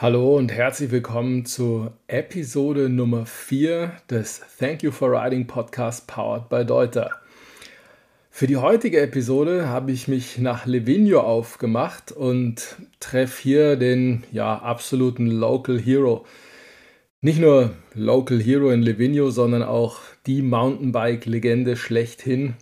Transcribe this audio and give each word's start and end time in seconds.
Hallo 0.00 0.36
und 0.36 0.52
herzlich 0.52 0.92
willkommen 0.92 1.44
zu 1.44 1.90
Episode 2.06 2.88
Nummer 2.88 3.26
4 3.26 3.90
des 4.08 4.40
Thank 4.56 4.84
You 4.84 4.92
for 4.92 5.10
Writing 5.10 5.48
Podcast 5.48 6.06
powered 6.06 6.48
by 6.48 6.64
Deuter. 6.64 7.10
Für 8.30 8.46
die 8.46 8.58
heutige 8.58 9.00
Episode 9.00 9.68
habe 9.68 9.90
ich 9.90 10.06
mich 10.06 10.38
nach 10.38 10.66
Livigno 10.66 11.18
aufgemacht 11.18 12.12
und 12.12 12.76
treffe 13.00 13.42
hier 13.42 13.74
den 13.74 14.22
ja, 14.30 14.56
absoluten 14.56 15.26
Local 15.26 15.80
Hero. 15.80 16.24
Nicht 17.20 17.40
nur 17.40 17.72
Local 17.92 18.40
Hero 18.40 18.70
in 18.70 18.82
Livigno, 18.82 19.30
sondern 19.30 19.64
auch 19.64 19.98
die 20.26 20.42
Mountainbike-Legende 20.42 21.76
schlechthin. 21.76 22.54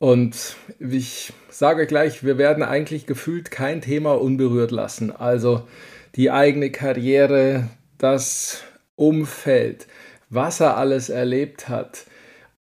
Und 0.00 0.56
ich 0.80 1.32
sage 1.48 1.86
gleich, 1.86 2.24
wir 2.24 2.38
werden 2.38 2.64
eigentlich 2.64 3.06
gefühlt 3.06 3.52
kein 3.52 3.82
Thema 3.82 4.20
unberührt 4.20 4.72
lassen. 4.72 5.12
Also 5.12 5.62
die 6.16 6.30
eigene 6.30 6.70
Karriere, 6.70 7.68
das 7.98 8.62
Umfeld, 8.96 9.86
was 10.28 10.60
er 10.60 10.76
alles 10.76 11.08
erlebt 11.08 11.68
hat, 11.68 12.06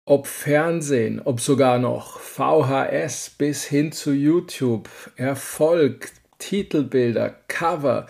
ob 0.05 0.27
Fernsehen, 0.27 1.21
ob 1.21 1.41
sogar 1.41 1.79
noch 1.79 2.19
VHS 2.19 3.31
bis 3.39 3.65
hin 3.65 3.93
zu 3.93 4.13
YouTube, 4.13 4.91
Erfolg, 5.17 6.11
Titelbilder, 6.39 7.31
Cover, 7.49 8.07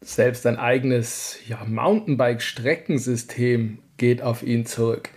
selbst 0.00 0.46
ein 0.46 0.56
eigenes 0.56 1.38
ja, 1.46 1.62
Mountainbike-Streckensystem 1.64 3.78
geht 3.96 4.22
auf 4.22 4.44
ihn 4.44 4.64
zurück. 4.64 5.10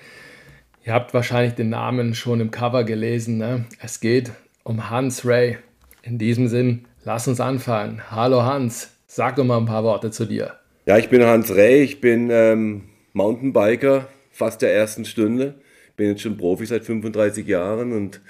Ihr 0.83 0.93
habt 0.93 1.13
wahrscheinlich 1.13 1.53
den 1.53 1.69
Namen 1.69 2.15
schon 2.15 2.41
im 2.41 2.49
Cover 2.49 2.83
gelesen. 2.83 3.37
Ne? 3.37 3.65
Es 3.79 3.99
geht 3.99 4.31
um 4.63 4.89
Hans 4.89 5.23
Ray. 5.25 5.59
In 6.01 6.17
diesem 6.17 6.47
Sinn, 6.47 6.87
lass 7.03 7.27
uns 7.27 7.39
anfangen. 7.39 8.01
Hallo 8.09 8.41
Hans, 8.41 8.90
sag 9.13 9.35
doch 9.35 9.43
mal 9.43 9.57
ein 9.57 9.65
paar 9.65 9.83
Worte 9.83 10.09
zu 10.09 10.25
dir. 10.25 10.53
Ja, 10.85 10.97
ich 10.97 11.09
bin 11.09 11.23
Hans 11.23 11.53
Ray, 11.53 11.83
ich 11.83 11.99
bin 11.99 12.29
ähm, 12.31 12.83
Mountainbiker 13.11 14.07
fast 14.31 14.61
der 14.61 14.73
ersten 14.73 15.03
Stunde. 15.03 15.55
Bin 15.97 16.07
jetzt 16.07 16.21
schon 16.21 16.37
Profi 16.37 16.65
seit 16.65 16.85
35 16.85 17.45
Jahren 17.45 17.91
und 17.91 18.21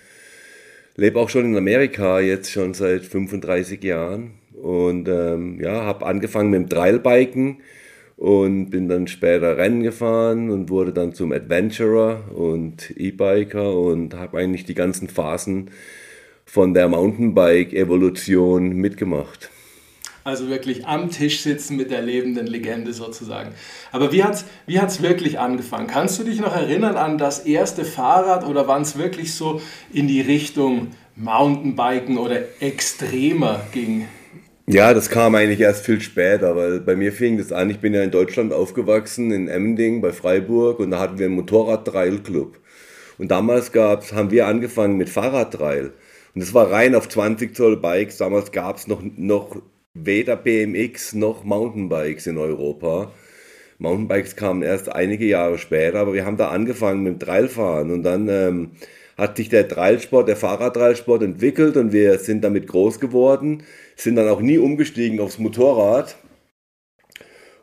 lebe 0.96 1.20
auch 1.20 1.30
schon 1.30 1.46
in 1.46 1.56
Amerika 1.56 2.20
jetzt 2.20 2.50
schon 2.52 2.74
seit 2.74 3.06
35 3.06 3.84
Jahren. 3.84 4.32
Und 4.60 5.08
ähm, 5.08 5.60
ja, 5.62 5.84
habe 5.86 6.06
angefangen 6.06 6.50
mit 6.50 6.62
dem 6.62 6.70
Trailbiken 6.70 7.62
und 8.18 8.72
bin 8.72 8.90
dann 8.90 9.08
später 9.08 9.58
Rennen 9.58 9.84
gefahren 9.84 10.50
und 10.50 10.72
wurde 10.72 10.94
dann 10.94 11.14
zum 11.14 11.32
Adventurer 11.32 12.24
und 12.34 12.92
E-Biker 12.98 13.76
und 13.78 14.16
habe 14.16 14.40
eigentlich 14.40 14.66
die 14.66 14.76
ganzen 14.76 15.10
Phasen 15.10 15.70
von 16.46 16.74
der 16.74 16.90
Mountainbike-Evolution 16.90 18.74
mitgemacht. 18.74 19.52
Also 20.24 20.50
wirklich 20.50 20.86
am 20.86 21.10
Tisch 21.10 21.42
sitzen 21.42 21.78
mit 21.78 21.90
der 21.90 22.02
lebenden 22.02 22.46
Legende 22.46 22.94
sozusagen. 22.94 23.54
Aber 23.92 24.12
wie 24.12 24.24
hat 24.24 24.36
es 24.36 24.46
wie 24.68 24.80
hat's 24.80 25.02
wirklich 25.02 25.40
angefangen? 25.40 25.88
Kannst 25.88 26.20
du 26.20 26.24
dich 26.24 26.40
noch 26.40 26.56
erinnern 26.56 26.96
an 26.96 27.18
das 27.18 27.40
erste 27.40 27.86
Fahrrad 27.86 28.46
oder 28.46 28.68
wann 28.68 28.84
es 28.84 28.98
wirklich 28.98 29.34
so 29.34 29.62
in 29.92 30.08
die 30.08 30.22
Richtung 30.22 30.90
Mountainbiken 31.16 32.18
oder 32.18 32.40
extremer 32.60 33.62
ging? 33.72 34.08
Ja, 34.68 34.94
das 34.94 35.10
kam 35.10 35.36
eigentlich 35.36 35.60
erst 35.60 35.86
viel 35.86 36.00
später, 36.00 36.56
weil 36.56 36.80
bei 36.80 36.96
mir 36.96 37.12
fing 37.12 37.38
das 37.38 37.52
an, 37.52 37.70
ich 37.70 37.80
bin 37.80 37.94
ja 37.94 38.04
in 38.04 38.12
Deutschland 38.12 38.54
aufgewachsen, 38.54 39.32
in 39.32 39.48
Emmending 39.48 40.02
bei 40.02 40.14
Freiburg 40.14 40.80
und 40.80 40.92
da 40.92 41.00
hatten 41.00 41.18
wir 41.18 41.26
einen 41.26 41.36
Motorrad-Trail-Club. 41.36 42.58
Und 43.18 43.30
damals 43.30 43.72
gab's, 43.72 44.14
haben 44.14 44.32
wir 44.32 44.48
angefangen 44.48 44.98
mit 44.98 45.10
Fahrradtrail. 45.10 45.92
Und 46.34 46.42
das 46.42 46.54
war 46.54 46.72
rein 46.72 46.96
auf 46.96 47.10
20 47.10 47.56
Zoll 47.56 47.78
Bikes. 47.78 48.18
Damals 48.18 48.52
gab 48.52 48.78
es 48.78 48.88
noch, 48.88 49.02
noch 49.18 49.62
weder 49.94 50.36
BMX 50.36 51.14
noch 51.14 51.44
Mountainbikes 51.44 52.28
in 52.28 52.38
Europa. 52.38 53.12
Mountainbikes 53.78 54.36
kamen 54.36 54.62
erst 54.62 54.90
einige 54.90 55.26
Jahre 55.26 55.58
später, 55.58 56.00
aber 56.00 56.14
wir 56.14 56.26
haben 56.26 56.38
da 56.38 56.50
angefangen 56.50 57.04
mit 57.04 57.14
dem 57.14 57.20
Trailfahren 57.20 57.92
und 57.92 58.04
dann 58.04 58.30
ähm, 58.30 58.72
hat 59.18 59.38
sich 59.38 59.50
der 59.50 59.68
Trailsport, 59.68 60.28
der 60.28 60.38
Fahrradtrailsport 60.38 61.24
entwickelt 61.24 61.78
und 61.78 61.92
wir 61.92 62.20
sind 62.20 62.44
damit 62.44 62.68
groß 62.68 63.00
geworden, 63.00 63.64
sind 63.96 64.16
dann 64.16 64.30
auch 64.30 64.42
nie 64.42 64.58
umgestiegen 64.58 65.20
aufs 65.20 65.40
Motorrad. 65.40 66.16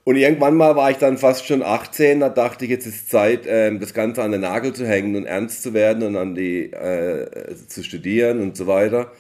Und 0.05 0.17
irgendwann 0.17 0.55
mal 0.55 0.75
war 0.75 0.91
ich 0.91 0.97
dann 0.97 1.19
fast 1.19 1.47
schon 1.47 1.63
18, 1.63 2.21
da 2.21 2.31
dachte 2.31 2.65
ich, 2.65 2.71
jetzt 2.71 2.87
ist 2.87 3.11
Zeit, 3.11 3.43
ähm, 3.47 3.79
das 3.79 3.93
Ganze 3.95 4.23
an 4.23 4.33
den 4.33 4.41
Nagel 4.41 4.73
zu 4.73 4.87
hängen 4.87 5.17
und 5.17 5.27
ernst 5.27 5.63
zu 5.63 5.75
werden 5.75 6.03
und 6.03 6.17
an 6.17 6.35
die 6.35 6.73
äh, 6.73 7.55
zu 7.67 7.83
studieren 7.83 8.41
und 8.41 8.57
so 8.57 8.67
weiter. 8.67 9.13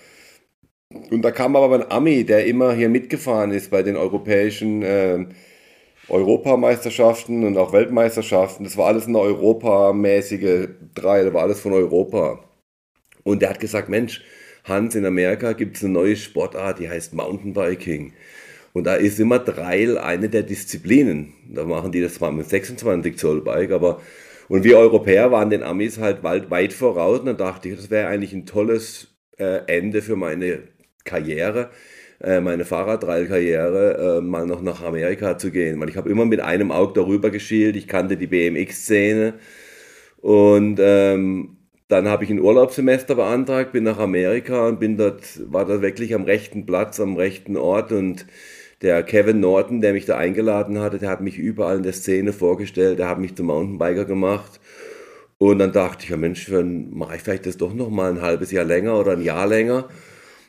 Und 1.10 1.22
da 1.22 1.31
kam 1.31 1.54
aber 1.54 1.75
ein 1.75 1.91
Ami, 1.91 2.25
der 2.25 2.47
immer 2.47 2.72
hier 2.72 2.88
mitgefahren 2.88 3.50
ist 3.50 3.71
bei 3.71 3.82
den 3.82 3.97
europäischen 3.97 4.82
äh, 4.82 5.26
Europameisterschaften 6.09 7.44
und 7.44 7.59
auch 7.59 7.72
Weltmeisterschaften. 7.75 8.65
Das 8.65 8.76
war 8.78 8.87
alles 8.87 9.06
eine 9.06 9.19
europamäßige 9.19 10.69
Drei, 10.94 11.25
das 11.25 11.34
war 11.34 11.43
alles 11.43 11.60
von 11.60 11.72
Europa. 11.75 12.43
Und 13.22 13.43
der 13.43 13.50
hat 13.50 13.60
gesagt, 13.60 13.91
Mensch, 13.91 14.22
Hans, 14.65 14.94
in 14.94 15.04
Amerika 15.04 15.53
gibt 15.53 15.77
es 15.77 15.84
eine 15.84 15.93
neue 15.93 16.16
Sportart, 16.16 16.78
die 16.78 16.88
heißt 16.88 17.15
Mountainbiking. 17.15 18.15
Und 18.72 18.84
da 18.84 18.94
ist 18.94 19.21
immer 19.21 19.44
Trail 19.44 19.98
eine 19.98 20.28
der 20.31 20.43
Disziplinen. 20.43 21.34
Da 21.48 21.65
machen 21.65 21.93
die 21.93 22.00
das 22.00 22.15
zwar 22.15 22.32
mit 22.32 22.48
26 22.48 23.19
Zoll 23.19 23.43
Bike, 23.43 23.72
aber 23.72 24.00
und 24.48 24.65
wir 24.65 24.78
Europäer 24.78 25.31
waren 25.31 25.50
den 25.50 25.62
Amis 25.62 25.98
halt 25.98 26.22
weit 26.22 26.72
voraus 26.72 27.21
und 27.21 27.27
dann 27.27 27.37
dachte 27.37 27.69
ich, 27.69 27.77
das 27.77 27.91
wäre 27.91 28.09
eigentlich 28.09 28.32
ein 28.32 28.47
tolles 28.47 29.09
äh, 29.38 29.60
Ende 29.66 30.00
für 30.00 30.16
meine 30.16 30.62
Karriere, 31.08 31.70
äh, 32.20 32.41
meine 32.41 32.64
Fahrradtrail-Karriere, 32.64 34.19
äh, 34.19 34.20
mal 34.20 34.46
noch 34.46 34.62
nach 34.62 34.82
Amerika 34.82 35.38
zu 35.38 35.50
gehen. 35.50 35.80
Weil 35.80 35.88
ich 35.88 35.96
habe 35.96 36.10
immer 36.10 36.24
mit 36.26 36.41
einem 36.41 36.70
Auge 36.70 36.92
darüber 36.94 37.30
geschielt, 37.30 37.76
ich 37.76 37.88
kannte 37.88 38.16
die 38.16 38.26
BMX-Szene 38.26 39.34
und 40.20 40.78
ähm, 40.80 41.56
dann 41.88 42.08
habe 42.08 42.24
ich 42.24 42.30
ein 42.30 42.41
Urlaubssemester 42.41 43.14
beantragt, 43.14 43.72
bin 43.72 43.84
nach 43.84 43.98
Amerika 43.98 44.68
und 44.68 44.78
bin 44.78 44.97
dort, 44.98 45.22
war 45.50 45.64
da 45.64 45.80
wirklich 45.80 46.14
am 46.14 46.24
rechten 46.24 46.66
Platz, 46.66 47.00
am 47.00 47.16
rechten 47.16 47.56
Ort. 47.56 47.92
Und 47.92 48.26
der 48.82 49.02
Kevin 49.02 49.41
Norton, 49.41 49.80
der 49.80 49.94
mich 49.94 50.04
da 50.04 50.16
eingeladen 50.18 50.80
hatte, 50.80 50.98
der 50.98 51.08
hat 51.08 51.22
mich 51.22 51.38
überall 51.38 51.78
in 51.78 51.82
der 51.82 51.94
Szene 51.94 52.32
vorgestellt, 52.32 52.98
der 52.98 53.08
hat 53.08 53.18
mich 53.18 53.34
zum 53.36 53.47
Mountainbiker 53.47 54.04
gemacht. 54.04 54.60
Und 55.38 55.60
dann 55.60 55.72
dachte 55.72 56.04
ich, 56.04 56.10
ja 56.10 56.16
Mensch, 56.16 56.47
dann 56.50 56.91
mache 56.91 57.16
ich 57.16 57.22
vielleicht 57.22 57.47
das 57.47 57.56
doch 57.56 57.72
noch 57.72 57.91
mal 57.91 58.10
ein 58.10 58.22
halbes 58.22 58.50
Jahr 58.50 58.64
länger 58.64 58.98
oder 58.98 59.12
ein 59.12 59.22
Jahr 59.22 59.47
länger 59.47 59.88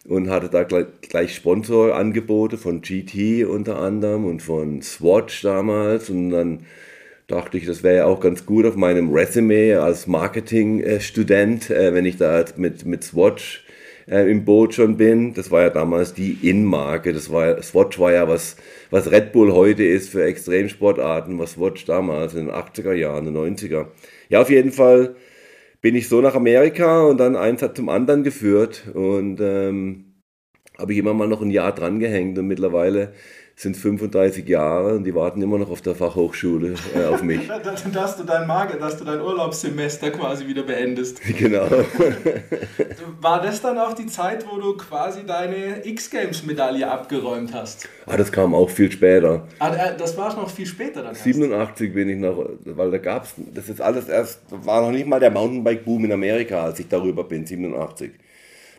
und 0.09 0.29
hatte 0.29 0.49
da 0.49 0.63
gleich, 0.63 1.35
Sponsorangebote 1.35 2.57
von 2.57 2.81
GT 2.81 3.45
unter 3.45 3.79
anderem 3.79 4.25
und 4.25 4.41
von 4.41 4.81
Swatch 4.81 5.43
damals 5.43 6.09
und 6.09 6.31
dann 6.31 6.65
dachte 7.27 7.59
ich, 7.59 7.67
das 7.67 7.83
wäre 7.83 7.97
ja 7.97 8.05
auch 8.05 8.19
ganz 8.19 8.47
gut 8.47 8.65
auf 8.65 8.75
meinem 8.75 9.11
Resume 9.11 9.79
als 9.79 10.07
Marketingstudent, 10.07 11.69
äh, 11.69 11.93
wenn 11.93 12.05
ich 12.05 12.17
da 12.17 12.43
mit, 12.57 12.87
mit 12.87 13.03
Swatch 13.03 13.63
äh, 14.09 14.29
im 14.29 14.45
Boot 14.45 14.73
schon 14.73 14.97
bin. 14.97 15.35
Das 15.35 15.51
war 15.51 15.61
ja 15.61 15.69
damals 15.69 16.15
die 16.15 16.39
In-Marke. 16.41 17.13
Das 17.13 17.31
war, 17.31 17.61
Swatch 17.61 17.99
war 17.99 18.11
ja 18.11 18.27
was, 18.27 18.55
was 18.89 19.11
Red 19.11 19.31
Bull 19.31 19.53
heute 19.53 19.83
ist 19.83 20.09
für 20.09 20.23
Extremsportarten, 20.23 21.37
was 21.37 21.51
Swatch 21.51 21.85
damals 21.85 22.33
in 22.33 22.47
den 22.47 22.55
80er 22.55 22.93
Jahren, 22.93 23.25
den 23.25 23.37
90er. 23.37 23.85
Ja, 24.29 24.41
auf 24.41 24.49
jeden 24.49 24.71
Fall 24.71 25.15
bin 25.81 25.95
ich 25.95 26.09
so 26.09 26.21
nach 26.21 26.35
Amerika 26.35 27.03
und 27.03 27.17
dann 27.17 27.35
eins 27.35 27.61
hat 27.61 27.75
zum 27.75 27.89
anderen 27.89 28.23
geführt. 28.23 28.87
Und 28.93 29.39
ähm, 29.41 30.09
habe 30.77 30.93
ich 30.93 30.99
immer 30.99 31.13
mal 31.13 31.27
noch 31.27 31.41
ein 31.41 31.51
Jahr 31.51 31.73
dran 31.73 31.99
gehängt 31.99 32.37
und 32.37 32.47
mittlerweile 32.47 33.13
sind 33.59 33.75
35 33.75 34.47
Jahre 34.47 34.95
und 34.95 35.03
die 35.03 35.13
warten 35.13 35.41
immer 35.41 35.57
noch 35.57 35.69
auf 35.69 35.81
der 35.81 35.93
Fachhochschule 35.93 36.75
äh, 36.95 37.03
auf 37.03 37.21
mich. 37.21 37.41
dass, 37.93 38.15
du 38.15 38.23
dein 38.23 38.47
Mager, 38.47 38.77
dass 38.77 38.97
du 38.97 39.03
dein 39.03 39.19
Urlaubssemester 39.19 40.11
quasi 40.11 40.47
wieder 40.47 40.63
beendest. 40.63 41.19
Genau. 41.39 41.67
War 43.21 43.41
das 43.41 43.61
dann 43.61 43.77
auch 43.77 43.93
die 43.93 44.07
Zeit, 44.07 44.45
wo 44.49 44.59
du 44.59 44.77
quasi 44.77 45.25
deine 45.25 45.85
X-Games-Medaille 45.85 46.89
abgeräumt 46.89 47.53
hast? 47.53 47.87
Ah, 48.05 48.17
das 48.17 48.31
kam 48.31 48.53
auch 48.53 48.69
viel 48.69 48.91
später. 48.91 49.47
Ah, 49.59 49.73
äh, 49.73 49.97
das 49.97 50.17
war 50.17 50.33
noch 50.35 50.49
viel 50.49 50.65
später 50.65 51.03
dann. 51.03 51.15
87 51.15 51.93
bin 51.93 52.09
ich 52.09 52.17
noch, 52.17 52.45
weil 52.63 52.91
da 52.91 52.97
gab 52.97 53.25
es, 53.25 53.33
das 53.53 53.67
ist 53.67 53.81
alles 53.81 54.07
erst, 54.07 54.41
war 54.49 54.81
noch 54.81 54.91
nicht 54.91 55.07
mal 55.07 55.19
der 55.19 55.31
Mountainbike-Boom 55.31 56.05
in 56.05 56.13
Amerika, 56.13 56.63
als 56.63 56.79
ich 56.79 56.87
darüber 56.87 57.25
bin, 57.25 57.45
87 57.45 58.11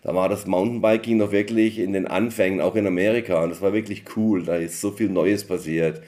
da 0.03 0.15
war 0.15 0.29
das 0.29 0.47
Mountainbiking 0.47 1.19
noch 1.19 1.33
wirklich 1.33 1.79
in 1.79 1.93
den 1.93 2.07
Anfängen, 2.07 2.61
auch 2.61 2.75
in 2.75 2.87
Amerika. 2.87 3.43
Und 3.43 3.51
das 3.51 3.61
war 3.61 3.73
wirklich 3.73 4.05
cool. 4.17 4.45
Da 4.45 4.57
ist 4.57 4.81
so 4.81 4.91
viel 4.93 5.11
Neues 5.11 5.45
passiert. 5.45 6.03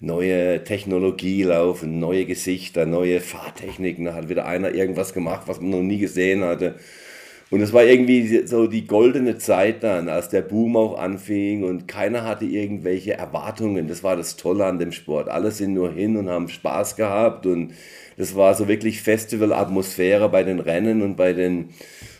Neue 0.00 0.64
Technologie 0.64 1.42
laufen, 1.44 2.00
neue 2.00 2.26
Gesichter, 2.26 2.86
neue 2.86 3.20
Fahrtechniken. 3.20 4.04
Da 4.06 4.14
hat 4.14 4.28
wieder 4.28 4.46
einer 4.46 4.74
irgendwas 4.74 5.12
gemacht, 5.14 5.42
was 5.46 5.60
man 5.60 5.70
noch 5.70 5.82
nie 5.82 5.98
gesehen 5.98 6.42
hatte. 6.44 6.76
Und 7.50 7.62
es 7.62 7.72
war 7.72 7.84
irgendwie 7.84 8.46
so 8.46 8.68
die 8.68 8.86
goldene 8.86 9.36
Zeit 9.38 9.82
dann, 9.82 10.08
als 10.08 10.28
der 10.28 10.42
Boom 10.42 10.76
auch 10.76 10.96
anfing 10.98 11.64
und 11.64 11.88
keiner 11.88 12.24
hatte 12.24 12.44
irgendwelche 12.44 13.14
Erwartungen. 13.14 13.88
Das 13.88 14.04
war 14.04 14.16
das 14.16 14.36
Tolle 14.36 14.66
an 14.66 14.78
dem 14.78 14.92
Sport. 14.92 15.28
Alle 15.28 15.50
sind 15.50 15.74
nur 15.74 15.90
hin 15.90 16.16
und 16.16 16.28
haben 16.28 16.48
Spaß 16.48 16.94
gehabt 16.94 17.46
und 17.46 17.72
das 18.16 18.36
war 18.36 18.54
so 18.54 18.68
wirklich 18.68 19.02
Festival-Atmosphäre 19.02 20.28
bei 20.28 20.44
den 20.44 20.60
Rennen 20.60 21.02
und 21.02 21.16
bei 21.16 21.32
den 21.32 21.70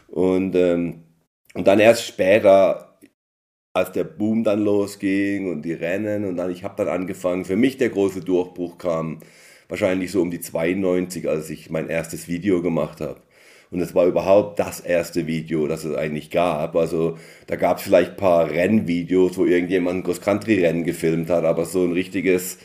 und 0.08 0.56
ähm, 0.56 1.04
und 1.54 1.66
dann 1.66 1.80
erst 1.80 2.06
später, 2.06 2.98
als 3.72 3.92
der 3.92 4.04
Boom 4.04 4.44
dann 4.44 4.64
losging 4.64 5.50
und 5.50 5.62
die 5.62 5.72
Rennen 5.72 6.24
und 6.24 6.36
dann, 6.36 6.50
ich 6.50 6.64
habe 6.64 6.76
dann 6.76 6.88
angefangen, 6.88 7.44
für 7.44 7.56
mich 7.56 7.76
der 7.76 7.90
große 7.90 8.20
Durchbruch 8.20 8.78
kam 8.78 9.20
wahrscheinlich 9.68 10.10
so 10.10 10.20
um 10.22 10.30
die 10.30 10.40
92, 10.40 11.28
als 11.28 11.50
ich 11.50 11.70
mein 11.70 11.88
erstes 11.88 12.28
Video 12.28 12.62
gemacht 12.62 13.00
habe. 13.00 13.20
Und 13.70 13.80
es 13.80 13.94
war 13.94 14.06
überhaupt 14.06 14.58
das 14.58 14.80
erste 14.80 15.28
Video, 15.28 15.68
das 15.68 15.84
es 15.84 15.94
eigentlich 15.94 16.30
gab. 16.30 16.74
Also 16.74 17.16
da 17.46 17.54
gab 17.54 17.78
es 17.78 17.84
vielleicht 17.84 18.12
ein 18.12 18.16
paar 18.16 18.50
Rennvideos, 18.50 19.38
wo 19.38 19.44
irgendjemand 19.44 19.98
ein 19.98 20.02
Cross-Country-Rennen 20.02 20.82
gefilmt 20.82 21.30
hat, 21.30 21.44
aber 21.44 21.64
so 21.66 21.84
ein 21.84 21.92
richtiges, 21.92 22.58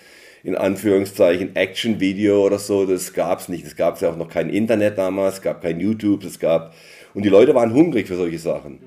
in 0.43 0.55
Anführungszeichen, 0.55 1.55
Action-Video 1.55 2.43
oder 2.43 2.57
so, 2.57 2.87
das 2.87 3.13
gab 3.13 3.39
es 3.39 3.49
nicht. 3.49 3.65
Es 3.65 3.75
gab 3.75 4.01
ja 4.01 4.09
auch 4.09 4.17
noch 4.17 4.29
kein 4.29 4.49
Internet 4.49 4.97
damals, 4.97 5.35
es 5.35 5.41
gab 5.43 5.61
kein 5.61 5.79
YouTube, 5.79 6.23
es 6.23 6.39
gab... 6.39 6.73
Und 7.15 7.23
die 7.23 7.29
Leute 7.29 7.55
waren 7.55 7.73
hungrig 7.73 8.07
für 8.07 8.17
solche 8.17 8.37
Sachen. 8.37 8.79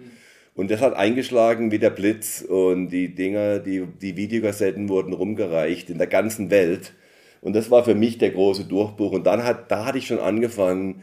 Und 0.54 0.70
das 0.70 0.80
hat 0.80 0.94
eingeschlagen 0.94 1.72
wie 1.72 1.78
der 1.78 1.90
Blitz 1.90 2.42
und 2.42 2.90
die 2.90 3.14
Dinger, 3.14 3.58
die, 3.58 3.86
die 4.00 4.16
Videokassetten 4.16 4.88
wurden 4.88 5.12
rumgereicht 5.12 5.88
in 5.88 5.98
der 5.98 6.08
ganzen 6.08 6.50
Welt. 6.50 6.92
Und 7.40 7.54
das 7.54 7.70
war 7.70 7.84
für 7.84 7.94
mich 7.94 8.19
der 8.19 8.30
große 8.30 8.64
Durchbruch. 8.64 9.12
Und 9.12 9.26
dann 9.26 9.44
hat, 9.44 9.70
da 9.70 9.84
hatte 9.84 9.98
ich 9.98 10.06
schon 10.06 10.19
angefangen, 10.19 11.02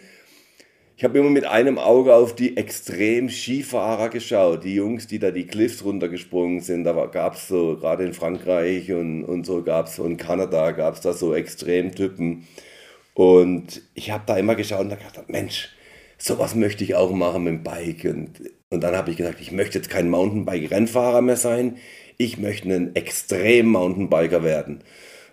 ich 0.97 1.03
habe 1.03 1.17
immer 1.17 1.29
mit 1.29 1.45
einem 1.45 1.77
Auge 1.77 2.13
auf 2.13 2.35
die 2.35 2.55
extrem 2.55 3.29
Skifahrer 3.29 4.09
geschaut, 4.09 4.63
die 4.63 4.75
Jungs, 4.75 5.07
die 5.07 5.19
da 5.19 5.31
die 5.31 5.45
Cliffs 5.45 5.83
runtergesprungen 5.83 6.61
sind. 6.61 6.85
Da 6.85 6.93
gab 7.07 7.33
es 7.33 7.49
so, 7.49 7.75
gerade 7.75 8.05
in 8.05 8.13
Frankreich 8.13 8.91
und, 8.93 9.25
und 9.25 9.45
so 9.45 9.61
gab 9.61 9.87
es, 9.87 9.99
und 9.99 10.17
Kanada 10.17 10.71
gab 10.71 10.93
es 10.93 11.01
da 11.01 11.11
so 11.11 11.33
Extremtypen. 11.33 12.47
Und 13.13 13.81
ich 13.93 14.11
habe 14.11 14.23
da 14.25 14.37
immer 14.37 14.55
geschaut 14.55 14.81
und 14.81 14.89
da 14.89 14.95
gedacht, 14.95 15.29
Mensch, 15.29 15.74
sowas 16.17 16.55
möchte 16.55 16.83
ich 16.83 16.95
auch 16.95 17.11
machen 17.11 17.43
mit 17.43 17.53
dem 17.53 17.63
Bike. 17.63 18.05
Und, 18.05 18.41
und 18.69 18.83
dann 18.83 18.95
habe 18.95 19.11
ich 19.11 19.17
gesagt, 19.17 19.41
ich 19.41 19.51
möchte 19.51 19.77
jetzt 19.77 19.89
kein 19.89 20.09
Mountainbike-Rennfahrer 20.09 21.21
mehr 21.21 21.37
sein, 21.37 21.77
ich 22.17 22.37
möchte 22.37 22.73
ein 22.73 22.95
Extrem-Mountainbiker 22.95 24.43
werden. 24.43 24.81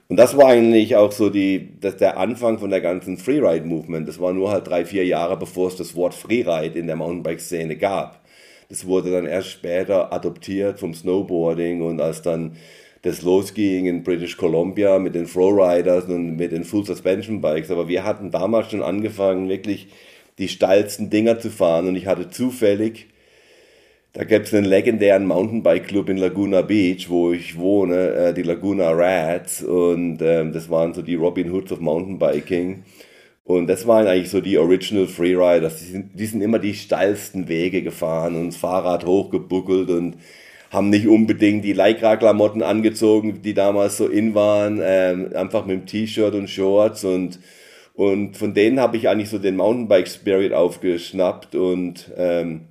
Und 0.08 0.17
das 0.17 0.37
war 0.37 0.49
eigentlich 0.49 0.96
auch 0.96 1.12
so 1.12 1.31
die, 1.31 1.79
das, 1.81 1.96
der 1.96 2.19
Anfang 2.19 2.58
von 2.58 2.70
der 2.70 2.81
ganzen 2.81 3.17
Freeride-Movement. 3.17 4.06
Das 4.06 4.20
war 4.20 4.32
nur 4.32 4.50
halt 4.50 4.67
drei, 4.67 4.84
vier 4.84 5.06
Jahre, 5.06 5.38
bevor 5.38 5.69
es 5.69 5.76
das 5.76 5.94
Wort 5.94 6.14
Freeride 6.14 6.79
in 6.79 6.87
der 6.87 6.96
Mountainbike-Szene 6.96 7.76
gab. 7.76 8.20
Das 8.69 8.87
wurde 8.87 9.11
dann 9.11 9.26
erst 9.26 9.49
später 9.50 10.12
adoptiert 10.12 10.81
vom 10.81 10.93
Snowboarding 10.93 11.82
und 11.82 12.00
als 12.00 12.23
dann 12.23 12.56
das 13.02 13.23
losging 13.23 13.87
in 13.87 14.02
British 14.02 14.37
Columbia 14.37 14.99
mit 14.99 15.14
den 15.14 15.26
Flowriders 15.26 16.05
und 16.05 16.37
mit 16.37 16.52
den 16.52 16.64
Full 16.64 16.85
Suspension 16.85 17.40
Bikes. 17.40 17.70
Aber 17.70 17.88
wir 17.88 18.05
hatten 18.05 18.31
damals 18.31 18.70
schon 18.70 18.82
angefangen, 18.82 19.49
wirklich 19.49 19.88
die 20.38 20.49
steilsten 20.49 21.11
Dinger 21.11 21.38
zu 21.38 21.50
fahren 21.50 21.88
und 21.88 21.96
ich 21.96 22.06
hatte 22.06 22.31
zufällig 22.31 23.06
da 24.14 24.25
gäbe 24.25 24.44
es 24.44 24.52
einen 24.52 24.67
legendären 24.67 25.26
Mountainbike-Club 25.26 26.11
in 26.11 26.19
Laguna 26.19 26.61
Beach, 26.61 27.08
wo 27.08 27.32
ich 27.32 27.56
wohne, 27.56 28.08
äh, 28.08 28.34
die 28.34 28.43
Laguna 28.43 28.90
Rats. 28.90 29.62
Und 29.62 30.19
ähm, 30.20 30.52
das 30.52 30.69
waren 30.69 30.93
so 30.93 31.00
die 31.00 31.14
Robin 31.14 31.50
Hoods 31.50 31.73
of 31.73 31.81
Mountainbiking. 31.81 32.82
Und 33.44 33.69
das 33.69 33.87
waren 33.87 34.06
eigentlich 34.06 34.29
so 34.29 34.43
die 34.43 34.58
Original 34.58 35.06
Freeriders. 35.06 35.79
Die 35.79 35.87
sind, 35.87 36.11
die 36.20 36.26
sind 36.26 36.43
immer 36.43 36.58
die 36.58 36.75
steilsten 36.75 37.49
Wege 37.49 37.82
gefahren 37.82 38.37
und 38.37 38.49
das 38.49 38.56
Fahrrad 38.56 39.06
hochgebuckelt 39.06 39.88
und 39.88 40.17
haben 40.70 40.90
nicht 40.90 41.08
unbedingt 41.08 41.64
die 41.64 41.73
Lycra-Klamotten 41.73 42.62
angezogen, 42.62 43.40
die 43.43 43.55
damals 43.55 43.96
so 43.96 44.08
in 44.08 44.35
waren, 44.35 44.78
ähm, 44.82 45.31
einfach 45.35 45.64
mit 45.64 45.81
dem 45.81 45.87
T-Shirt 45.87 46.35
und 46.35 46.50
Shorts 46.50 47.05
und 47.05 47.40
und 47.94 48.36
von 48.36 48.54
denen 48.54 48.80
habe 48.80 48.96
ich 48.96 49.08
eigentlich 49.08 49.30
so 49.30 49.38
den 49.38 49.56
Mountainbike 49.56 50.08
Spirit 50.08 50.52
aufgeschnappt 50.52 51.54
und 51.54 52.10
ähm, 52.16 52.68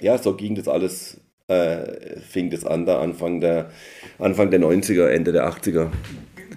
ja, 0.00 0.18
so 0.18 0.34
ging 0.34 0.54
das 0.54 0.68
alles, 0.68 1.20
äh, 1.48 2.20
fing 2.20 2.50
das 2.50 2.64
an, 2.64 2.86
da 2.86 3.00
Anfang 3.00 3.40
der, 3.40 3.70
Anfang 4.18 4.50
der 4.50 4.60
90er, 4.60 5.08
Ende 5.08 5.32
der 5.32 5.48
80er. 5.48 5.88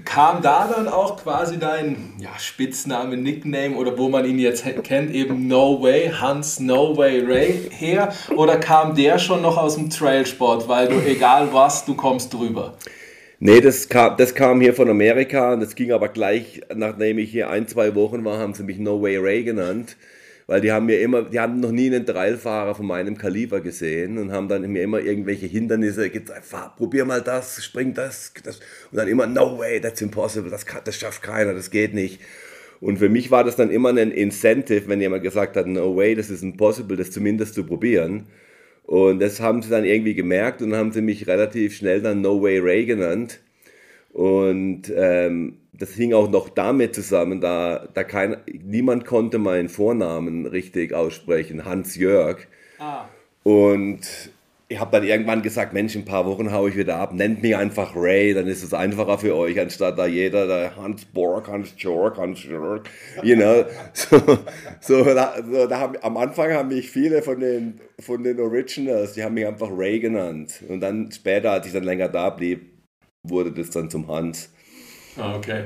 Kam 0.05 0.41
da 0.41 0.67
dann 0.67 0.87
auch 0.87 1.17
quasi 1.17 1.59
dein 1.59 2.13
ja, 2.19 2.29
Spitzname, 2.39 3.15
Nickname 3.15 3.75
oder 3.75 3.97
wo 3.97 4.09
man 4.09 4.25
ihn 4.25 4.39
jetzt 4.39 4.65
kennt, 4.83 5.13
eben 5.13 5.47
No 5.47 5.81
Way, 5.81 6.13
Hans 6.19 6.59
No 6.59 6.97
Way 6.97 7.25
Ray 7.25 7.69
her? 7.69 8.11
Oder 8.35 8.57
kam 8.57 8.95
der 8.95 9.19
schon 9.19 9.41
noch 9.41 9.57
aus 9.57 9.75
dem 9.75 9.89
Trailsport, 9.89 10.67
weil 10.67 10.87
du 10.87 10.95
egal 11.05 11.53
was, 11.53 11.85
du 11.85 11.95
kommst 11.95 12.33
drüber? 12.33 12.75
Nee, 13.39 13.61
das 13.61 13.87
kam, 13.87 14.17
das 14.17 14.35
kam 14.35 14.59
hier 14.61 14.73
von 14.73 14.89
Amerika 14.89 15.53
und 15.53 15.61
das 15.61 15.75
ging 15.75 15.91
aber 15.91 16.09
gleich, 16.09 16.61
nachdem 16.75 17.17
ich 17.19 17.31
hier 17.31 17.49
ein, 17.49 17.67
zwei 17.67 17.95
Wochen 17.95 18.23
war, 18.25 18.37
haben 18.37 18.53
sie 18.53 18.63
mich 18.63 18.79
No 18.79 19.01
Way 19.01 19.17
Ray 19.17 19.43
genannt 19.43 19.95
weil 20.49 20.61
die 20.61 20.71
haben 20.71 20.87
mir 20.87 20.99
immer, 20.99 21.21
die 21.21 21.39
haben 21.39 21.59
noch 21.59 21.71
nie 21.71 21.85
einen 21.85 22.07
Trailfahrer 22.07 22.73
von 22.73 22.87
meinem 22.87 23.19
Kaliber 23.19 23.61
gesehen 23.61 24.17
und 24.17 24.31
haben 24.31 24.47
dann 24.47 24.63
mir 24.71 24.81
immer 24.81 24.99
irgendwelche 24.99 25.45
Hindernisse 25.45 26.09
gezeigt, 26.09 26.43
fahr, 26.43 26.75
probier 26.75 27.05
mal 27.05 27.21
das, 27.21 27.63
spring 27.63 27.93
das, 27.93 28.33
das 28.43 28.59
und 28.91 28.97
dann 28.97 29.07
immer, 29.07 29.27
no 29.27 29.59
way, 29.59 29.79
that's 29.79 30.01
impossible, 30.01 30.49
das, 30.49 30.65
das 30.83 30.95
schafft 30.95 31.21
keiner, 31.21 31.53
das 31.53 31.69
geht 31.69 31.93
nicht. 31.93 32.19
Und 32.81 32.97
für 32.97 33.09
mich 33.09 33.29
war 33.29 33.43
das 33.43 33.57
dann 33.57 33.69
immer 33.69 33.89
ein 33.89 34.09
Incentive, 34.09 34.87
wenn 34.87 34.99
jemand 35.01 35.21
gesagt 35.21 35.55
hat, 35.55 35.67
no 35.67 35.95
way, 35.95 36.15
das 36.15 36.31
ist 36.31 36.41
impossible, 36.41 36.97
das 36.97 37.11
zumindest 37.11 37.53
zu 37.53 37.63
probieren. 37.63 38.25
Und 38.89 39.19
das 39.19 39.39
haben 39.39 39.61
sie 39.61 39.69
dann 39.69 39.85
irgendwie 39.85 40.15
gemerkt 40.15 40.63
und 40.63 40.75
haben 40.75 40.91
sie 40.91 41.03
mich 41.03 41.27
relativ 41.27 41.75
schnell 41.75 42.01
dann 42.01 42.21
No 42.21 42.41
Way 42.41 42.57
Ray 42.57 42.85
genannt. 42.87 43.39
Und 44.13 44.91
ähm, 44.95 45.57
das 45.73 45.91
hing 45.91 46.11
auch 46.15 46.27
noch 46.27 46.49
damit 46.49 46.95
zusammen, 46.95 47.39
da, 47.39 47.87
da 47.93 48.03
kein, 48.03 48.37
niemand 48.47 49.05
konnte 49.05 49.37
meinen 49.37 49.69
Vornamen 49.69 50.47
richtig 50.47 50.91
aussprechen, 50.93 51.65
Hans 51.65 51.97
Jörg. 51.97 52.47
Ah. 52.79 53.05
Und 53.43 54.31
ich 54.71 54.79
habe 54.79 54.91
dann 54.91 55.03
irgendwann 55.03 55.41
gesagt, 55.41 55.73
Mensch, 55.73 55.95
in 55.95 56.03
ein 56.03 56.05
paar 56.05 56.27
Wochen 56.27 56.51
haue 56.51 56.69
ich 56.69 56.77
wieder 56.77 56.97
ab, 56.97 57.11
nennt 57.11 57.41
mich 57.41 57.55
einfach 57.55 57.95
Ray, 57.95 58.35
dann 58.35 58.45
ist 58.45 58.63
es 58.63 58.71
einfacher 58.71 59.17
für 59.17 59.35
euch, 59.35 59.59
anstatt 59.59 59.97
da 59.97 60.05
jeder, 60.05 60.45
der 60.45 60.75
Hans 60.75 61.05
Borg, 61.05 61.47
Hans 61.47 61.73
Jörg, 61.77 62.15
Hans 62.17 62.43
Jörg, 62.43 62.83
you 63.23 63.35
know. 63.35 63.65
So, 64.81 65.03
so, 65.03 65.03
da, 65.03 65.33
so 65.43 65.65
da 65.65 65.79
haben, 65.79 65.95
am 66.03 66.17
Anfang 66.17 66.53
haben 66.53 66.69
mich 66.69 66.89
viele 66.91 67.23
von 67.23 67.39
den, 67.39 67.81
von 67.99 68.23
den 68.23 68.39
Originals, 68.39 69.13
die 69.13 69.23
haben 69.23 69.33
mich 69.33 69.47
einfach 69.47 69.69
Ray 69.71 69.99
genannt. 69.99 70.63
Und 70.67 70.81
dann 70.81 71.11
später, 71.11 71.51
als 71.51 71.65
ich 71.65 71.73
dann 71.73 71.83
länger 71.83 72.07
da 72.07 72.29
blieb, 72.29 72.71
wurde 73.23 73.51
das 73.51 73.71
dann 73.71 73.89
zum 73.89 74.07
Hans. 74.07 74.51
Ah, 75.17 75.35
okay. 75.35 75.63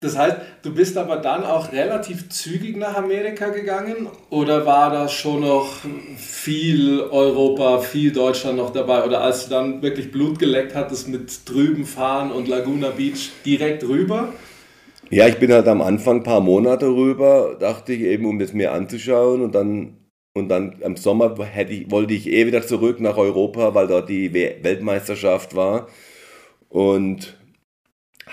Das 0.00 0.16
heißt, 0.16 0.36
du 0.62 0.74
bist 0.74 0.98
aber 0.98 1.16
dann 1.16 1.42
auch 1.42 1.72
relativ 1.72 2.28
zügig 2.28 2.76
nach 2.76 2.96
Amerika 2.96 3.48
gegangen 3.48 4.08
oder 4.28 4.66
war 4.66 4.90
da 4.90 5.08
schon 5.08 5.40
noch 5.40 5.72
viel 6.18 7.00
Europa, 7.00 7.78
viel 7.78 8.12
Deutschland 8.12 8.58
noch 8.58 8.70
dabei? 8.70 9.04
Oder 9.04 9.22
als 9.22 9.44
du 9.44 9.50
dann 9.50 9.80
wirklich 9.80 10.12
Blut 10.12 10.38
geleckt 10.38 10.74
hattest 10.74 11.08
mit 11.08 11.48
drüben 11.48 11.86
fahren 11.86 12.30
und 12.30 12.46
Laguna 12.46 12.90
Beach 12.90 13.30
direkt 13.46 13.84
rüber? 13.84 14.34
Ja, 15.08 15.28
ich 15.28 15.38
bin 15.38 15.50
halt 15.50 15.66
am 15.66 15.80
Anfang 15.80 16.16
ein 16.16 16.22
paar 16.24 16.40
Monate 16.40 16.88
rüber, 16.88 17.56
dachte 17.58 17.94
ich 17.94 18.02
eben, 18.02 18.26
um 18.26 18.38
das 18.38 18.52
mir 18.52 18.72
anzuschauen 18.72 19.40
und 19.40 19.54
dann 19.54 19.96
und 20.34 20.50
dann 20.50 20.82
im 20.82 20.96
Sommer 20.96 21.34
ich, 21.70 21.90
wollte 21.90 22.12
ich 22.12 22.26
eh 22.30 22.46
wieder 22.46 22.60
zurück 22.66 23.00
nach 23.00 23.16
Europa, 23.16 23.74
weil 23.74 23.86
dort 23.86 24.10
die 24.10 24.34
Weltmeisterschaft 24.34 25.56
war. 25.56 25.88
Und 26.68 27.35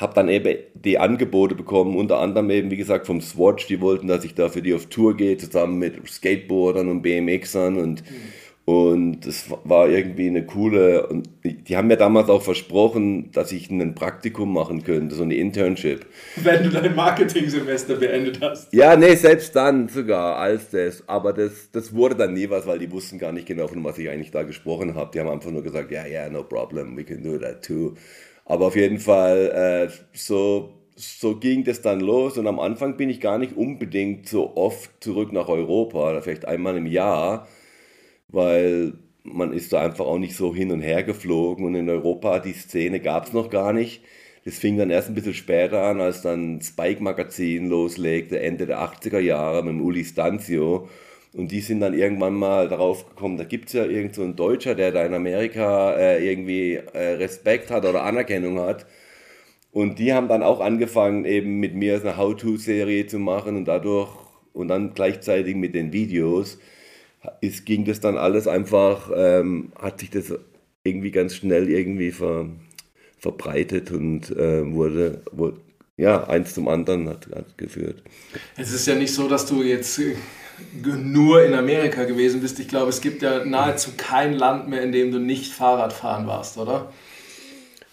habe 0.04 0.14
dann 0.14 0.30
eben 0.30 0.60
die 0.76 1.00
Angebote 1.00 1.56
bekommen, 1.56 1.96
unter 1.96 2.20
anderem 2.20 2.52
eben, 2.52 2.70
wie 2.70 2.78
gesagt, 2.78 3.08
vom 3.08 3.22
Swatch, 3.22 3.66
die 3.66 3.82
wollten, 3.82 4.08
dass 4.08 4.24
ich 4.24 4.36
da 4.36 4.50
für 4.50 4.62
die 4.62 4.76
auf 4.76 4.86
Tour 4.86 5.18
gehe, 5.18 5.38
zusammen 5.38 5.80
mit 5.80 6.08
Skateboardern 6.08 6.90
und 6.90 7.02
BMXern 7.02 7.78
und, 7.78 8.04
mhm. 8.04 8.74
und 8.74 9.22
das 9.26 9.46
war 9.64 9.90
irgendwie 9.90 10.28
eine 10.28 10.46
coole, 10.46 11.08
und 11.08 11.30
die 11.44 11.78
haben 11.78 11.88
mir 11.88 11.96
damals 11.96 12.30
auch 12.30 12.42
versprochen, 12.42 13.32
dass 13.32 13.52
ich 13.54 13.72
ein 13.72 13.96
Praktikum 13.96 14.54
machen 14.54 14.84
könnte, 14.84 15.16
so 15.16 15.24
eine 15.24 15.36
Internship. 15.36 16.06
Wenn 16.36 16.64
du 16.64 16.70
dein 16.70 16.94
Marketing-Semester 16.96 17.96
beendet 17.96 18.42
hast. 18.42 18.74
Ja, 18.74 18.98
nee, 18.98 19.16
selbst 19.16 19.56
dann 19.56 19.88
sogar, 19.88 20.36
als 20.36 20.70
das, 20.70 21.08
aber 21.08 21.32
das, 21.32 21.72
das 21.72 21.96
wurde 21.96 22.16
dann 22.16 22.34
nie 22.34 22.50
was, 22.50 22.68
weil 22.68 22.80
die 22.80 22.92
wussten 22.92 23.18
gar 23.18 23.32
nicht 23.32 23.48
genau, 23.48 23.68
von 23.68 23.84
was 23.86 23.98
ich 23.98 24.10
eigentlich 24.10 24.32
da 24.32 24.44
gesprochen 24.44 24.96
habe. 24.96 25.12
Die 25.14 25.22
haben 25.22 25.30
einfach 25.30 25.50
nur 25.52 25.64
gesagt, 25.64 25.92
ja, 25.92 26.02
yeah, 26.02 26.08
ja, 26.08 26.22
yeah, 26.24 26.30
no 26.30 26.44
problem, 26.44 26.98
we 26.98 27.06
can 27.06 27.24
do 27.24 27.38
that 27.38 27.66
too. 27.66 27.96
Aber 28.46 28.68
auf 28.68 28.76
jeden 28.76 29.00
Fall, 29.00 29.90
äh, 29.92 30.18
so, 30.18 30.74
so 30.96 31.38
ging 31.40 31.64
das 31.64 31.82
dann 31.82 32.00
los. 32.02 32.38
Und 32.38 32.48
am 32.48 32.60
Anfang 32.60 32.98
bin 32.98 33.10
ich 33.10 33.22
gar 33.22 33.38
nicht 33.38 33.56
unbedingt 33.56 34.28
so 34.28 34.56
oft 34.58 34.92
zurück 35.04 35.32
nach 35.32 35.48
Europa, 35.48 36.22
vielleicht 36.22 36.46
einmal 36.46 36.78
im 36.78 36.86
Jahr, 36.86 37.48
weil 38.30 38.94
man 39.24 39.54
ist 39.54 39.74
da 39.74 39.82
einfach 39.82 40.06
auch 40.06 40.20
nicht 40.20 40.36
so 40.36 40.56
hin 40.56 40.72
und 40.72 40.82
her 40.82 41.04
geflogen. 41.04 41.66
Und 41.66 41.76
in 41.76 41.90
Europa, 41.90 42.40
die 42.40 42.54
Szene 42.54 43.00
gab 43.00 43.28
es 43.28 43.34
noch 43.34 43.50
gar 43.50 43.74
nicht. 43.74 44.04
Das 44.46 44.60
fing 44.60 44.78
dann 44.78 44.90
erst 44.92 45.10
ein 45.10 45.16
bisschen 45.16 45.34
später 45.34 45.84
an, 45.84 46.02
als 46.02 46.22
dann 46.22 46.62
Spike 46.62 47.04
Magazin 47.04 47.68
loslegte, 47.70 48.40
Ende 48.42 48.66
der 48.68 48.82
80er 48.82 49.20
Jahre 49.20 49.64
mit 49.64 49.74
dem 49.74 49.82
Uli 49.82 50.04
Stanzio. 50.06 50.90
Und 51.34 51.52
die 51.52 51.62
sind 51.62 51.80
dann 51.80 51.94
irgendwann 51.94 52.36
mal 52.36 52.70
darauf 52.70 53.10
gekommen, 53.10 53.38
da 53.38 53.44
gibt 53.44 53.68
es 53.68 53.74
ja 53.74 53.86
irgend 53.86 54.16
so 54.16 54.32
Deutscher, 54.32 54.76
der 54.76 54.92
da 54.92 55.04
in 55.04 55.14
Amerika 55.16 55.96
äh, 55.96 56.24
irgendwie 56.24 56.76
äh, 56.76 57.16
Respekt 57.16 57.72
hat 57.72 57.86
oder 57.86 58.04
Anerkennung 58.04 58.60
hat. 58.60 58.86
Und 59.72 59.98
die 59.98 60.14
haben 60.14 60.28
dann 60.28 60.44
auch 60.44 60.60
angefangen, 60.60 61.26
eben 61.26 61.60
mit 61.60 61.74
mir 61.76 62.00
eine 62.00 62.18
How-To-Serie 62.18 63.08
zu 63.08 63.18
machen 63.18 63.58
und 63.58 63.66
dadurch 63.66 64.12
und 64.54 64.68
dann 64.68 64.94
gleichzeitig 64.94 65.56
mit 65.56 65.74
den 65.76 65.92
Videos 65.94 66.60
ist, 67.42 67.66
ging 67.66 67.86
das 67.86 68.00
dann 68.00 68.18
alles 68.18 68.48
einfach, 68.48 69.12
ähm, 69.16 69.72
hat 69.80 70.00
sich 70.00 70.12
das 70.12 70.34
irgendwie 70.84 71.12
ganz 71.12 71.36
schnell 71.36 71.70
irgendwie 71.70 72.12
ver, 72.12 72.50
verbreitet 73.18 73.92
und 73.92 74.32
äh, 74.32 74.72
wurde, 74.72 75.22
wurde, 75.32 75.58
ja, 76.04 76.28
eins 76.28 76.54
zum 76.54 76.68
anderen 76.68 77.08
hat, 77.08 77.28
hat 77.34 77.58
geführt. 77.58 78.04
Es 78.58 78.74
ist 78.74 78.86
ja 78.86 78.96
nicht 78.96 79.14
so, 79.14 79.30
dass 79.30 79.46
du 79.46 79.64
jetzt 79.64 80.02
nur 80.84 81.46
in 81.46 81.54
Amerika 81.54 82.04
gewesen 82.04 82.42
bist. 82.42 82.60
Ich 82.60 82.68
glaube, 82.68 82.90
es 82.90 83.00
gibt 83.00 83.22
ja 83.22 83.46
nahezu 83.46 83.92
kein 83.96 84.34
Land 84.34 84.68
mehr, 84.68 84.82
in 84.82 84.92
dem 84.92 85.12
du 85.12 85.20
nicht 85.20 85.54
Fahrrad 85.54 85.94
fahren 85.94 86.28
warst, 86.28 86.58
oder? 86.58 86.92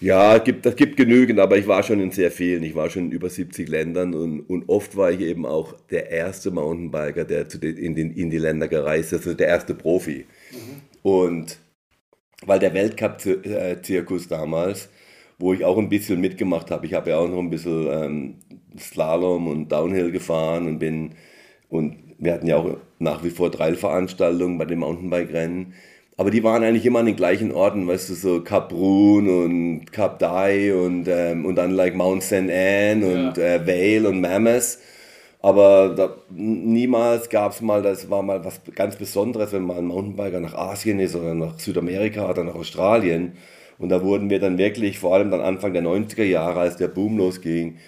Ja, 0.00 0.36
es 0.36 0.44
gibt, 0.44 0.76
gibt 0.76 0.96
genügend, 0.96 1.38
aber 1.38 1.56
ich 1.56 1.68
war 1.68 1.84
schon 1.84 2.00
in 2.00 2.10
sehr 2.10 2.32
vielen. 2.32 2.64
Ich 2.64 2.74
war 2.74 2.90
schon 2.90 3.06
in 3.06 3.12
über 3.12 3.30
70 3.30 3.68
Ländern 3.68 4.14
und, 4.14 4.40
und 4.40 4.68
oft 4.68 4.96
war 4.96 5.12
ich 5.12 5.20
eben 5.20 5.46
auch 5.46 5.74
der 5.90 6.10
erste 6.10 6.50
Mountainbiker, 6.50 7.24
der 7.24 7.48
zu 7.48 7.58
den, 7.58 7.76
in, 7.76 7.94
den, 7.94 8.10
in 8.12 8.30
die 8.30 8.38
Länder 8.38 8.66
gereist 8.66 9.12
ist, 9.12 9.20
also 9.20 9.34
der 9.34 9.48
erste 9.48 9.74
Profi. 9.74 10.26
Mhm. 10.50 10.80
Und 11.02 11.58
weil 12.44 12.58
der 12.58 12.74
Weltcup-Zirkus 12.74 14.26
damals, 14.26 14.88
wo 15.40 15.52
ich 15.52 15.64
auch 15.64 15.78
ein 15.78 15.88
bisschen 15.88 16.20
mitgemacht 16.20 16.70
habe, 16.70 16.86
ich 16.86 16.94
habe 16.94 17.10
ja 17.10 17.18
auch 17.18 17.28
noch 17.28 17.38
ein 17.38 17.50
bisschen 17.50 17.88
ähm, 17.90 18.34
Slalom 18.78 19.48
und 19.48 19.72
Downhill 19.72 20.12
gefahren 20.12 20.68
und 20.68 20.78
bin, 20.78 21.12
und 21.68 21.96
wir 22.18 22.34
hatten 22.34 22.46
ja 22.46 22.56
auch 22.56 22.76
nach 22.98 23.24
wie 23.24 23.30
vor 23.30 23.50
Trailveranstaltungen 23.50 24.58
bei 24.58 24.66
den 24.66 24.78
Mountainbike-Rennen 24.78 25.74
aber 26.20 26.30
die 26.30 26.44
waren 26.44 26.62
eigentlich 26.62 26.84
immer 26.84 26.98
an 26.98 27.06
den 27.06 27.16
gleichen 27.16 27.50
Orten, 27.50 27.88
weißt 27.88 28.10
du, 28.10 28.14
so 28.14 28.40
Cap 28.42 28.68
Brun 28.68 29.26
und 29.26 29.90
Cap 29.90 30.18
Dai 30.18 30.74
und, 30.74 31.08
ähm, 31.08 31.46
und 31.46 31.56
dann 31.56 31.70
like 31.70 31.94
Mount 31.94 32.22
St. 32.22 32.34
Anne 32.34 33.00
und 33.06 33.38
ja. 33.38 33.42
äh, 33.42 33.66
Vale 33.66 34.06
und 34.06 34.20
Mammoth. 34.20 34.76
Aber 35.40 35.94
da, 35.96 36.14
niemals 36.28 37.30
gab 37.30 37.52
es 37.52 37.62
mal, 37.62 37.80
das 37.80 38.10
war 38.10 38.22
mal 38.22 38.44
was 38.44 38.60
ganz 38.74 38.96
Besonderes, 38.96 39.54
wenn 39.54 39.62
mal 39.62 39.78
ein 39.78 39.86
Mountainbiker 39.86 40.40
nach 40.40 40.52
Asien 40.52 41.00
ist 41.00 41.16
oder 41.16 41.34
nach 41.34 41.58
Südamerika 41.58 42.28
oder 42.28 42.44
nach 42.44 42.54
Australien. 42.54 43.38
Und 43.80 43.88
da 43.88 44.04
wurden 44.04 44.30
wir 44.30 44.38
dann 44.38 44.58
wirklich, 44.58 44.98
vor 44.98 45.14
allem 45.14 45.30
dann 45.30 45.40
Anfang 45.40 45.72
der 45.72 45.82
90er 45.82 46.22
Jahre, 46.22 46.60
als 46.60 46.76
der 46.76 46.88
Boom 46.88 47.18
losging, 47.18 47.78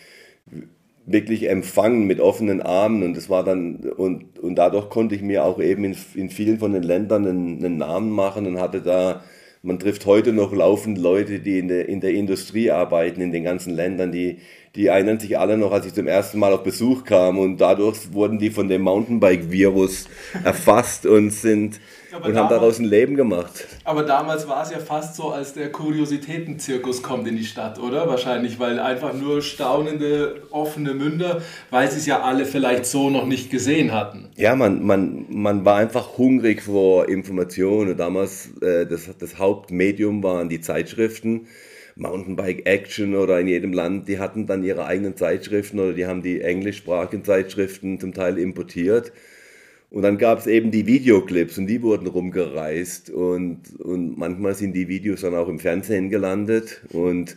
wirklich 1.04 1.48
empfangen 1.48 2.06
mit 2.06 2.18
offenen 2.18 2.62
Armen. 2.62 3.02
Und 3.02 3.16
das 3.16 3.28
war 3.28 3.44
dann 3.44 3.76
und, 3.76 4.38
und 4.38 4.56
dadurch 4.56 4.88
konnte 4.88 5.14
ich 5.14 5.22
mir 5.22 5.44
auch 5.44 5.60
eben 5.60 5.84
in, 5.84 5.96
in 6.14 6.30
vielen 6.30 6.58
von 6.58 6.72
den 6.72 6.82
Ländern 6.82 7.26
einen, 7.26 7.64
einen 7.64 7.76
Namen 7.76 8.10
machen 8.10 8.46
und 8.46 8.58
hatte 8.58 8.80
da 8.80 9.22
man 9.64 9.78
trifft 9.78 10.06
heute 10.06 10.32
noch 10.32 10.52
laufend 10.52 10.98
Leute, 10.98 11.38
die 11.38 11.60
in 11.60 11.68
der, 11.68 11.88
in 11.88 12.00
der 12.00 12.10
Industrie 12.10 12.72
arbeiten, 12.72 13.20
in 13.20 13.30
den 13.30 13.44
ganzen 13.44 13.72
Ländern, 13.72 14.10
die, 14.10 14.38
die 14.74 14.86
erinnern 14.86 15.20
sich 15.20 15.38
alle 15.38 15.56
noch, 15.56 15.70
als 15.70 15.86
ich 15.86 15.94
zum 15.94 16.08
ersten 16.08 16.40
Mal 16.40 16.52
auf 16.52 16.64
Besuch 16.64 17.04
kam. 17.04 17.38
Und 17.38 17.60
dadurch 17.60 18.12
wurden 18.12 18.40
die 18.40 18.50
von 18.50 18.68
dem 18.68 18.82
Mountainbike-Virus 18.82 20.08
erfasst 20.44 21.06
und 21.06 21.30
sind 21.30 21.80
und 22.16 22.34
damals, 22.34 22.36
haben 22.36 22.48
daraus 22.48 22.78
ein 22.78 22.84
Leben 22.84 23.16
gemacht. 23.16 23.66
Aber 23.84 24.02
damals 24.02 24.48
war 24.48 24.62
es 24.62 24.70
ja 24.70 24.78
fast 24.78 25.16
so, 25.16 25.30
als 25.30 25.54
der 25.54 25.70
Kuriositätenzirkus 25.72 27.02
kommt 27.02 27.26
in 27.26 27.36
die 27.36 27.44
Stadt, 27.44 27.78
oder? 27.78 28.08
Wahrscheinlich, 28.08 28.58
weil 28.58 28.78
einfach 28.78 29.12
nur 29.14 29.42
staunende, 29.42 30.42
offene 30.50 30.94
Münder, 30.94 31.42
weil 31.70 31.90
sie 31.90 31.98
es 31.98 32.06
ja 32.06 32.22
alle 32.22 32.44
vielleicht 32.44 32.86
so 32.86 33.10
noch 33.10 33.26
nicht 33.26 33.50
gesehen 33.50 33.92
hatten. 33.92 34.28
Ja, 34.36 34.54
man, 34.54 34.84
man, 34.84 35.26
man 35.28 35.64
war 35.64 35.76
einfach 35.76 36.18
hungrig 36.18 36.62
vor 36.62 37.08
Informationen. 37.08 37.96
Damals 37.96 38.50
äh, 38.60 38.86
das, 38.86 39.08
das 39.18 39.38
Hauptmedium 39.38 40.22
waren 40.22 40.48
die 40.48 40.60
Zeitschriften. 40.60 41.46
Mountainbike 41.94 42.66
Action 42.66 43.14
oder 43.14 43.38
in 43.40 43.48
jedem 43.48 43.72
Land, 43.72 44.08
die 44.08 44.18
hatten 44.18 44.46
dann 44.46 44.64
ihre 44.64 44.86
eigenen 44.86 45.16
Zeitschriften 45.16 45.78
oder 45.78 45.92
die 45.92 46.06
haben 46.06 46.22
die 46.22 46.40
englischsprachigen 46.40 47.24
Zeitschriften 47.24 48.00
zum 48.00 48.14
Teil 48.14 48.38
importiert. 48.38 49.12
Und 49.92 50.00
dann 50.00 50.16
gab 50.16 50.38
es 50.38 50.46
eben 50.46 50.70
die 50.70 50.86
Videoclips 50.86 51.58
und 51.58 51.66
die 51.66 51.82
wurden 51.82 52.06
rumgereist 52.06 53.10
und, 53.10 53.78
und 53.78 54.16
manchmal 54.16 54.54
sind 54.54 54.72
die 54.72 54.88
Videos 54.88 55.20
dann 55.20 55.34
auch 55.34 55.48
im 55.48 55.58
Fernsehen 55.58 56.08
gelandet 56.08 56.80
und, 56.94 57.36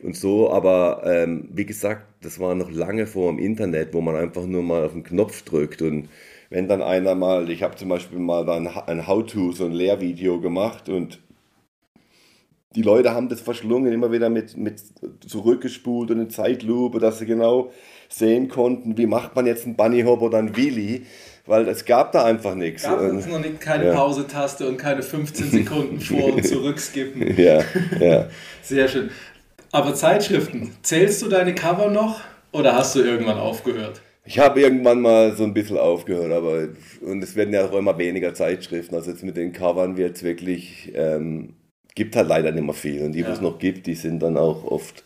und 0.00 0.14
so. 0.14 0.52
Aber 0.52 1.02
ähm, 1.04 1.48
wie 1.52 1.66
gesagt, 1.66 2.06
das 2.20 2.38
war 2.38 2.54
noch 2.54 2.70
lange 2.70 3.08
vor 3.08 3.32
dem 3.32 3.40
Internet, 3.40 3.92
wo 3.94 4.00
man 4.00 4.14
einfach 4.14 4.46
nur 4.46 4.62
mal 4.62 4.84
auf 4.84 4.92
den 4.92 5.02
Knopf 5.02 5.42
drückt 5.42 5.82
und 5.82 6.08
wenn 6.50 6.68
dann 6.68 6.82
einer 6.82 7.16
mal, 7.16 7.50
ich 7.50 7.64
habe 7.64 7.74
zum 7.74 7.88
Beispiel 7.88 8.20
mal 8.20 8.44
dann 8.44 8.68
ein 8.68 9.08
How-To, 9.08 9.50
so 9.50 9.64
ein 9.64 9.72
Lehrvideo 9.72 10.40
gemacht 10.40 10.88
und 10.88 11.20
die 12.76 12.82
Leute 12.82 13.12
haben 13.12 13.28
das 13.28 13.40
verschlungen, 13.40 13.92
immer 13.92 14.12
wieder 14.12 14.30
mit, 14.30 14.56
mit 14.56 14.80
zurückgespult 15.26 16.12
und 16.12 16.20
in 16.20 16.30
Zeitlupe, 16.30 17.00
dass 17.00 17.18
sie 17.18 17.26
genau 17.26 17.72
sehen 18.08 18.48
konnten, 18.48 18.96
wie 18.96 19.06
macht 19.06 19.34
man 19.34 19.46
jetzt 19.46 19.66
einen 19.66 19.76
Bunny 19.76 20.02
Hop 20.02 20.22
oder 20.22 20.38
einen 20.38 20.56
Wheelie 20.56 21.02
weil 21.46 21.68
es 21.68 21.84
gab 21.84 22.12
da 22.12 22.24
einfach 22.24 22.54
nichts. 22.54 22.84
Gab 22.84 23.00
es 23.00 23.26
noch 23.26 23.40
nicht 23.40 23.60
keine 23.60 23.86
ja. 23.86 23.94
Pause-Taste 23.94 24.68
und 24.68 24.76
keine 24.76 25.02
15 25.02 25.50
Sekunden 25.50 26.00
vor- 26.00 26.34
und 26.34 26.46
zurückskippen. 26.46 27.36
Ja, 27.42 27.62
ja. 27.98 28.28
Sehr 28.62 28.88
schön. 28.88 29.10
Aber 29.72 29.94
Zeitschriften, 29.94 30.72
zählst 30.82 31.22
du 31.22 31.28
deine 31.28 31.54
Cover 31.54 31.88
noch 31.88 32.20
oder 32.52 32.76
hast 32.76 32.94
du 32.94 33.00
irgendwann 33.00 33.38
aufgehört? 33.38 34.00
Ich 34.24 34.38
habe 34.38 34.60
irgendwann 34.60 35.00
mal 35.00 35.34
so 35.34 35.42
ein 35.42 35.54
bisschen 35.54 35.78
aufgehört, 35.78 36.30
aber 36.30 36.68
und 37.00 37.24
es 37.24 37.34
werden 37.34 37.52
ja 37.52 37.64
auch 37.64 37.72
immer 37.72 37.98
weniger 37.98 38.34
Zeitschriften. 38.34 38.94
Also 38.94 39.10
jetzt 39.10 39.24
mit 39.24 39.36
den 39.36 39.52
Covern 39.52 39.96
wird 39.96 40.16
es 40.16 40.22
wirklich, 40.22 40.92
ähm, 40.94 41.54
gibt 41.94 42.14
halt 42.14 42.28
leider 42.28 42.52
nicht 42.52 42.64
mehr 42.64 42.74
viel. 42.74 43.02
Und 43.02 43.12
die, 43.12 43.20
ja. 43.20 43.28
wo 43.28 43.32
es 43.32 43.40
noch 43.40 43.58
gibt, 43.58 43.86
die 43.86 43.94
sind 43.94 44.22
dann 44.22 44.36
auch 44.36 44.64
oft, 44.64 45.02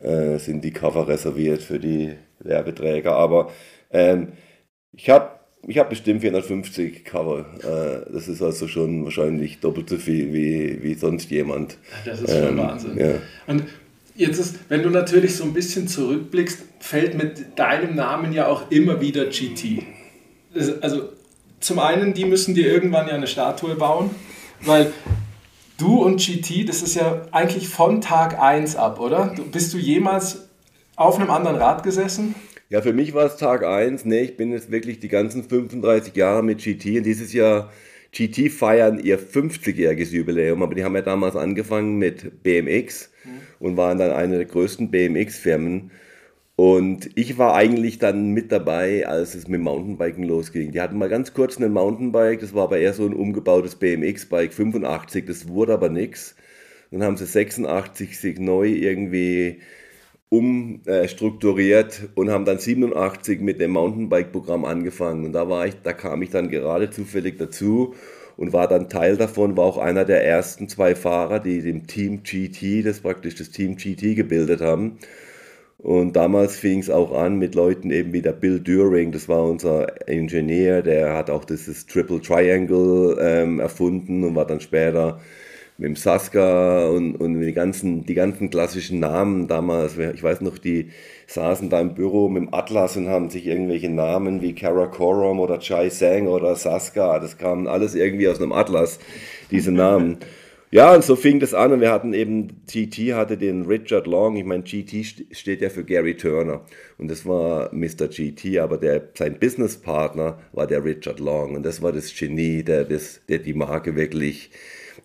äh, 0.00 0.38
sind 0.38 0.62
die 0.62 0.70
Cover 0.70 1.08
reserviert 1.08 1.62
für 1.62 1.80
die 1.80 2.12
Werbeträger. 2.38 3.16
Aber 3.16 3.50
ähm, 3.90 4.28
ich 4.92 5.10
habe 5.10 5.41
ich 5.66 5.78
habe 5.78 5.90
bestimmt 5.90 6.22
450 6.22 7.04
Cover. 7.04 7.46
Äh, 7.62 8.12
das 8.12 8.28
ist 8.28 8.42
also 8.42 8.66
schon 8.66 9.04
wahrscheinlich 9.04 9.60
doppelt 9.60 9.88
so 9.88 9.96
viel 9.96 10.32
wie, 10.32 10.82
wie 10.82 10.94
sonst 10.94 11.30
jemand. 11.30 11.76
Das 12.04 12.20
ist 12.20 12.30
schon 12.30 12.48
ähm, 12.48 12.58
Wahnsinn. 12.58 12.98
Ja. 12.98 13.14
Und 13.46 13.64
jetzt 14.16 14.38
ist, 14.38 14.58
wenn 14.68 14.82
du 14.82 14.90
natürlich 14.90 15.36
so 15.36 15.44
ein 15.44 15.52
bisschen 15.52 15.86
zurückblickst, 15.86 16.62
fällt 16.80 17.16
mit 17.16 17.58
deinem 17.58 17.94
Namen 17.94 18.32
ja 18.32 18.48
auch 18.48 18.70
immer 18.70 19.00
wieder 19.00 19.26
GT. 19.26 19.84
Also 20.80 21.10
zum 21.60 21.78
einen, 21.78 22.12
die 22.12 22.24
müssen 22.24 22.54
dir 22.54 22.66
irgendwann 22.66 23.06
ja 23.06 23.14
eine 23.14 23.28
Statue 23.28 23.76
bauen, 23.76 24.10
weil 24.62 24.92
du 25.78 26.02
und 26.02 26.20
GT, 26.20 26.68
das 26.68 26.82
ist 26.82 26.96
ja 26.96 27.22
eigentlich 27.30 27.68
von 27.68 28.00
Tag 28.00 28.40
1 28.40 28.74
ab, 28.74 28.98
oder? 28.98 29.34
Bist 29.52 29.72
du 29.72 29.78
jemals 29.78 30.48
auf 30.96 31.18
einem 31.18 31.30
anderen 31.30 31.56
Rad 31.56 31.84
gesessen? 31.84 32.34
Ja, 32.72 32.80
für 32.80 32.94
mich 32.94 33.12
war 33.12 33.26
es 33.26 33.36
Tag 33.36 33.66
1. 33.66 34.06
Nee, 34.06 34.22
ich 34.22 34.38
bin 34.38 34.50
jetzt 34.50 34.70
wirklich 34.70 34.98
die 34.98 35.08
ganzen 35.08 35.44
35 35.44 36.16
Jahre 36.16 36.42
mit 36.42 36.64
GT 36.64 36.96
und 36.96 37.02
dieses 37.02 37.34
Jahr 37.34 37.70
GT 38.12 38.50
feiern 38.50 38.98
ihr 38.98 39.20
50-jähriges 39.20 40.10
Jubiläum, 40.10 40.62
aber 40.62 40.74
die 40.74 40.82
haben 40.82 40.94
ja 40.94 41.02
damals 41.02 41.36
angefangen 41.36 41.98
mit 41.98 42.42
BMX 42.42 43.10
mhm. 43.24 43.30
und 43.58 43.76
waren 43.76 43.98
dann 43.98 44.12
eine 44.12 44.38
der 44.38 44.46
größten 44.46 44.90
BMX-Firmen. 44.90 45.90
Und 46.56 47.10
ich 47.14 47.36
war 47.36 47.54
eigentlich 47.54 47.98
dann 47.98 48.30
mit 48.30 48.50
dabei, 48.50 49.06
als 49.06 49.34
es 49.34 49.48
mit 49.48 49.60
Mountainbiken 49.60 50.24
losging. 50.24 50.72
Die 50.72 50.80
hatten 50.80 50.96
mal 50.96 51.10
ganz 51.10 51.34
kurz 51.34 51.58
ein 51.58 51.72
Mountainbike, 51.72 52.40
das 52.40 52.54
war 52.54 52.64
aber 52.64 52.78
eher 52.78 52.94
so 52.94 53.04
ein 53.04 53.12
umgebautes 53.12 53.74
BMX-Bike, 53.74 54.54
85, 54.54 55.26
das 55.26 55.46
wurde 55.46 55.74
aber 55.74 55.90
nichts. 55.90 56.36
Dann 56.90 57.02
haben 57.02 57.18
sie 57.18 57.26
86 57.26 58.18
sich 58.18 58.38
neu 58.38 58.68
irgendwie 58.68 59.60
umstrukturiert 60.32 62.08
und 62.14 62.30
haben 62.30 62.46
dann 62.46 62.58
87 62.58 63.42
mit 63.42 63.60
dem 63.60 63.72
Mountainbike-Programm 63.72 64.64
angefangen. 64.64 65.26
Und 65.26 65.34
da 65.34 65.50
war 65.50 65.66
ich, 65.66 65.74
da 65.82 65.92
kam 65.92 66.22
ich 66.22 66.30
dann 66.30 66.48
gerade 66.48 66.88
zufällig 66.88 67.36
dazu 67.36 67.94
und 68.38 68.54
war 68.54 68.66
dann 68.66 68.88
Teil 68.88 69.18
davon, 69.18 69.58
war 69.58 69.66
auch 69.66 69.76
einer 69.76 70.06
der 70.06 70.24
ersten 70.24 70.70
zwei 70.70 70.94
Fahrer, 70.94 71.38
die 71.38 71.60
dem 71.60 71.86
Team 71.86 72.22
GT, 72.22 72.82
das 72.82 73.00
praktisch 73.00 73.34
das 73.34 73.50
Team 73.50 73.76
GT 73.76 74.16
gebildet 74.16 74.62
haben. 74.62 74.96
Und 75.76 76.16
damals 76.16 76.56
fing 76.56 76.78
es 76.78 76.88
auch 76.88 77.12
an 77.12 77.38
mit 77.38 77.54
Leuten 77.54 77.90
eben 77.90 78.14
wie 78.14 78.22
der 78.22 78.32
Bill 78.32 78.58
During, 78.58 79.12
das 79.12 79.28
war 79.28 79.44
unser 79.44 80.08
Ingenieur, 80.08 80.80
der 80.80 81.14
hat 81.14 81.28
auch 81.28 81.44
dieses 81.44 81.86
Triple 81.86 82.22
Triangle 82.22 83.18
ähm, 83.20 83.60
erfunden 83.60 84.24
und 84.24 84.34
war 84.34 84.46
dann 84.46 84.60
später 84.60 85.20
mit 85.82 85.88
dem 85.88 85.96
Saska 85.96 86.86
und, 86.86 87.16
und 87.16 87.40
die, 87.40 87.52
ganzen, 87.52 88.06
die 88.06 88.14
ganzen 88.14 88.50
klassischen 88.50 89.00
Namen 89.00 89.48
damals. 89.48 89.98
Ich 89.98 90.22
weiß 90.22 90.40
noch, 90.40 90.58
die 90.58 90.90
saßen 91.26 91.70
da 91.70 91.80
im 91.80 91.94
Büro 91.94 92.28
mit 92.28 92.42
dem 92.44 92.54
Atlas 92.54 92.96
und 92.96 93.08
haben 93.08 93.30
sich 93.30 93.46
irgendwelche 93.46 93.88
Namen 93.88 94.42
wie 94.42 94.54
Karakoram 94.54 95.40
oder 95.40 95.58
Chai 95.58 95.88
Sang 95.90 96.28
oder 96.28 96.54
Saska, 96.54 97.18
das 97.18 97.36
kam 97.36 97.66
alles 97.66 97.96
irgendwie 97.96 98.28
aus 98.28 98.40
einem 98.40 98.52
Atlas, 98.52 99.00
diese 99.50 99.72
Namen. 99.72 100.18
Ja, 100.74 100.94
und 100.94 101.04
so 101.04 101.16
fing 101.16 101.38
das 101.38 101.52
an 101.52 101.72
und 101.72 101.82
wir 101.82 101.90
hatten 101.90 102.14
eben, 102.14 102.62
GT 102.66 103.12
hatte 103.12 103.36
den 103.36 103.66
Richard 103.66 104.06
Long, 104.06 104.36
ich 104.36 104.44
meine, 104.46 104.62
GT 104.62 105.26
steht 105.30 105.60
ja 105.60 105.68
für 105.68 105.84
Gary 105.84 106.16
Turner 106.16 106.62
und 106.96 107.10
das 107.10 107.26
war 107.26 107.68
Mr. 107.74 108.08
GT, 108.08 108.58
aber 108.58 108.78
der, 108.78 109.10
sein 109.12 109.38
Businesspartner 109.38 110.38
war 110.52 110.66
der 110.66 110.82
Richard 110.82 111.20
Long 111.20 111.56
und 111.56 111.62
das 111.62 111.82
war 111.82 111.92
das 111.92 112.18
Genie, 112.18 112.62
der, 112.62 112.86
das, 112.86 113.20
der 113.28 113.40
die 113.40 113.52
Marke 113.52 113.96
wirklich 113.96 114.50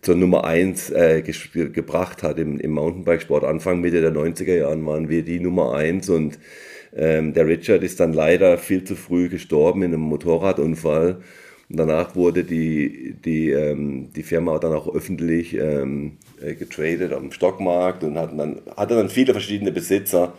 zur 0.02 0.16
Nummer 0.16 0.44
1 0.44 0.92
äh, 0.92 1.22
gebracht 1.22 2.24
hat 2.24 2.40
im, 2.40 2.60
im 2.60 2.72
Mountainbikesport. 2.72 3.44
Anfang, 3.44 3.82
Mitte 3.82 4.02
der 4.02 4.14
90er 4.14 4.56
Jahren 4.56 4.86
waren 4.86 5.10
wir 5.10 5.24
die 5.24 5.40
Nummer 5.40 5.74
1 5.76 6.10
und 6.10 6.40
ähm, 6.96 7.34
der 7.34 7.48
Richard 7.48 7.84
ist 7.84 8.00
dann 8.00 8.14
leider 8.14 8.58
viel 8.58 8.84
zu 8.84 8.96
früh 8.96 9.30
gestorben 9.30 9.84
in 9.84 9.94
einem 9.94 10.02
Motorradunfall. 10.02 11.22
Und 11.70 11.78
danach 11.78 12.16
wurde 12.16 12.44
die, 12.44 13.16
die, 13.26 13.50
ähm, 13.52 14.10
die 14.16 14.24
Firma 14.24 14.58
dann 14.58 14.74
auch 14.74 14.94
öffentlich 14.94 15.54
ähm, 15.56 16.14
äh, 16.42 16.56
getradet 16.56 17.12
am 17.12 17.32
Stockmarkt 17.32 18.04
und 18.04 18.18
hatten 18.18 18.38
dann, 18.38 18.62
hatte 18.76 18.96
dann 18.96 19.10
viele 19.10 19.34
verschiedene 19.34 19.72
Besitzer. 19.72 20.34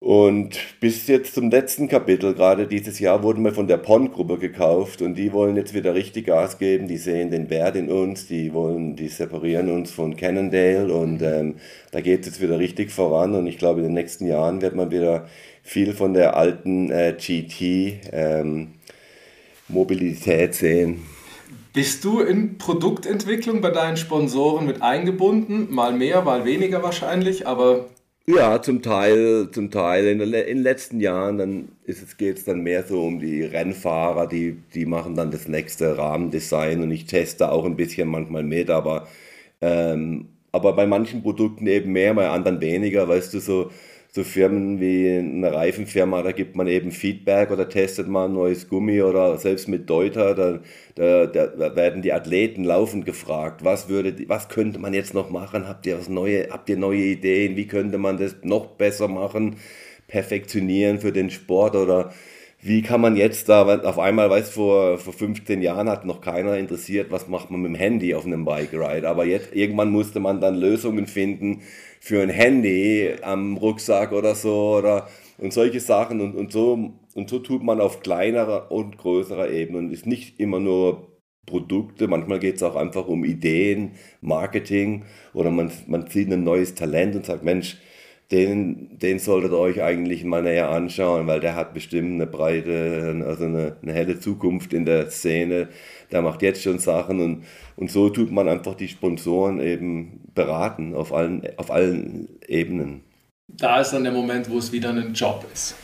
Und 0.00 0.58
bis 0.78 1.08
jetzt 1.08 1.34
zum 1.34 1.50
letzten 1.50 1.88
Kapitel, 1.88 2.32
gerade 2.32 2.68
dieses 2.68 3.00
Jahr, 3.00 3.24
wurden 3.24 3.44
wir 3.44 3.52
von 3.52 3.66
der 3.66 3.78
PON-Gruppe 3.78 4.38
gekauft 4.38 5.02
und 5.02 5.16
die 5.16 5.32
wollen 5.32 5.56
jetzt 5.56 5.74
wieder 5.74 5.92
richtig 5.92 6.26
Gas 6.26 6.58
geben. 6.58 6.86
Die 6.86 6.98
sehen 6.98 7.32
den 7.32 7.50
Wert 7.50 7.74
in 7.74 7.90
uns, 7.90 8.28
die 8.28 8.52
wollen, 8.52 8.94
die 8.94 9.08
separieren 9.08 9.68
uns 9.70 9.90
von 9.90 10.16
Cannondale 10.16 10.92
und 10.92 11.20
ähm, 11.22 11.56
da 11.90 12.00
geht 12.00 12.20
es 12.20 12.26
jetzt 12.26 12.40
wieder 12.40 12.60
richtig 12.60 12.92
voran. 12.92 13.34
Und 13.34 13.48
ich 13.48 13.58
glaube, 13.58 13.80
in 13.80 13.86
den 13.86 13.94
nächsten 13.94 14.26
Jahren 14.28 14.62
wird 14.62 14.76
man 14.76 14.92
wieder 14.92 15.26
viel 15.64 15.92
von 15.92 16.14
der 16.14 16.36
alten 16.36 16.92
äh, 16.92 17.16
GT 17.18 18.00
ähm, 18.12 18.74
sehen. 20.52 21.02
Bist 21.72 22.04
du 22.04 22.20
in 22.20 22.56
Produktentwicklung 22.56 23.60
bei 23.60 23.70
deinen 23.70 23.96
Sponsoren 23.96 24.64
mit 24.64 24.80
eingebunden? 24.80 25.74
Mal 25.74 25.92
mehr, 25.92 26.22
mal 26.22 26.44
weniger 26.44 26.84
wahrscheinlich, 26.84 27.48
aber. 27.48 27.86
Ja, 28.30 28.60
zum 28.60 28.82
Teil, 28.82 29.48
zum 29.52 29.70
Teil. 29.70 30.06
In, 30.06 30.20
in 30.20 30.32
den 30.32 30.58
letzten 30.58 31.00
Jahren 31.00 31.38
dann 31.38 31.68
geht 32.18 32.36
es 32.36 32.44
dann 32.44 32.60
mehr 32.60 32.82
so 32.84 33.02
um 33.06 33.18
die 33.20 33.42
Rennfahrer, 33.42 34.26
die, 34.26 34.58
die 34.74 34.84
machen 34.84 35.14
dann 35.14 35.30
das 35.30 35.48
nächste 35.48 35.96
Rahmendesign 35.96 36.82
und 36.82 36.90
ich 36.90 37.06
teste 37.06 37.50
auch 37.50 37.64
ein 37.64 37.76
bisschen 37.76 38.06
manchmal 38.08 38.42
mit, 38.42 38.68
aber, 38.68 39.08
ähm, 39.62 40.28
aber 40.52 40.74
bei 40.74 40.86
manchen 40.86 41.22
Produkten 41.22 41.66
eben 41.66 41.92
mehr, 41.92 42.12
bei 42.12 42.28
anderen 42.28 42.60
weniger, 42.60 43.08
weißt 43.08 43.32
du, 43.32 43.40
so 43.40 43.70
so 44.10 44.24
Firmen 44.24 44.80
wie 44.80 45.18
eine 45.18 45.52
Reifenfirma, 45.52 46.22
da 46.22 46.32
gibt 46.32 46.56
man 46.56 46.66
eben 46.66 46.92
Feedback 46.92 47.50
oder 47.50 47.68
testet 47.68 48.08
mal 48.08 48.24
ein 48.24 48.32
neues 48.32 48.68
Gummi 48.68 49.02
oder 49.02 49.36
selbst 49.36 49.68
mit 49.68 49.88
Deuter, 49.88 50.34
da, 50.34 50.60
da, 50.94 51.26
da 51.26 51.76
werden 51.76 52.00
die 52.00 52.12
Athleten 52.12 52.64
laufend 52.64 53.04
gefragt, 53.04 53.64
was 53.64 53.88
würde, 53.88 54.14
was 54.28 54.48
könnte 54.48 54.78
man 54.78 54.94
jetzt 54.94 55.12
noch 55.12 55.28
machen? 55.30 55.68
Habt 55.68 55.86
ihr 55.86 55.98
was 55.98 56.08
neue, 56.08 56.48
habt 56.50 56.68
ihr 56.70 56.78
neue 56.78 57.02
Ideen? 57.02 57.56
Wie 57.56 57.66
könnte 57.66 57.98
man 57.98 58.16
das 58.16 58.36
noch 58.42 58.66
besser 58.66 59.08
machen? 59.08 59.56
Perfektionieren 60.06 61.00
für 61.00 61.12
den 61.12 61.28
Sport 61.30 61.76
oder 61.76 62.12
wie 62.60 62.82
kann 62.82 63.00
man 63.00 63.16
jetzt 63.16 63.48
da, 63.48 63.62
auf 63.78 63.98
einmal, 64.00 64.30
weißt 64.30 64.52
vor, 64.52 64.98
vor 64.98 65.12
15 65.12 65.62
Jahren 65.62 65.88
hat 65.88 66.04
noch 66.04 66.20
keiner 66.20 66.56
interessiert, 66.56 67.10
was 67.10 67.28
macht 67.28 67.50
man 67.50 67.60
mit 67.60 67.72
dem 67.72 67.76
Handy 67.76 68.14
auf 68.14 68.26
einem 68.26 68.44
Bike 68.44 68.72
Ride. 68.72 69.08
Aber 69.08 69.24
jetzt, 69.26 69.54
irgendwann 69.54 69.90
musste 69.90 70.18
man 70.18 70.40
dann 70.40 70.56
Lösungen 70.56 71.06
finden 71.06 71.62
für 72.00 72.22
ein 72.22 72.30
Handy 72.30 73.14
am 73.22 73.56
Rucksack 73.56 74.12
oder 74.12 74.34
so 74.34 74.76
oder 74.78 75.08
und 75.38 75.52
solche 75.52 75.80
Sachen 75.80 76.20
und, 76.20 76.34
und 76.34 76.52
so 76.52 76.92
und 77.14 77.30
so 77.30 77.38
tut 77.38 77.62
man 77.62 77.80
auf 77.80 78.00
kleinerer 78.00 78.70
und 78.70 78.98
größerer 78.98 79.50
Ebene 79.50 79.78
und 79.78 79.92
ist 79.92 80.06
nicht 80.06 80.38
immer 80.40 80.60
nur 80.60 81.08
Produkte, 81.46 82.08
manchmal 82.08 82.38
geht 82.38 82.56
es 82.56 82.62
auch 82.62 82.76
einfach 82.76 83.08
um 83.08 83.24
Ideen, 83.24 83.92
Marketing 84.20 85.04
oder 85.32 85.50
man, 85.50 85.72
man 85.86 86.06
sieht 86.08 86.30
ein 86.32 86.44
neues 86.44 86.74
Talent 86.74 87.16
und 87.16 87.26
sagt, 87.26 87.42
Mensch, 87.42 87.78
den, 88.30 88.98
den 88.98 89.18
solltet 89.18 89.52
ihr 89.52 89.58
euch 89.58 89.82
eigentlich 89.82 90.22
mal 90.24 90.42
näher 90.42 90.68
anschauen, 90.70 91.26
weil 91.26 91.40
der 91.40 91.56
hat 91.56 91.72
bestimmt 91.72 92.12
eine 92.12 92.26
breite, 92.26 93.24
also 93.26 93.44
eine, 93.44 93.78
eine 93.82 93.92
helle 93.94 94.20
Zukunft 94.20 94.74
in 94.74 94.84
der 94.84 95.10
Szene. 95.10 95.68
Der 96.12 96.20
macht 96.20 96.42
jetzt 96.42 96.62
schon 96.62 96.78
Sachen 96.78 97.20
und, 97.20 97.44
und 97.76 97.90
so 97.90 98.10
tut 98.10 98.30
man 98.30 98.48
einfach 98.48 98.74
die 98.74 98.88
Sponsoren 98.88 99.60
eben 99.60 100.27
beraten 100.38 100.94
auf 100.94 101.12
allen, 101.12 101.42
auf 101.56 101.70
allen 101.72 102.28
Ebenen. 102.46 103.02
Da 103.48 103.80
ist 103.80 103.90
dann 103.90 104.04
der 104.04 104.12
Moment, 104.12 104.48
wo 104.48 104.58
es 104.58 104.70
wieder 104.70 104.90
ein 104.90 105.12
Job 105.12 105.44
ist. 105.52 105.74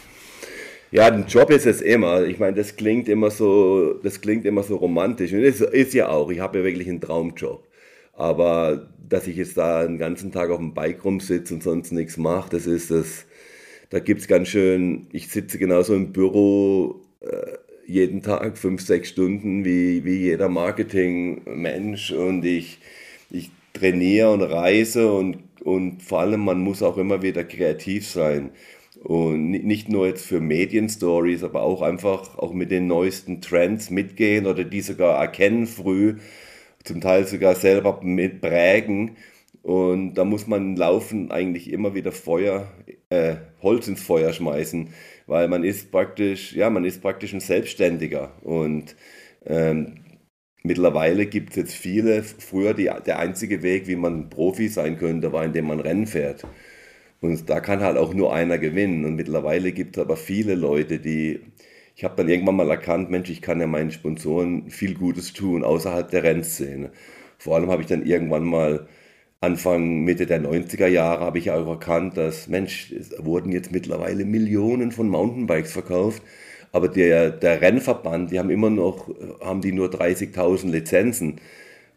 Ja, 0.93 1.09
ein 1.09 1.27
Job 1.27 1.51
ist 1.51 1.67
es 1.67 1.83
immer. 1.83 2.23
Ich 2.23 2.39
meine, 2.39 2.57
das 2.57 2.77
klingt 2.77 3.09
immer 3.09 3.33
so, 3.33 3.95
das 3.95 4.21
klingt 4.21 4.45
immer 4.45 4.63
so 4.63 4.77
romantisch. 4.77 5.33
Und 5.33 5.43
es 5.43 5.61
ist 5.61 5.93
ja 5.93 6.09
auch. 6.09 6.31
Ich 6.31 6.39
habe 6.39 6.59
ja 6.59 6.65
wirklich 6.65 6.89
einen 6.89 7.01
Traumjob. 7.01 7.67
Aber 8.13 8.89
dass 9.09 9.27
ich 9.27 9.37
jetzt 9.37 9.57
da 9.57 9.85
den 9.85 9.99
ganzen 9.99 10.31
Tag 10.31 10.51
auf 10.51 10.59
dem 10.59 10.73
Bike 10.73 11.05
rumsitze 11.05 11.53
und 11.53 11.65
sonst 11.65 11.91
nichts 11.91 12.17
mache, 12.17 12.51
das 12.51 12.67
ist 12.67 12.93
das, 12.93 13.27
da 13.91 13.99
gibt 13.99 14.21
es 14.21 14.29
ganz 14.29 14.49
schön, 14.49 15.09
ich 15.13 15.29
sitze 15.29 15.59
genauso 15.59 15.97
im 15.97 16.13
Büro 16.13 17.03
äh, 17.21 17.57
jeden 17.87 18.23
Tag 18.23 18.57
fünf, 18.57 18.83
sechs 18.83 19.09
Stunden 19.09 19.65
wie, 19.65 20.05
wie 20.05 20.17
jeder 20.17 20.49
Marketingmensch 20.49 22.13
und 22.13 22.45
ich, 22.45 22.79
ich 23.31 23.51
trainiere 23.75 24.33
und 24.33 24.43
reise 24.43 25.13
und, 25.13 25.39
und 25.63 26.03
vor 26.03 26.21
allem 26.21 26.41
man 26.41 26.61
muss 26.61 26.83
auch 26.83 26.97
immer 26.99 27.23
wieder 27.23 27.45
kreativ 27.45 28.09
sein. 28.09 28.53
Und 29.03 29.51
nicht 29.51 29.91
nur 29.91 30.07
jetzt 30.07 30.25
für 30.27 30.41
Medienstories, 30.41 31.43
aber 31.45 31.63
auch 31.63 31.83
einfach 31.83 32.39
auch 32.39 32.55
mit 32.55 32.71
den 32.71 32.87
neuesten 32.87 33.43
Trends 33.43 33.91
mitgehen 33.91 34.47
oder 34.47 34.65
die 34.65 34.81
sogar 34.81 35.21
erkennen 35.21 35.67
früh 35.67 36.17
zum 36.85 37.01
Teil 37.01 37.27
sogar 37.27 37.55
selber 37.55 38.01
mit 38.03 38.41
prägen. 38.41 39.17
Und 39.63 40.15
da 40.15 40.25
muss 40.25 40.47
man 40.47 40.77
laufen 40.77 41.31
eigentlich 41.31 41.73
immer 41.73 41.95
wieder 41.95 42.13
Feuer, 42.13 42.69
äh, 43.09 43.37
Holz 43.63 43.89
ins 43.89 44.03
Feuer 44.03 44.33
schmeißen, 44.33 44.91
weil 45.27 45.49
man 45.49 45.65
ist 45.65 45.91
praktisch, 45.91 46.55
ja, 46.55 46.71
man 46.71 46.85
ist 46.85 47.01
praktisch 47.03 47.33
ein 47.33 47.41
Selbstständiger. 47.41 48.33
Und 48.43 48.95
ähm, 49.47 50.04
mittlerweile 50.65 51.27
gibt 51.27 51.51
es 51.51 51.57
jetzt 51.57 51.75
viele, 51.75 52.23
früher 52.25 52.75
die, 52.75 52.91
der 53.07 53.19
einzige 53.21 53.63
Weg, 53.63 53.87
wie 53.89 53.97
man 53.97 54.31
Profi 54.31 54.69
sein 54.69 54.99
könnte, 54.99 55.33
war, 55.33 55.45
indem 55.45 55.67
man 55.67 55.81
Rennen 55.81 56.07
fährt. 56.09 56.45
Und 57.21 57.51
da 57.51 57.61
kann 57.61 57.81
halt 57.81 57.99
auch 57.99 58.15
nur 58.15 58.35
einer 58.35 58.59
gewinnen. 58.59 59.05
Und 59.07 59.17
mittlerweile 59.17 59.73
gibt 59.73 59.97
es 59.97 60.03
aber 60.03 60.17
viele 60.17 60.55
Leute, 60.57 61.01
die 61.01 61.41
ich 61.97 62.05
habe 62.05 62.17
dann 62.17 62.29
irgendwann 62.29 62.57
mal 62.57 62.71
erkannt, 62.71 63.11
Mensch, 63.11 63.31
ich 63.31 63.41
kann 63.43 63.61
ja 63.61 63.67
meinen 63.67 63.93
Sponsoren 63.93 64.71
viel 64.71 64.95
Gutes 64.95 65.33
tun 65.33 65.63
außerhalb 65.65 66.11
der 66.11 66.25
Rennszene. 66.25 66.91
Vor 67.39 67.57
allem 67.57 67.71
habe 67.71 67.83
ich 67.83 67.89
dann 67.89 68.05
irgendwann 68.07 68.45
mal 68.45 68.89
Anfang, 69.41 70.05
Mitte 70.05 70.27
der 70.27 70.41
90er 70.41 70.87
Jahre 70.89 71.25
habe 71.25 71.39
ich 71.39 71.51
auch 71.51 71.67
erkannt, 71.69 72.17
dass, 72.17 72.49
Mensch, 72.49 72.93
es 72.93 73.13
wurden 73.25 73.53
jetzt 73.53 73.73
mittlerweile 73.73 74.25
Millionen 74.25 74.91
von 74.93 75.09
Mountainbikes 75.09 75.73
verkauft, 75.73 76.23
aber 76.75 76.89
der, 76.89 77.31
der 77.31 77.61
Rennverband, 77.61 78.33
die 78.33 78.39
haben 78.41 78.51
immer 78.51 78.69
noch, 78.69 79.09
haben 79.41 79.61
die 79.61 79.71
nur 79.71 79.91
30.000 79.91 80.71
Lizenzen. 80.71 81.37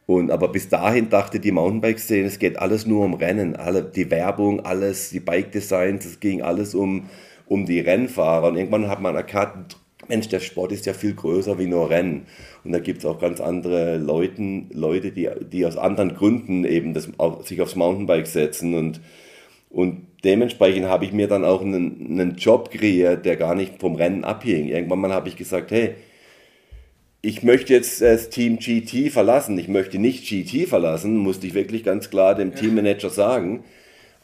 Und, 0.06 0.30
aber 0.30 0.50
bis 0.50 0.70
dahin 0.70 1.10
dachte 1.10 1.40
die 1.40 1.52
Mountainbike-Szene, 1.52 2.28
es 2.28 2.38
geht 2.38 2.60
alles 2.60 2.86
nur 2.86 3.04
um 3.04 3.16
Rennen, 3.16 3.56
alle, 3.56 3.82
die 3.84 4.12
Werbung, 4.12 4.64
alles, 4.64 5.10
die 5.10 5.20
Bike-Designs, 5.20 6.06
es 6.06 6.20
ging 6.20 6.44
alles 6.44 6.76
um, 6.76 7.10
um 7.48 7.66
die 7.66 7.80
Rennfahrer. 7.80 8.50
Und 8.50 8.56
irgendwann 8.56 8.88
hat 8.88 9.02
man 9.02 9.16
erkannt, 9.16 9.78
Mensch, 10.08 10.30
der 10.30 10.42
Sport 10.42 10.72
ist 10.72 10.86
ja 10.86 10.94
viel 10.94 11.16
größer 11.16 11.58
wie 11.58 11.66
nur 11.66 11.90
Rennen. 11.90 12.28
Und 12.64 12.72
da 12.72 12.78
gibt 12.78 13.00
es 13.00 13.06
auch 13.06 13.20
ganz 13.20 13.42
andere 13.42 13.98
Leuten, 13.98 14.70
Leute, 14.72 15.12
die, 15.12 15.28
die 15.52 15.66
aus 15.66 15.76
anderen 15.76 16.14
Gründen 16.14 16.66
eben 16.66 16.94
das, 16.94 17.10
sich 17.46 17.62
aufs 17.62 17.76
Mountainbike 17.76 18.28
setzen. 18.28 18.76
Und, 18.76 19.02
und 19.72 20.06
dementsprechend 20.24 20.88
habe 20.88 21.06
ich 21.06 21.12
mir 21.12 21.28
dann 21.28 21.46
auch 21.46 21.62
einen, 21.62 22.08
einen 22.10 22.36
Job 22.36 22.72
kreiert, 22.72 23.26
der 23.26 23.36
gar 23.36 23.56
nicht 23.56 23.80
vom 23.80 23.96
Rennen 23.96 24.24
abhing. 24.24 24.68
Irgendwann 24.68 25.00
mal 25.00 25.14
habe 25.14 25.30
ich 25.30 25.36
gesagt, 25.36 25.72
hey, 25.72 25.96
ich 27.22 27.44
möchte 27.44 27.74
jetzt 27.74 28.02
das 28.02 28.30
Team 28.30 28.60
GT 28.60 29.12
verlassen. 29.12 29.58
Ich 29.58 29.68
möchte 29.68 30.00
nicht 30.00 30.28
GT 30.28 30.68
verlassen, 30.68 31.18
musste 31.18 31.48
ich 31.48 31.54
wirklich 31.54 31.84
ganz 31.84 32.10
klar 32.10 32.36
dem 32.36 32.56
Teammanager 32.56 33.10
sagen 33.10 33.64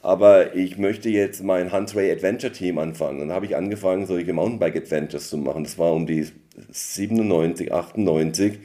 aber 0.03 0.53
ich 0.53 0.77
möchte 0.77 1.09
jetzt 1.09 1.43
mein 1.43 1.71
Huntsway 1.71 2.11
Adventure 2.11 2.51
Team 2.51 2.77
anfangen. 2.77 3.19
Dann 3.19 3.31
habe 3.31 3.45
ich 3.45 3.55
angefangen, 3.55 4.05
solche 4.05 4.33
Mountainbike 4.33 4.75
Adventures 4.75 5.29
zu 5.29 5.37
machen. 5.37 5.63
Das 5.63 5.79
war 5.79 5.93
um 5.93 6.05
die 6.05 6.27
97, 6.69 7.73
98 7.73 8.59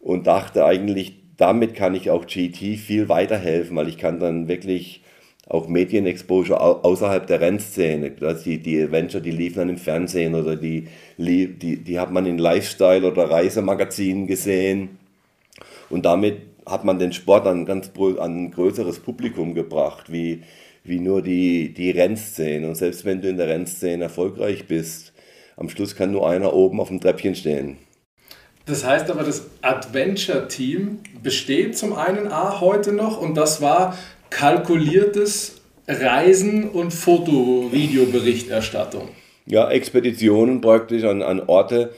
und 0.00 0.26
dachte 0.26 0.66
eigentlich, 0.66 1.14
damit 1.36 1.74
kann 1.74 1.94
ich 1.94 2.10
auch 2.10 2.26
GT 2.26 2.76
viel 2.76 3.08
weiterhelfen, 3.08 3.76
weil 3.76 3.88
ich 3.88 3.98
kann 3.98 4.18
dann 4.18 4.48
wirklich 4.48 5.04
auch 5.48 5.66
Medienexposure 5.66 6.60
außerhalb 6.60 7.26
der 7.26 7.40
Rennszene. 7.40 8.12
Also 8.20 8.44
die, 8.44 8.58
die 8.58 8.82
Adventure, 8.82 9.22
die 9.22 9.30
liefen 9.30 9.58
dann 9.58 9.68
im 9.70 9.78
Fernsehen 9.78 10.34
oder 10.34 10.56
die, 10.56 10.88
die, 11.16 11.76
die 11.76 11.98
hat 11.98 12.10
man 12.10 12.26
in 12.26 12.38
Lifestyle- 12.38 13.10
oder 13.10 13.30
Reisemagazinen 13.30 14.26
gesehen. 14.26 14.98
Und 15.88 16.04
damit 16.04 16.42
hat 16.66 16.84
man 16.84 16.98
den 16.98 17.12
Sport 17.12 17.46
an, 17.46 17.64
ganz, 17.64 17.90
an 18.18 18.44
ein 18.44 18.50
größeres 18.50 19.00
Publikum 19.00 19.54
gebracht, 19.54 20.12
wie, 20.12 20.42
wie 20.84 21.00
nur 21.00 21.22
die, 21.22 21.72
die 21.72 21.90
Rennszene. 21.92 22.68
Und 22.68 22.74
selbst 22.74 23.06
wenn 23.06 23.22
du 23.22 23.28
in 23.30 23.38
der 23.38 23.48
Rennszene 23.48 24.04
erfolgreich 24.04 24.66
bist, 24.66 25.14
am 25.56 25.70
Schluss 25.70 25.96
kann 25.96 26.12
nur 26.12 26.28
einer 26.28 26.52
oben 26.52 26.78
auf 26.78 26.88
dem 26.88 27.00
Treppchen 27.00 27.34
stehen. 27.34 27.78
Das 28.66 28.84
heißt 28.84 29.10
aber, 29.10 29.22
das 29.24 29.46
Adventure-Team 29.62 30.98
besteht 31.22 31.78
zum 31.78 31.94
einen 31.94 32.30
A 32.30 32.60
heute 32.60 32.92
noch 32.92 33.18
und 33.18 33.34
das 33.34 33.62
war 33.62 33.96
kalkuliertes 34.30 35.60
Reisen 35.86 36.70
und 36.70 36.92
Foto-Video-Berichterstattung. 36.92 39.10
Ja, 39.46 39.70
Expeditionen 39.70 40.60
praktisch 40.60 41.04
an, 41.04 41.22
an 41.22 41.40
Orte, 41.46 41.94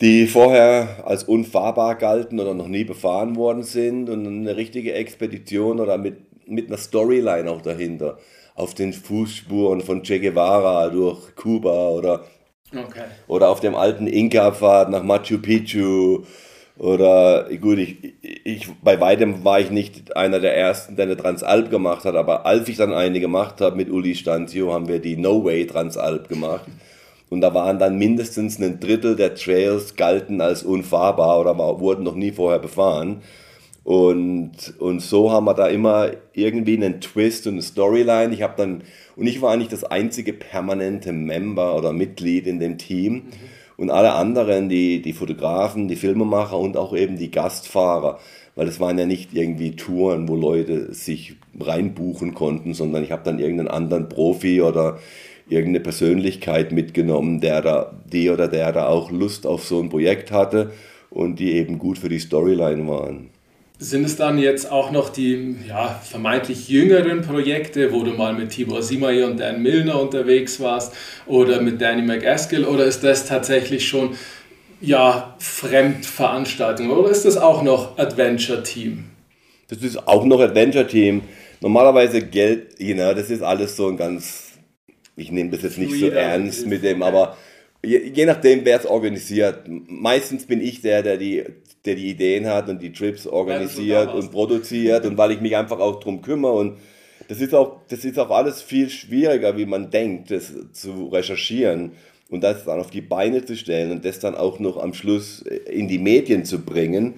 die 0.00 0.28
vorher 0.28 1.02
als 1.04 1.24
unfahrbar 1.24 1.96
galten 1.96 2.38
oder 2.38 2.54
noch 2.54 2.68
nie 2.68 2.84
befahren 2.84 3.34
worden 3.34 3.64
sind 3.64 4.08
und 4.08 4.24
eine 4.26 4.56
richtige 4.56 4.94
Expedition 4.94 5.80
oder 5.80 5.98
mit, 5.98 6.48
mit 6.48 6.68
einer 6.68 6.78
Storyline 6.78 7.50
auch 7.50 7.62
dahinter. 7.62 8.18
Auf 8.54 8.74
den 8.74 8.92
Fußspuren 8.92 9.80
von 9.80 10.02
Che 10.02 10.20
Guevara 10.20 10.88
durch 10.88 11.34
Kuba 11.34 11.88
oder 11.88 12.24
Okay. 12.74 13.04
Oder 13.28 13.48
auf 13.48 13.60
dem 13.60 13.74
alten 13.74 14.06
Inka-Pfad 14.06 14.90
nach 14.90 15.02
Machu 15.02 15.38
Picchu. 15.38 16.24
Oder 16.78 17.48
gut, 17.60 17.78
ich, 17.78 17.96
ich, 18.22 18.68
bei 18.82 19.00
weitem 19.00 19.44
war 19.44 19.58
ich 19.58 19.70
nicht 19.70 20.16
einer 20.16 20.38
der 20.38 20.56
ersten, 20.56 20.94
der 20.94 21.06
eine 21.06 21.16
Transalp 21.16 21.70
gemacht 21.70 22.04
hat, 22.04 22.14
aber 22.14 22.46
als 22.46 22.68
ich 22.68 22.76
dann 22.76 22.94
eine 22.94 23.18
gemacht 23.18 23.60
habe 23.60 23.76
mit 23.76 23.90
Uli 23.90 24.14
Stanzio, 24.14 24.72
haben 24.72 24.86
wir 24.86 25.00
die 25.00 25.16
No 25.16 25.44
Way 25.44 25.66
Transalp 25.66 26.28
gemacht. 26.28 26.66
Und 27.30 27.40
da 27.40 27.52
waren 27.52 27.80
dann 27.80 27.98
mindestens 27.98 28.60
ein 28.60 28.78
Drittel 28.78 29.16
der 29.16 29.34
Trails 29.34 29.96
galten 29.96 30.40
als 30.40 30.62
unfahrbar 30.62 31.40
oder 31.40 31.58
war, 31.58 31.80
wurden 31.80 32.04
noch 32.04 32.14
nie 32.14 32.30
vorher 32.30 32.60
befahren. 32.60 33.22
Und, 33.82 34.74
und 34.78 35.00
so 35.00 35.32
haben 35.32 35.46
wir 35.46 35.54
da 35.54 35.66
immer 35.66 36.10
irgendwie 36.32 36.76
einen 36.76 37.00
Twist 37.00 37.46
und 37.48 37.54
eine 37.54 37.62
Storyline. 37.62 38.32
Ich 38.32 38.42
habe 38.42 38.54
dann, 38.56 38.82
und 39.16 39.26
ich 39.26 39.42
war 39.42 39.52
eigentlich 39.52 39.68
das 39.68 39.82
einzige 39.82 40.32
permanente 40.32 41.12
Member 41.12 41.74
oder 41.74 41.92
Mitglied 41.92 42.46
in 42.46 42.60
dem 42.60 42.78
Team. 42.78 43.14
Mhm. 43.14 43.22
Und 43.78 43.90
alle 43.90 44.14
anderen, 44.14 44.68
die, 44.68 45.00
die 45.00 45.12
Fotografen, 45.12 45.86
die 45.86 45.94
Filmemacher 45.94 46.58
und 46.58 46.76
auch 46.76 46.96
eben 46.96 47.16
die 47.16 47.30
Gastfahrer, 47.30 48.18
weil 48.56 48.66
es 48.66 48.80
waren 48.80 48.98
ja 48.98 49.06
nicht 49.06 49.34
irgendwie 49.34 49.76
Touren, 49.76 50.26
wo 50.26 50.34
Leute 50.34 50.92
sich 50.92 51.36
reinbuchen 51.60 52.34
konnten, 52.34 52.74
sondern 52.74 53.04
ich 53.04 53.12
habe 53.12 53.22
dann 53.24 53.38
irgendeinen 53.38 53.68
anderen 53.68 54.08
Profi 54.08 54.62
oder 54.62 54.98
irgendeine 55.48 55.78
Persönlichkeit 55.78 56.72
mitgenommen, 56.72 57.40
der 57.40 57.62
da, 57.62 57.92
die 58.12 58.30
oder 58.30 58.48
der 58.48 58.72
da 58.72 58.88
auch 58.88 59.12
Lust 59.12 59.46
auf 59.46 59.64
so 59.64 59.80
ein 59.80 59.90
Projekt 59.90 60.32
hatte 60.32 60.72
und 61.08 61.38
die 61.38 61.52
eben 61.52 61.78
gut 61.78 61.98
für 61.98 62.08
die 62.08 62.18
Storyline 62.18 62.88
waren. 62.88 63.30
Sind 63.80 64.04
es 64.04 64.16
dann 64.16 64.38
jetzt 64.38 64.72
auch 64.72 64.90
noch 64.90 65.08
die 65.08 65.56
ja, 65.68 66.00
vermeintlich 66.02 66.68
jüngeren 66.68 67.22
Projekte, 67.22 67.92
wo 67.92 68.02
du 68.02 68.10
mal 68.10 68.32
mit 68.32 68.50
Tibor 68.50 68.82
Simay 68.82 69.22
und 69.22 69.38
Dan 69.38 69.62
Milner 69.62 70.00
unterwegs 70.00 70.58
warst 70.58 70.92
oder 71.26 71.60
mit 71.60 71.80
Danny 71.80 72.02
McAskill 72.02 72.64
oder 72.64 72.86
ist 72.86 73.04
das 73.04 73.26
tatsächlich 73.26 73.86
schon 73.86 74.16
ja, 74.80 75.36
Fremdveranstaltung 75.38 76.90
oder 76.90 77.10
ist 77.10 77.24
das 77.24 77.36
auch 77.36 77.62
noch 77.62 77.98
Adventure 77.98 78.64
Team? 78.64 79.04
Das 79.68 79.78
ist 79.78 80.08
auch 80.08 80.24
noch 80.24 80.40
Adventure 80.40 80.86
Team. 80.86 81.22
Normalerweise 81.60 82.22
Geld, 82.22 82.80
you 82.80 82.94
know, 82.94 83.14
das 83.14 83.30
ist 83.30 83.42
alles 83.42 83.76
so 83.76 83.88
ein 83.88 83.96
ganz, 83.96 84.52
ich 85.16 85.30
nehme 85.30 85.50
das 85.50 85.62
jetzt 85.62 85.78
nicht 85.78 85.98
so 85.98 86.08
ernst 86.08 86.66
mit 86.66 86.82
dem, 86.82 87.02
aber 87.02 87.36
je, 87.84 88.10
je 88.12 88.26
nachdem, 88.26 88.64
wer 88.64 88.78
es 88.78 88.86
organisiert. 88.86 89.64
Meistens 89.66 90.46
bin 90.46 90.60
ich 90.60 90.80
der, 90.80 91.02
der 91.02 91.16
die 91.16 91.44
der 91.84 91.94
die 91.94 92.08
Ideen 92.08 92.46
hat 92.46 92.68
und 92.68 92.82
die 92.82 92.92
Trips 92.92 93.26
organisiert 93.26 94.14
und 94.14 94.30
produziert 94.30 95.06
und 95.06 95.16
weil 95.16 95.32
ich 95.32 95.40
mich 95.40 95.56
einfach 95.56 95.78
auch 95.78 96.00
drum 96.00 96.22
kümmere 96.22 96.52
und 96.52 96.78
das 97.28 97.40
ist 97.40 97.54
auch, 97.54 97.80
das 97.88 98.04
ist 98.04 98.18
auch 98.18 98.30
alles 98.30 98.62
viel 98.62 98.88
schwieriger, 98.88 99.56
wie 99.56 99.66
man 99.66 99.90
denkt, 99.90 100.30
das 100.30 100.52
zu 100.72 101.08
recherchieren 101.08 101.92
und 102.30 102.42
das 102.42 102.64
dann 102.64 102.80
auf 102.80 102.90
die 102.90 103.02
Beine 103.02 103.44
zu 103.44 103.56
stellen 103.56 103.90
und 103.90 104.04
das 104.04 104.18
dann 104.18 104.34
auch 104.34 104.58
noch 104.58 104.78
am 104.78 104.94
Schluss 104.94 105.42
in 105.42 105.88
die 105.88 105.98
Medien 105.98 106.44
zu 106.44 106.60
bringen, 106.60 107.14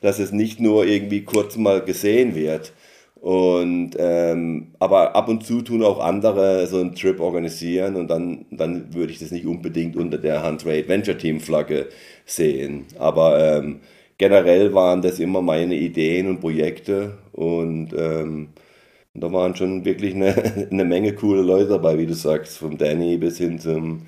dass 0.00 0.18
es 0.18 0.32
nicht 0.32 0.60
nur 0.60 0.86
irgendwie 0.86 1.22
kurz 1.22 1.56
mal 1.56 1.80
gesehen 1.80 2.34
wird. 2.34 2.72
Und 3.20 3.92
ähm, 4.00 4.72
aber 4.80 5.14
ab 5.14 5.28
und 5.28 5.46
zu 5.46 5.62
tun 5.62 5.84
auch 5.84 6.00
andere 6.00 6.66
so 6.66 6.80
einen 6.80 6.96
Trip 6.96 7.20
organisieren 7.20 7.94
und 7.94 8.08
dann, 8.08 8.46
dann 8.50 8.92
würde 8.94 9.12
ich 9.12 9.20
das 9.20 9.30
nicht 9.30 9.46
unbedingt 9.46 9.94
unter 9.94 10.18
der 10.18 10.44
Hunter 10.44 10.70
Adventure 10.70 11.16
Team 11.16 11.38
Flagge 11.38 11.88
sehen. 12.26 12.86
Aber 12.98 13.58
ähm, 13.58 13.80
generell 14.22 14.72
waren 14.72 15.02
das 15.02 15.18
immer 15.18 15.42
meine 15.42 15.74
Ideen 15.74 16.28
und 16.28 16.38
Projekte 16.38 17.18
und 17.32 17.88
ähm, 17.92 18.50
da 19.14 19.32
waren 19.32 19.56
schon 19.56 19.84
wirklich 19.84 20.14
eine, 20.14 20.68
eine 20.70 20.84
Menge 20.84 21.12
coole 21.14 21.42
Leute 21.42 21.70
dabei, 21.70 21.98
wie 21.98 22.06
du 22.06 22.14
sagst, 22.14 22.56
vom 22.56 22.78
Danny 22.78 23.16
bis 23.16 23.38
hin 23.38 23.58
zum 23.58 24.06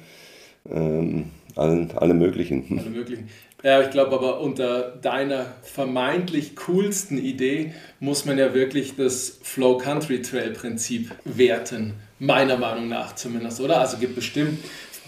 ähm, 0.70 1.32
allen, 1.56 1.90
alle 1.96 2.14
möglichen. 2.14 2.78
Alle 2.78 2.90
möglichen. 2.90 3.28
Ja, 3.64 3.80
ich 3.80 3.90
glaube 3.90 4.14
aber 4.14 4.40
unter 4.40 4.94
deiner 5.02 5.46
vermeintlich 5.62 6.54
coolsten 6.54 7.18
Idee 7.18 7.72
muss 7.98 8.24
man 8.24 8.38
ja 8.38 8.54
wirklich 8.54 8.94
das 8.94 9.40
Flow 9.42 9.78
Country 9.78 10.22
Trail 10.22 10.52
Prinzip 10.52 11.10
werten, 11.24 11.94
meiner 12.20 12.56
Meinung 12.56 12.88
nach 12.88 13.16
zumindest, 13.16 13.60
oder? 13.60 13.80
Also 13.80 13.96
gibt 13.96 14.14
bestimmt 14.14 14.58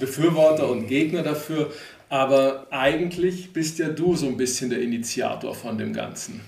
Befürworter 0.01 0.69
und 0.69 0.88
Gegner 0.88 1.23
dafür, 1.23 1.71
aber 2.09 2.66
eigentlich 2.71 3.53
bist 3.53 3.79
ja 3.79 3.88
du 3.88 4.14
so 4.14 4.27
ein 4.27 4.37
bisschen 4.37 4.71
der 4.71 4.81
Initiator 4.81 5.55
von 5.55 5.79
dem 5.79 5.92
Ganzen. 5.92 6.40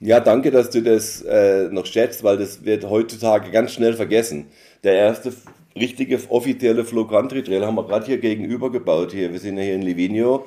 Ja, 0.00 0.20
danke, 0.20 0.50
dass 0.50 0.70
du 0.70 0.80
das 0.80 1.22
äh, 1.22 1.68
noch 1.70 1.86
schätzt, 1.86 2.22
weil 2.22 2.36
das 2.36 2.64
wird 2.64 2.88
heutzutage 2.88 3.50
ganz 3.50 3.72
schnell 3.72 3.94
vergessen. 3.94 4.46
Der 4.84 4.94
erste 4.94 5.32
richtige 5.74 6.20
offizielle 6.28 6.84
Flow 6.84 7.06
Country 7.06 7.42
Trail 7.42 7.66
haben 7.66 7.74
wir 7.74 7.86
gerade 7.86 8.06
hier 8.06 8.18
gegenüber 8.18 8.70
gebaut. 8.70 9.12
Hier, 9.12 9.32
wir 9.32 9.40
sind 9.40 9.56
ja 9.56 9.64
hier 9.64 9.74
in 9.74 9.82
Livigno 9.82 10.46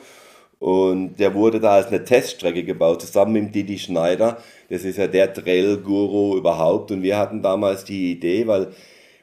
und 0.60 1.20
der 1.20 1.34
wurde 1.34 1.60
da 1.60 1.76
als 1.76 1.88
eine 1.88 2.04
Teststrecke 2.04 2.64
gebaut, 2.64 3.02
zusammen 3.02 3.34
mit 3.34 3.56
Didi 3.56 3.78
Schneider. 3.78 4.38
Das 4.70 4.86
ist 4.86 4.98
ja 4.98 5.08
der 5.08 5.34
Trail-Guru 5.34 6.38
überhaupt 6.38 6.92
und 6.92 7.02
wir 7.02 7.18
hatten 7.18 7.42
damals 7.42 7.84
die 7.84 8.12
Idee, 8.12 8.48
weil 8.48 8.70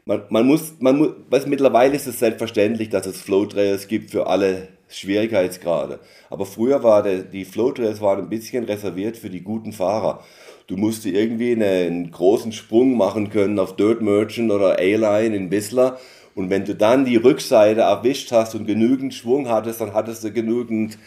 man, 0.04 0.22
man 0.30 0.46
muss, 0.46 0.74
man 0.80 0.98
muss, 0.98 1.08
was 1.30 1.46
mittlerweile 1.46 1.94
ist 1.94 2.06
es 2.06 2.18
selbstverständlich, 2.18 2.88
dass 2.88 3.06
es 3.06 3.20
Flow 3.20 3.46
Trails 3.46 3.88
gibt 3.88 4.10
für 4.10 4.26
alle 4.26 4.68
Schwierigkeitsgrade. 4.88 6.00
Aber 6.30 6.46
früher 6.46 6.82
war 6.82 7.02
der, 7.02 7.18
die 7.18 7.44
Flow 7.44 7.72
Trails 7.72 8.00
waren 8.00 8.20
ein 8.20 8.28
bisschen 8.28 8.64
reserviert 8.64 9.16
für 9.16 9.30
die 9.30 9.42
guten 9.42 9.72
Fahrer. 9.72 10.24
Du 10.66 10.76
musst 10.76 11.06
irgendwie 11.06 11.52
einen 11.52 12.10
großen 12.10 12.52
Sprung 12.52 12.96
machen 12.96 13.30
können 13.30 13.58
auf 13.58 13.76
Dirt 13.76 14.02
Merchant 14.02 14.50
oder 14.50 14.78
A-Line 14.78 15.34
in 15.34 15.50
Whistler. 15.50 15.98
Und 16.34 16.50
wenn 16.50 16.64
du 16.64 16.74
dann 16.74 17.04
die 17.04 17.16
Rückseite 17.16 17.80
erwischt 17.80 18.32
hast 18.32 18.54
und 18.54 18.66
genügend 18.66 19.14
Schwung 19.14 19.48
hattest, 19.48 19.80
dann 19.80 19.94
hattest 19.94 20.24
du 20.24 20.30
genügend 20.30 20.98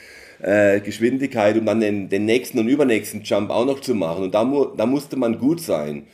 äh, 0.41 0.79
Geschwindigkeit, 0.81 1.57
um 1.57 1.65
dann 1.65 1.79
den, 1.79 2.09
den 2.09 2.25
nächsten 2.25 2.59
und 2.59 2.67
übernächsten 2.67 3.21
Jump 3.23 3.49
auch 3.51 3.65
noch 3.65 3.79
zu 3.79 3.93
machen. 3.93 4.23
Und 4.23 4.33
da, 4.33 4.43
mu 4.43 4.65
da 4.75 4.85
musste 4.85 5.15
man 5.15 5.37
gut 5.37 5.61
sein. 5.61 6.07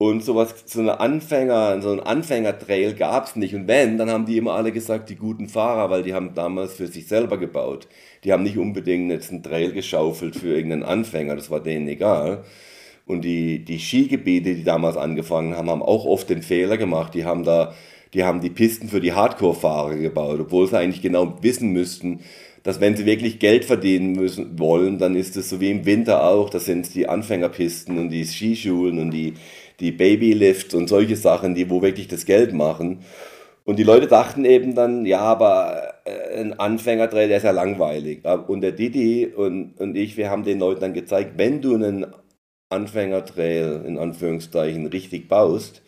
Und 0.00 0.24
sowas, 0.24 0.54
so 0.64 0.80
eine 0.80 0.98
Anfänger, 0.98 1.82
so 1.82 1.92
ein 1.92 2.00
Anfängertrail 2.00 2.94
gab's 2.94 3.36
nicht. 3.36 3.54
Und 3.54 3.68
wenn, 3.68 3.98
dann 3.98 4.08
haben 4.08 4.24
die 4.24 4.38
immer 4.38 4.54
alle 4.54 4.72
gesagt, 4.72 5.10
die 5.10 5.14
guten 5.14 5.46
Fahrer, 5.46 5.90
weil 5.90 6.02
die 6.02 6.14
haben 6.14 6.32
damals 6.34 6.72
für 6.72 6.86
sich 6.86 7.06
selber 7.06 7.36
gebaut. 7.36 7.86
Die 8.24 8.32
haben 8.32 8.42
nicht 8.42 8.56
unbedingt 8.56 9.10
jetzt 9.10 9.30
einen 9.30 9.42
Trail 9.42 9.72
geschaufelt 9.72 10.36
für 10.36 10.54
irgendeinen 10.54 10.84
Anfänger, 10.84 11.36
das 11.36 11.50
war 11.50 11.60
denen 11.60 11.86
egal. 11.86 12.44
Und 13.04 13.26
die, 13.26 13.62
die 13.62 13.78
Skigebiete, 13.78 14.54
die 14.54 14.64
damals 14.64 14.96
angefangen 14.96 15.54
haben, 15.54 15.68
haben 15.68 15.82
auch 15.82 16.06
oft 16.06 16.30
den 16.30 16.40
Fehler 16.40 16.78
gemacht. 16.78 17.12
Die 17.12 17.26
haben 17.26 17.44
da, 17.44 17.74
die 18.14 18.24
haben 18.24 18.40
die 18.40 18.48
Pisten 18.48 18.88
für 18.88 19.02
die 19.02 19.12
Hardcore-Fahrer 19.12 19.96
gebaut, 19.96 20.40
obwohl 20.40 20.66
sie 20.66 20.78
eigentlich 20.78 21.02
genau 21.02 21.36
wissen 21.42 21.72
müssten, 21.72 22.20
dass 22.62 22.80
wenn 22.80 22.96
sie 22.96 23.04
wirklich 23.04 23.38
Geld 23.38 23.66
verdienen 23.66 24.12
müssen 24.12 24.58
wollen, 24.58 24.98
dann 24.98 25.14
ist 25.14 25.36
es 25.36 25.50
so 25.50 25.60
wie 25.60 25.70
im 25.70 25.84
Winter 25.84 26.24
auch, 26.24 26.48
das 26.48 26.64
sind 26.64 26.94
die 26.94 27.06
Anfängerpisten 27.06 27.98
und 27.98 28.08
die 28.08 28.24
Skischulen 28.24 28.98
und 28.98 29.10
die, 29.10 29.34
die 29.80 29.92
Babylifts 29.92 30.74
und 30.74 30.88
solche 30.88 31.16
Sachen, 31.16 31.54
die 31.54 31.70
wo 31.70 31.82
wirklich 31.82 32.08
das 32.08 32.26
Geld 32.26 32.52
machen. 32.52 33.00
Und 33.64 33.78
die 33.78 33.84
Leute 33.84 34.06
dachten 34.06 34.44
eben 34.44 34.74
dann, 34.74 35.06
ja, 35.06 35.20
aber 35.20 35.94
äh, 36.04 36.40
ein 36.40 36.58
Anfängertrail, 36.58 37.28
der 37.28 37.38
ist 37.38 37.44
ja 37.44 37.50
langweilig. 37.50 38.24
Und 38.24 38.62
der 38.62 38.72
Didi 38.72 39.26
und, 39.26 39.78
und 39.80 39.96
ich, 39.96 40.16
wir 40.16 40.30
haben 40.30 40.44
den 40.44 40.58
Leuten 40.58 40.80
dann 40.80 40.94
gezeigt, 40.94 41.32
wenn 41.36 41.60
du 41.62 41.74
einen 41.74 42.06
Anfängertrail 42.70 43.84
in 43.86 43.98
Anführungszeichen 43.98 44.86
richtig 44.86 45.28
baust, 45.28 45.82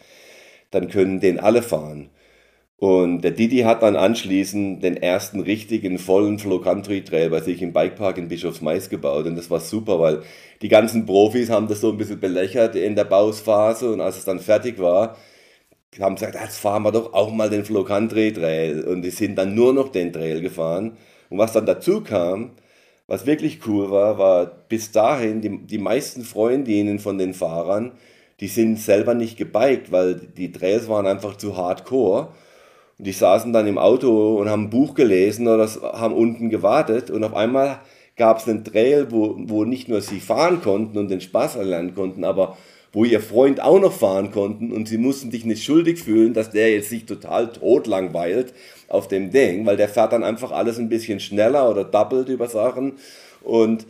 dann 0.71 0.89
können 0.89 1.21
den 1.21 1.41
alle 1.41 1.63
fahren. 1.63 2.11
Und 2.83 3.21
der 3.21 3.31
Didi 3.31 3.61
hat 3.61 3.85
dann 3.85 3.95
anschließend 3.95 4.83
den 4.83 4.97
ersten 4.97 5.39
richtigen 5.39 6.01
vollen 6.01 6.41
Flow 6.41 6.59
Country 6.59 7.05
Trail 7.05 7.31
bei 7.31 7.41
sich 7.41 7.63
im 7.63 7.73
Bikepark 7.73 8.19
in 8.19 8.27
Bischofsmais 8.27 8.89
gebaut. 8.89 9.27
Und 9.27 9.37
das 9.37 9.51
war 9.51 9.61
super, 9.61 10.01
weil 10.01 10.23
die 10.63 10.69
ganzen 10.69 11.07
Profis 11.07 11.49
haben 11.49 11.69
das 11.69 11.81
so 11.81 11.93
ein 11.93 11.97
bisschen 11.97 12.19
belächert 12.19 12.75
in 12.75 12.97
der 12.97 13.05
Bausphase. 13.05 13.93
Und 13.93 14.01
als 14.01 14.17
es 14.19 14.25
dann 14.25 14.41
fertig 14.41 14.81
war, 14.81 15.17
haben 16.01 16.17
sie 16.17 16.27
gesagt, 16.27 16.45
jetzt 16.45 16.59
fahren 16.59 16.83
wir 16.83 16.91
doch 16.91 17.15
auch 17.15 17.31
mal 17.31 17.51
den 17.51 17.65
Flow 17.65 17.85
Country 17.85 18.33
Trail. 18.33 18.83
Und 18.83 19.03
die 19.03 19.11
sind 19.11 19.39
dann 19.39 19.55
nur 19.55 19.73
noch 19.73 19.91
den 19.91 20.13
Trail 20.13 20.41
gefahren. 20.41 20.97
Und 21.31 21.39
was 21.39 21.53
dann 21.53 21.67
dazu 21.67 22.01
kam, 22.01 22.51
was 23.07 23.27
wirklich 23.27 23.61
cool 23.65 23.93
war, 23.93 24.19
war 24.19 24.47
bis 24.47 24.91
dahin 24.91 25.41
die, 25.41 25.67
die 25.67 25.79
meisten 25.79 26.25
Freundinnen 26.25 26.99
von 26.99 27.17
den 27.17 27.33
Fahrern, 27.33 27.93
die 28.41 28.49
sind 28.49 28.81
selber 28.81 29.15
nicht 29.15 29.37
gebiked, 29.37 29.93
weil 29.93 30.17
die 30.17 30.51
Trails 30.51 30.89
waren 30.89 31.07
einfach 31.07 31.37
zu 31.37 31.57
hardcore. 31.57 32.33
Und 33.03 33.07
die 33.07 33.13
saßen 33.13 33.53
dann 33.53 33.67
im 33.67 33.79
Auto 33.79 34.37
und 34.37 34.49
haben 34.49 34.67
ein 34.67 34.71
Buch 34.71 34.95
gelesen 34.95 35.49
oder 35.49 35.69
haben 35.93 36.15
unten 36.15 36.51
gewartet. 36.51 37.11
Und 37.11 37.25
auf 37.25 37.35
einmal 37.35 37.81
gab 38.17 38.39
es 38.39 38.47
einen 38.47 38.63
Trail, 38.63 39.09
wo, 39.11 39.35
wo 39.39 39.65
nicht 39.65 39.89
nur 39.89 40.01
sie 40.01 40.21
fahren 40.21 40.63
konnten 40.63 40.97
und 40.97 41.11
den 41.11 41.21
Spaß 41.21 41.57
erlernen 41.57 41.97
konnten, 41.97 42.23
aber 42.23 42.57
wo 42.93 43.05
ihr 43.05 43.21
Freund 43.21 43.61
auch 43.61 43.81
noch 43.81 43.93
fahren 43.93 44.31
konnten. 44.31 44.71
Und 44.71 44.87
sie 44.87 44.99
mussten 44.99 45.33
sich 45.33 45.45
nicht 45.45 45.65
schuldig 45.65 46.01
fühlen, 46.01 46.33
dass 46.33 46.53
der 46.53 46.71
jetzt 46.71 46.91
sich 46.91 47.05
total 47.05 47.51
tot 47.51 47.89
langweilt 47.89 48.55
auf 48.87 49.09
dem 49.09 49.33
Ding, 49.33 49.67
weil 49.67 49.77
der 49.77 49.89
fährt 49.89 50.13
dann 50.13 50.23
einfach 50.23 50.53
alles 50.53 50.79
ein 50.79 50.89
bisschen 50.89 51.19
schneller 51.19 51.69
oder 51.69 51.83
doppelt 51.83 52.29
über 52.29 52.47
Sachen. 52.47 52.93
Und 53.43 53.85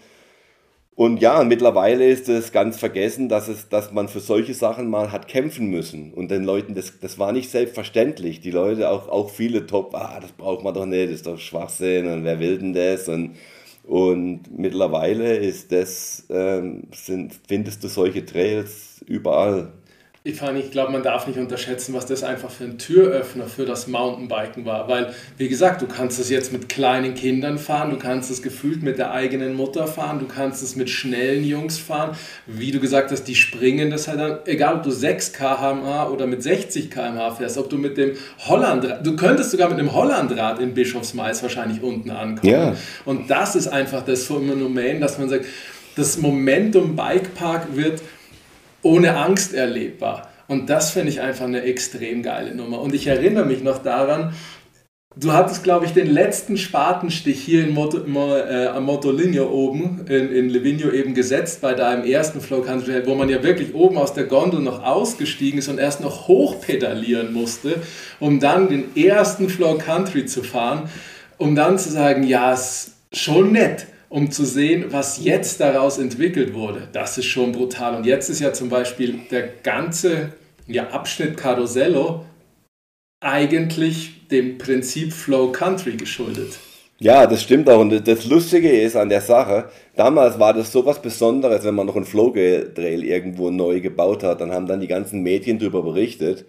Und 0.94 1.22
ja, 1.22 1.42
mittlerweile 1.42 2.07
ist 2.07 2.28
es 2.28 2.52
ganz 2.52 2.78
vergessen, 2.78 3.31
dass, 3.31 3.48
es, 3.48 3.68
dass 3.70 3.92
man 3.92 4.09
für 4.09 4.20
solche 4.20 4.52
Sachen 4.52 4.90
mal 4.90 5.11
hat 5.11 5.26
kämpfen 5.26 5.68
müssen. 5.68 6.12
Und 6.12 6.31
den 6.31 6.44
Leuten, 6.44 6.74
das, 6.74 7.00
das 7.00 7.18
war 7.18 7.33
nicht 7.33 7.50
selbstverständlich. 7.50 8.40
Die 8.40 8.50
Leute, 8.50 8.90
auch, 8.90 9.09
auch 9.09 9.31
viele 9.31 9.66
Top, 9.66 9.94
ah, 9.94 10.18
das 10.20 10.33
braucht 10.33 10.62
man 10.62 10.74
doch 10.74 10.85
nicht, 10.85 11.07
das 11.07 11.16
ist 11.16 11.26
doch 11.26 11.38
Schwachsinn 11.38 12.07
und 12.07 12.24
wer 12.24 12.40
will 12.40 12.59
denn 12.59 12.74
das? 12.74 13.09
Und, 13.09 13.37
und 13.85 14.42
mittlerweile 14.57 15.37
ist 15.37 15.72
das, 15.72 16.26
ähm, 16.28 16.83
sind, 16.94 17.35
findest 17.48 17.83
du 17.83 17.88
solche 17.88 18.26
Trails 18.26 19.02
überall. 19.07 19.72
Ich, 20.24 20.40
ich 20.40 20.70
glaube, 20.70 20.92
man 20.92 21.02
darf 21.02 21.26
nicht 21.26 21.37
unterschätzen, 21.37 21.94
was 21.94 22.06
das 22.06 22.22
einfach 22.22 22.48
für 22.48 22.62
ein 22.62 22.78
Türöffner 22.78 23.46
für 23.46 23.66
das 23.66 23.88
Mountainbiken 23.88 24.64
war. 24.64 24.87
Weil, 24.87 25.12
wie 25.37 25.48
gesagt, 25.48 25.82
du 25.82 25.88
kannst 25.88 26.20
es 26.20 26.30
jetzt 26.30 26.52
mit 26.52 26.68
kleinen 26.68 27.14
Kindern 27.14 27.58
fahren, 27.58 27.90
du 27.90 27.96
kannst 27.96 28.30
es 28.30 28.40
gefühlt 28.40 28.85
mit 28.85 28.98
der 28.98 29.11
eigenen 29.11 29.54
Mutter 29.54 29.88
fahren, 29.88 30.20
du 30.20 30.26
kannst 30.26 30.62
es 30.62 30.76
mit 30.76 30.90
schnellen 30.90 31.44
Jungs 31.44 31.78
fahren. 31.78 32.16
Wie 32.46 32.70
du 32.70 32.78
gesagt 32.78 33.11
hast, 33.11 33.24
die 33.24 33.35
springen 33.35 33.90
das 33.90 34.06
halt 34.06 34.20
dann, 34.20 34.38
egal 34.44 34.76
ob 34.76 34.85
du 34.85 34.92
6 34.92 35.32
km/h 35.32 36.08
oder 36.11 36.28
mit 36.28 36.40
60 36.44 36.88
km/h 36.88 37.32
fährst, 37.32 37.58
ob 37.58 37.68
du 37.68 37.76
mit 37.76 37.96
dem 37.96 38.12
Hollandrad, 38.46 39.04
du 39.04 39.16
könntest 39.16 39.50
sogar 39.50 39.70
mit 39.70 39.80
dem 39.80 39.92
Hollandrad 39.92 40.61
in 40.61 40.72
Bischofsmais 40.72 41.42
wahrscheinlich 41.42 41.82
unten 41.82 42.11
ankommen. 42.11 42.52
Ja. 42.52 42.76
Und 43.06 43.28
das 43.28 43.56
ist 43.56 43.66
einfach 43.66 44.04
das 44.04 44.26
Phänomen, 44.26 45.00
dass 45.00 45.18
man 45.18 45.28
sagt, 45.28 45.46
das 45.96 46.16
Momentum 46.18 46.94
Bikepark 46.94 47.74
wird 47.74 48.00
ohne 48.83 49.16
Angst 49.16 49.55
erlebbar. 49.55 50.29
Und 50.49 50.68
das 50.68 50.90
finde 50.90 51.09
ich 51.11 51.21
einfach 51.21 51.47
eine 51.47 51.62
extrem 51.62 52.23
geile 52.23 52.55
Nummer. 52.55 52.81
Und 52.81 52.95
ich 52.95 53.07
erinnere 53.07 53.47
mich 53.47 53.62
noch 53.62 53.79
daran, 53.79 54.35
du 55.16 55.33
hattest, 55.33 55.62
glaube 55.62 55.87
ich, 55.87 55.92
den 55.92 56.09
letzten 56.09 56.57
Spatenstich 56.57 57.40
hier 57.40 57.64
in 57.64 57.75
Moto, 57.75 57.99
äh, 57.99 58.66
am 58.66 58.85
Motolinio 58.85 59.49
oben, 59.49 60.05
in, 60.09 60.31
in 60.31 60.49
Livigno 60.49 60.90
eben 60.90 61.14
gesetzt 61.14 61.61
bei 61.61 61.75
deinem 61.75 62.05
ersten 62.05 62.40
Flow 62.40 62.61
Country, 62.61 63.07
wo 63.07 63.14
man 63.14 63.29
ja 63.29 63.42
wirklich 63.42 63.75
oben 63.75 63.97
aus 63.97 64.14
der 64.14 64.25
Gondel 64.25 64.61
noch 64.61 64.83
ausgestiegen 64.83 65.59
ist 65.59 65.68
und 65.68 65.79
erst 65.79 66.01
noch 66.01 66.29
hochpedalieren 66.29 67.33
musste, 67.33 67.77
um 68.21 68.40
dann 68.40 68.68
den 68.68 68.97
ersten 68.97 69.49
Flow 69.49 69.79
Country 69.79 70.27
zu 70.27 70.42
fahren, 70.42 70.88
um 71.38 71.55
dann 71.55 71.79
zu 71.79 71.90
sagen, 71.90 72.25
ja, 72.25 72.53
ist 72.53 72.92
schon 73.12 73.53
nett 73.53 73.87
um 74.12 74.31
zu 74.31 74.44
sehen, 74.44 74.87
was 74.90 75.25
jetzt 75.25 75.59
daraus 75.61 75.96
entwickelt 75.96 76.53
wurde. 76.53 76.87
Das 76.92 77.16
ist 77.16 77.25
schon 77.25 77.53
brutal. 77.53 77.96
Und 77.96 78.05
jetzt 78.05 78.29
ist 78.29 78.40
ja 78.40 78.53
zum 78.53 78.68
Beispiel 78.68 79.20
der 79.31 79.48
ganze 79.62 80.35
ja, 80.66 80.90
Abschnitt 80.90 81.38
Carosello 81.38 82.27
eigentlich 83.20 84.29
dem 84.29 84.59
Prinzip 84.59 85.14
Flow 85.14 85.51
Country 85.51 85.96
geschuldet. 85.96 86.59
Ja, 86.98 87.27
das 87.27 87.42
stimmt 87.42 87.70
auch. 87.70 87.81
Und 87.81 88.07
das 88.07 88.27
Lustige 88.27 88.70
ist 88.70 88.96
an 88.96 89.09
der 89.09 89.22
Sache, 89.22 89.70
damals 89.96 90.38
war 90.38 90.53
das 90.53 90.70
so 90.70 90.85
was 90.85 91.01
Besonderes, 91.01 91.64
wenn 91.64 91.75
man 91.75 91.87
noch 91.87 91.96
einen 91.96 92.05
Flow 92.05 92.31
Trail 92.31 93.03
irgendwo 93.03 93.51
neu 93.51 93.81
gebaut 93.81 94.25
hat. 94.25 94.42
Dann 94.42 94.53
haben 94.53 94.66
dann 94.66 94.81
die 94.81 94.88
ganzen 94.88 95.22
Medien 95.22 95.59
darüber 95.59 95.83
berichtet. 95.83 96.44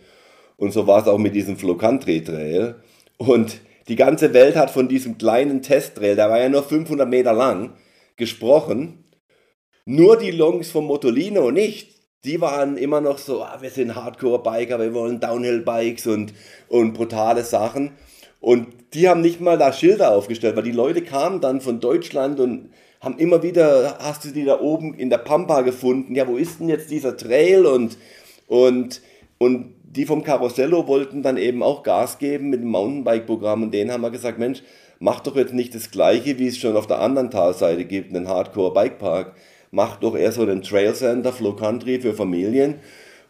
Und 0.57 0.73
so 0.73 0.85
war 0.85 1.01
es 1.01 1.07
auch 1.07 1.17
mit 1.17 1.33
diesem 1.33 1.55
Flow 1.55 1.75
Country 1.75 2.21
Trail. 2.21 2.75
Und 3.17 3.61
die 3.87 3.95
ganze 3.95 4.33
Welt 4.33 4.55
hat 4.55 4.71
von 4.71 4.87
diesem 4.87 5.17
kleinen 5.17 5.61
Testtrail, 5.61 6.15
der 6.15 6.29
war 6.29 6.39
ja 6.39 6.49
nur 6.49 6.63
500 6.63 7.07
Meter 7.07 7.33
lang, 7.33 7.73
gesprochen. 8.15 9.03
Nur 9.85 10.17
die 10.17 10.31
Longs 10.31 10.71
vom 10.71 10.85
Motolino 10.85 11.51
nicht. 11.51 11.91
Die 12.23 12.39
waren 12.39 12.77
immer 12.77 13.01
noch 13.01 13.17
so, 13.17 13.43
ah, 13.43 13.57
wir 13.59 13.69
sind 13.69 13.95
Hardcore-Biker, 13.95 14.79
wir 14.79 14.93
wollen 14.93 15.19
Downhill-Bikes 15.19 16.07
und, 16.07 16.33
und 16.69 16.93
brutale 16.93 17.43
Sachen. 17.43 17.91
Und 18.39 18.67
die 18.93 19.09
haben 19.09 19.19
nicht 19.19 19.41
mal 19.41 19.57
da 19.57 19.73
Schilder 19.73 20.11
aufgestellt, 20.11 20.55
weil 20.55 20.63
die 20.63 20.71
Leute 20.71 21.01
kamen 21.01 21.41
dann 21.41 21.59
von 21.59 21.81
Deutschland 21.81 22.39
und 22.39 22.69
haben 23.01 23.17
immer 23.17 23.43
wieder, 23.43 23.97
hast 23.99 24.23
du 24.23 24.29
die 24.29 24.45
da 24.45 24.61
oben 24.61 24.93
in 24.93 25.09
der 25.09 25.17
Pampa 25.17 25.61
gefunden? 25.61 26.15
Ja, 26.15 26.25
wo 26.27 26.37
ist 26.37 26.61
denn 26.61 26.69
jetzt 26.69 26.89
dieser 26.89 27.17
Trail? 27.17 27.65
Und, 27.65 27.97
und, 28.47 29.01
und 29.37 29.75
die 29.95 30.05
vom 30.05 30.23
Carossello 30.23 30.87
wollten 30.87 31.21
dann 31.21 31.37
eben 31.37 31.61
auch 31.61 31.83
Gas 31.83 32.17
geben 32.17 32.49
mit 32.49 32.61
dem 32.61 32.69
Mountainbike-Programm 32.69 33.63
und 33.63 33.73
denen 33.73 33.91
haben 33.91 34.01
wir 34.01 34.09
gesagt, 34.09 34.39
Mensch, 34.39 34.63
mach 34.99 35.19
doch 35.19 35.35
jetzt 35.35 35.53
nicht 35.53 35.75
das 35.75 35.91
gleiche, 35.91 36.39
wie 36.39 36.47
es 36.47 36.57
schon 36.57 36.75
auf 36.75 36.87
der 36.87 36.99
anderen 36.99 37.29
Talseite 37.29 37.85
gibt, 37.85 38.15
einen 38.15 38.27
Hardcore-Bikepark. 38.27 39.33
Mach 39.71 39.97
doch 39.97 40.15
eher 40.15 40.31
so 40.31 40.41
einen 40.41 40.61
Trail 40.61 40.93
Center, 40.93 41.31
Flow 41.31 41.55
Country 41.55 41.99
für 41.99 42.13
Familien. 42.13 42.75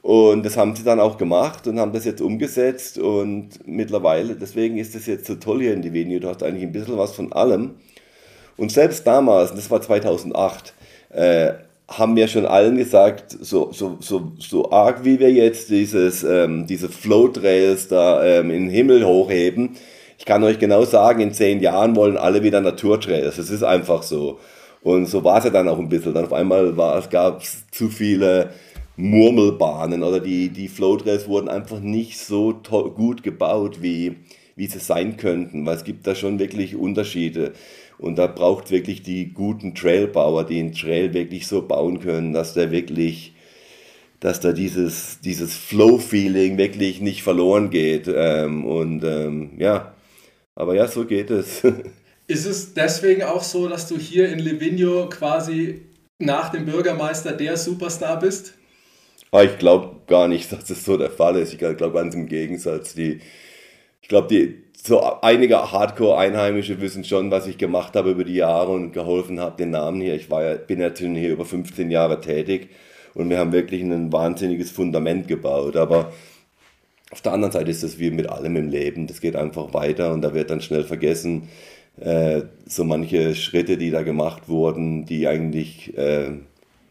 Und 0.01 0.45
das 0.45 0.57
haben 0.57 0.75
sie 0.75 0.83
dann 0.83 0.99
auch 0.99 1.17
gemacht 1.17 1.67
und 1.67 1.79
haben 1.79 1.93
das 1.93 2.03
jetzt 2.03 2.21
umgesetzt 2.21 2.97
und 2.97 3.65
mittlerweile, 3.65 4.35
deswegen 4.35 4.77
ist 4.77 4.95
es 4.95 5.05
jetzt 5.05 5.25
so 5.25 5.35
toll 5.35 5.61
hier 5.61 5.73
in 5.73 5.81
die 5.81 5.93
Venue, 5.93 6.19
du 6.19 6.27
hast 6.27 6.43
eigentlich 6.43 6.63
ein 6.63 6.73
bisschen 6.73 6.97
was 6.97 7.13
von 7.15 7.31
allem. 7.31 7.75
Und 8.57 8.71
selbst 8.71 9.07
damals, 9.07 9.53
das 9.55 9.71
war 9.71 9.81
2008, 9.81 10.73
äh, 11.09 11.53
haben 11.87 12.15
wir 12.15 12.27
schon 12.27 12.45
allen 12.45 12.77
gesagt, 12.77 13.31
so, 13.41 13.71
so, 13.71 13.97
so, 13.99 14.31
so 14.39 14.71
arg 14.71 15.03
wie 15.03 15.19
wir 15.19 15.31
jetzt 15.31 15.69
dieses, 15.69 16.23
ähm, 16.23 16.65
diese 16.65 16.89
Flow-Trails 16.89 17.87
da 17.87 18.23
ähm, 18.23 18.51
in 18.51 18.65
den 18.65 18.69
Himmel 18.69 19.05
hochheben, 19.05 19.75
ich 20.17 20.25
kann 20.25 20.43
euch 20.43 20.59
genau 20.59 20.85
sagen, 20.85 21.21
in 21.21 21.33
zehn 21.33 21.59
Jahren 21.59 21.95
wollen 21.97 22.15
alle 22.15 22.43
wieder 22.43 22.61
Naturtrails. 22.61 23.37
Es 23.37 23.49
ist 23.49 23.63
einfach 23.63 24.03
so. 24.03 24.39
Und 24.81 25.07
so 25.07 25.23
war 25.23 25.39
es 25.39 25.43
ja 25.43 25.49
dann 25.49 25.67
auch 25.67 25.79
ein 25.79 25.89
bisschen. 25.89 26.13
Dann 26.13 26.25
auf 26.25 26.33
einmal 26.33 26.77
war, 26.77 26.97
es 26.97 27.09
gab 27.09 27.41
zu 27.71 27.89
viele 27.89 28.51
Murmelbahnen 28.95 30.03
oder 30.03 30.19
die, 30.19 30.49
die 30.49 30.67
Flow-Trails 30.69 31.27
wurden 31.27 31.49
einfach 31.49 31.79
nicht 31.79 32.19
so 32.19 32.53
gut 32.95 33.23
gebaut, 33.23 33.81
wie, 33.81 34.17
wie 34.55 34.67
sie 34.67 34.79
sein 34.79 35.17
könnten, 35.17 35.65
weil 35.65 35.75
es 35.75 35.83
gibt 35.83 36.05
da 36.05 36.15
schon 36.15 36.39
wirklich 36.39 36.75
Unterschiede. 36.75 37.53
Und 37.97 38.17
da 38.17 38.27
braucht 38.27 38.71
wirklich 38.71 39.03
die 39.03 39.33
guten 39.33 39.75
Trailbauer, 39.75 40.45
die 40.45 40.59
einen 40.59 40.73
Trail 40.73 41.13
wirklich 41.13 41.47
so 41.47 41.61
bauen 41.61 41.99
können, 41.99 42.33
dass 42.33 42.53
der 42.53 42.71
wirklich, 42.71 43.33
dass 44.19 44.39
da 44.39 44.51
dieses, 44.51 45.19
dieses 45.21 45.55
Flow-Feeling 45.55 46.57
wirklich 46.57 47.01
nicht 47.01 47.23
verloren 47.23 47.69
geht. 47.69 48.09
Ähm, 48.13 48.65
und 48.65 49.03
ähm, 49.03 49.51
ja, 49.57 49.93
aber 50.55 50.75
ja, 50.75 50.87
so 50.87 51.05
geht 51.05 51.31
es. 51.31 51.61
Ist 52.27 52.45
es 52.45 52.73
deswegen 52.73 53.23
auch 53.23 53.43
so, 53.43 53.67
dass 53.67 53.87
du 53.87 53.97
hier 53.97 54.29
in 54.29 54.39
Livigno 54.39 55.09
quasi 55.09 55.81
nach 56.19 56.49
dem 56.49 56.65
Bürgermeister 56.65 57.33
der 57.33 57.57
Superstar 57.57 58.19
bist? 58.19 58.53
Ah, 59.31 59.43
ich 59.43 59.57
glaube 59.57 60.01
gar 60.07 60.27
nicht, 60.27 60.51
dass 60.51 60.65
das 60.65 60.85
so 60.85 60.95
der 60.95 61.09
Fall 61.09 61.37
ist. 61.37 61.53
Ich 61.53 61.57
glaube 61.57 61.91
ganz 61.91 62.15
im 62.15 62.27
Gegensatz. 62.27 62.93
Die, 62.93 63.19
ich 64.01 64.07
glaube, 64.07 64.27
die, 64.27 64.63
so 64.85 65.01
einige 65.21 65.71
Hardcore-Einheimische 65.71 66.81
wissen 66.81 67.05
schon, 67.05 67.31
was 67.31 67.47
ich 67.47 67.57
gemacht 67.57 67.95
habe 67.95 68.11
über 68.11 68.25
die 68.25 68.35
Jahre 68.35 68.73
und 68.73 68.91
geholfen 68.91 69.39
habe, 69.39 69.55
den 69.55 69.69
Namen 69.71 70.01
hier. 70.01 70.13
Ich 70.13 70.29
war 70.29 70.43
ja, 70.43 70.55
bin 70.55 70.81
ja 70.81 70.91
hier 70.93 71.31
über 71.31 71.45
15 71.45 71.89
Jahre 71.89 72.19
tätig 72.19 72.69
und 73.13 73.29
wir 73.29 73.37
haben 73.37 73.53
wirklich 73.53 73.81
ein 73.81 74.11
wahnsinniges 74.11 74.71
Fundament 74.71 75.29
gebaut. 75.29 75.77
Aber 75.77 76.11
auf 77.11 77.21
der 77.21 77.31
anderen 77.31 77.53
Seite 77.53 77.71
ist 77.71 77.83
das 77.83 77.97
wie 77.97 78.11
mit 78.11 78.27
allem 78.29 78.57
im 78.57 78.69
Leben. 78.69 79.07
Das 79.07 79.21
geht 79.21 79.37
einfach 79.37 79.73
weiter 79.73 80.11
und 80.11 80.21
da 80.21 80.33
wird 80.33 80.49
dann 80.49 80.59
schnell 80.59 80.83
vergessen, 80.83 81.47
äh, 82.01 82.41
so 82.65 82.83
manche 82.83 83.35
Schritte, 83.35 83.77
die 83.77 83.89
da 83.89 84.03
gemacht 84.03 84.49
wurden, 84.49 85.05
die 85.05 85.29
eigentlich 85.29 85.97
äh, 85.97 86.31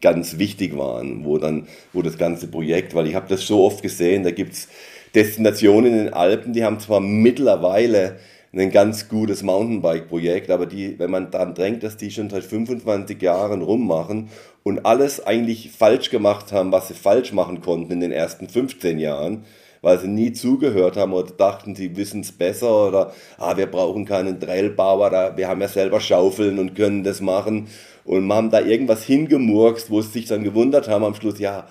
ganz 0.01 0.39
wichtig 0.39 0.75
waren, 0.77 1.25
wo 1.25 1.37
dann, 1.37 1.67
wo 1.93 2.01
das 2.01 2.17
ganze 2.17 2.47
Projekt, 2.47 2.95
weil 2.95 3.05
ich 3.05 3.13
habe 3.13 3.27
das 3.29 3.45
so 3.45 3.63
oft 3.63 3.83
gesehen, 3.83 4.23
da 4.23 4.31
gibt 4.31 4.53
es 4.53 4.67
Destinationen 5.15 5.91
in 5.91 6.05
den 6.05 6.13
Alpen, 6.13 6.53
die 6.53 6.63
haben 6.63 6.79
zwar 6.79 6.99
mittlerweile 6.99 8.17
ein 8.55 8.71
ganz 8.71 9.09
gutes 9.09 9.41
Mountainbike-Projekt, 9.41 10.51
aber 10.51 10.65
die, 10.65 10.97
wenn 10.99 11.09
man 11.09 11.31
daran 11.31 11.55
drängt, 11.55 11.83
dass 11.83 11.97
die 11.97 12.11
schon 12.11 12.29
seit 12.29 12.43
25 12.43 13.21
Jahren 13.21 13.61
rummachen 13.61 14.29
und 14.63 14.85
alles 14.85 15.25
eigentlich 15.25 15.71
falsch 15.71 16.09
gemacht 16.09 16.51
haben, 16.51 16.71
was 16.71 16.87
sie 16.87 16.93
falsch 16.93 17.33
machen 17.33 17.61
konnten 17.61 17.91
in 17.93 17.99
den 17.99 18.11
ersten 18.11 18.47
15 18.47 18.99
Jahren, 18.99 19.43
weil 19.81 19.99
sie 19.99 20.07
nie 20.07 20.33
zugehört 20.33 20.97
haben 20.97 21.13
oder 21.13 21.31
dachten, 21.31 21.75
sie 21.75 21.97
wissen 21.97 22.21
es 22.21 22.31
besser 22.31 22.87
oder 22.87 23.13
ah, 23.37 23.57
wir 23.57 23.67
brauchen 23.67 24.05
keinen 24.05 24.39
Trailbauer, 24.39 25.09
da, 25.09 25.37
wir 25.37 25.47
haben 25.47 25.61
ja 25.61 25.67
selber 25.67 25.99
Schaufeln 25.99 26.59
und 26.59 26.75
können 26.75 27.03
das 27.03 27.21
machen. 27.21 27.67
Und 28.05 28.31
haben 28.33 28.49
da 28.49 28.59
irgendwas 28.59 29.05
hingemurkst, 29.05 29.89
wo 29.89 30.01
sie 30.01 30.11
sich 30.11 30.25
dann 30.25 30.43
gewundert 30.43 30.89
haben 30.89 31.05
am 31.05 31.15
Schluss, 31.15 31.39
ja, 31.39 31.67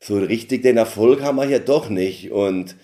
so 0.00 0.18
richtig 0.18 0.62
den 0.62 0.76
Erfolg 0.78 1.22
haben 1.22 1.36
wir 1.36 1.46
hier 1.46 1.60
doch 1.60 1.88
nicht. 1.90 2.32
Und, 2.32 2.76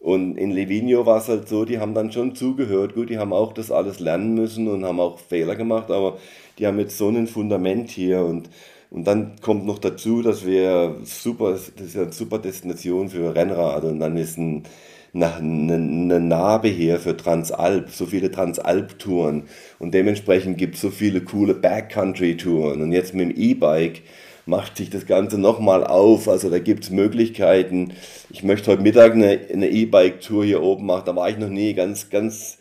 und 0.00 0.36
in 0.36 0.50
Livigno 0.50 1.06
war 1.06 1.18
es 1.18 1.28
halt 1.28 1.48
so, 1.48 1.64
die 1.64 1.78
haben 1.78 1.94
dann 1.94 2.12
schon 2.12 2.34
zugehört. 2.34 2.94
Gut, 2.94 3.10
die 3.10 3.18
haben 3.18 3.32
auch 3.32 3.52
das 3.52 3.70
alles 3.70 4.00
lernen 4.00 4.34
müssen 4.34 4.68
und 4.68 4.84
haben 4.84 5.00
auch 5.00 5.18
Fehler 5.18 5.54
gemacht, 5.56 5.90
aber 5.90 6.18
die 6.58 6.66
haben 6.66 6.78
jetzt 6.78 6.98
so 6.98 7.08
ein 7.08 7.26
Fundament 7.26 7.90
hier 7.90 8.24
und, 8.24 8.50
und 8.90 9.04
dann 9.06 9.36
kommt 9.40 9.66
noch 9.66 9.78
dazu, 9.78 10.22
dass 10.22 10.46
wir 10.46 10.96
super, 11.04 11.52
das 11.52 11.68
ist 11.68 11.94
ja 11.94 12.02
eine 12.02 12.12
super 12.12 12.38
Destination 12.38 13.08
für 13.10 13.34
Rennrad 13.34 13.84
und 13.84 14.00
dann 14.00 14.16
ist 14.16 14.38
ein, 14.38 14.64
eine, 15.14 15.34
eine 15.34 16.20
Narbe 16.20 16.68
hier 16.68 16.98
für 16.98 17.16
Transalp, 17.16 17.90
so 17.90 18.06
viele 18.06 18.30
Transalp-Touren 18.30 19.44
und 19.78 19.94
dementsprechend 19.94 20.58
gibt 20.58 20.76
es 20.76 20.80
so 20.82 20.90
viele 20.90 21.22
coole 21.22 21.54
Backcountry-Touren 21.54 22.82
und 22.82 22.92
jetzt 22.92 23.14
mit 23.14 23.30
dem 23.30 23.36
E-Bike 23.36 24.02
macht 24.46 24.76
sich 24.76 24.90
das 24.90 25.06
Ganze 25.06 25.38
nochmal 25.38 25.84
auf. 25.84 26.28
Also 26.28 26.50
da 26.50 26.58
gibt 26.58 26.84
es 26.84 26.90
Möglichkeiten. 26.90 27.92
Ich 28.30 28.42
möchte 28.42 28.70
heute 28.70 28.82
Mittag 28.82 29.12
eine 29.12 29.68
E-Bike-Tour 29.68 30.44
hier 30.44 30.62
oben 30.62 30.86
machen. 30.86 31.04
Da 31.06 31.16
war 31.16 31.28
ich 31.28 31.38
noch 31.38 31.48
nie 31.48 31.74
ganz, 31.74 32.10
ganz 32.10 32.58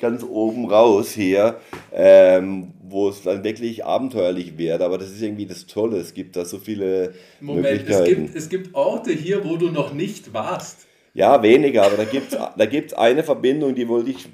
ganz 0.00 0.24
oben 0.24 0.64
raus 0.64 1.12
hier, 1.12 1.60
ähm, 1.92 2.72
wo 2.82 3.10
es 3.10 3.22
dann 3.22 3.44
wirklich 3.44 3.84
abenteuerlich 3.84 4.58
wird. 4.58 4.80
Aber 4.80 4.98
das 4.98 5.10
ist 5.10 5.22
irgendwie 5.22 5.46
das 5.46 5.66
Tolle. 5.66 5.98
Es 5.98 6.14
gibt 6.14 6.34
da 6.36 6.44
so 6.44 6.58
viele 6.58 7.14
Moment, 7.40 7.66
Möglichkeiten. 7.66 8.02
Es 8.02 8.16
gibt, 8.16 8.36
es 8.36 8.48
gibt 8.48 8.74
Orte 8.74 9.12
hier, 9.12 9.44
wo 9.44 9.56
du 9.56 9.68
noch 9.68 9.92
nicht 9.92 10.32
warst. 10.32 10.86
Ja, 11.12 11.42
weniger, 11.42 11.84
aber 11.84 11.96
da 11.96 12.04
gibt 12.04 12.32
es 12.32 12.38
da 12.56 12.66
gibt's 12.66 12.94
eine 12.94 13.22
Verbindung, 13.22 13.74
die 13.74 13.88
wollte 13.88 14.10
ich 14.10 14.28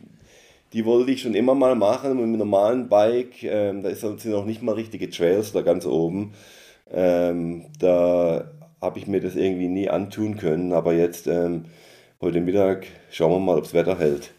die 0.73 0.85
wollte 0.85 1.13
ich 1.13 1.23
schon 1.23 1.35
immer 1.35 1.55
mal 1.55 1.75
machen 1.75 2.17
mit 2.17 2.25
einem 2.25 2.39
normalen 2.39 2.89
Bike. 2.89 3.43
Ähm, 3.43 3.83
da 3.83 3.95
sind 3.95 4.25
noch 4.27 4.45
nicht 4.45 4.63
mal 4.63 4.75
richtige 4.75 5.09
Trails 5.11 5.53
da 5.53 5.63
ganz 5.63 5.87
oben. 5.87 6.33
Ähm, 6.91 7.67
da 7.79 8.51
habe 8.81 8.99
ich 8.99 9.07
mir 9.07 9.21
das 9.21 9.37
irgendwie 9.37 9.69
nie 9.69 9.89
antun 9.91 10.37
können, 10.37 10.73
aber 10.73 10.93
jetzt 10.95 11.27
ähm, 11.27 11.67
heute 12.21 12.41
Mittag 12.41 12.87
schauen 13.11 13.33
wir 13.33 13.41
mal, 13.41 13.59
ob 13.59 13.65
das 13.65 13.75
Wetter 13.75 13.99
hält. 13.99 14.36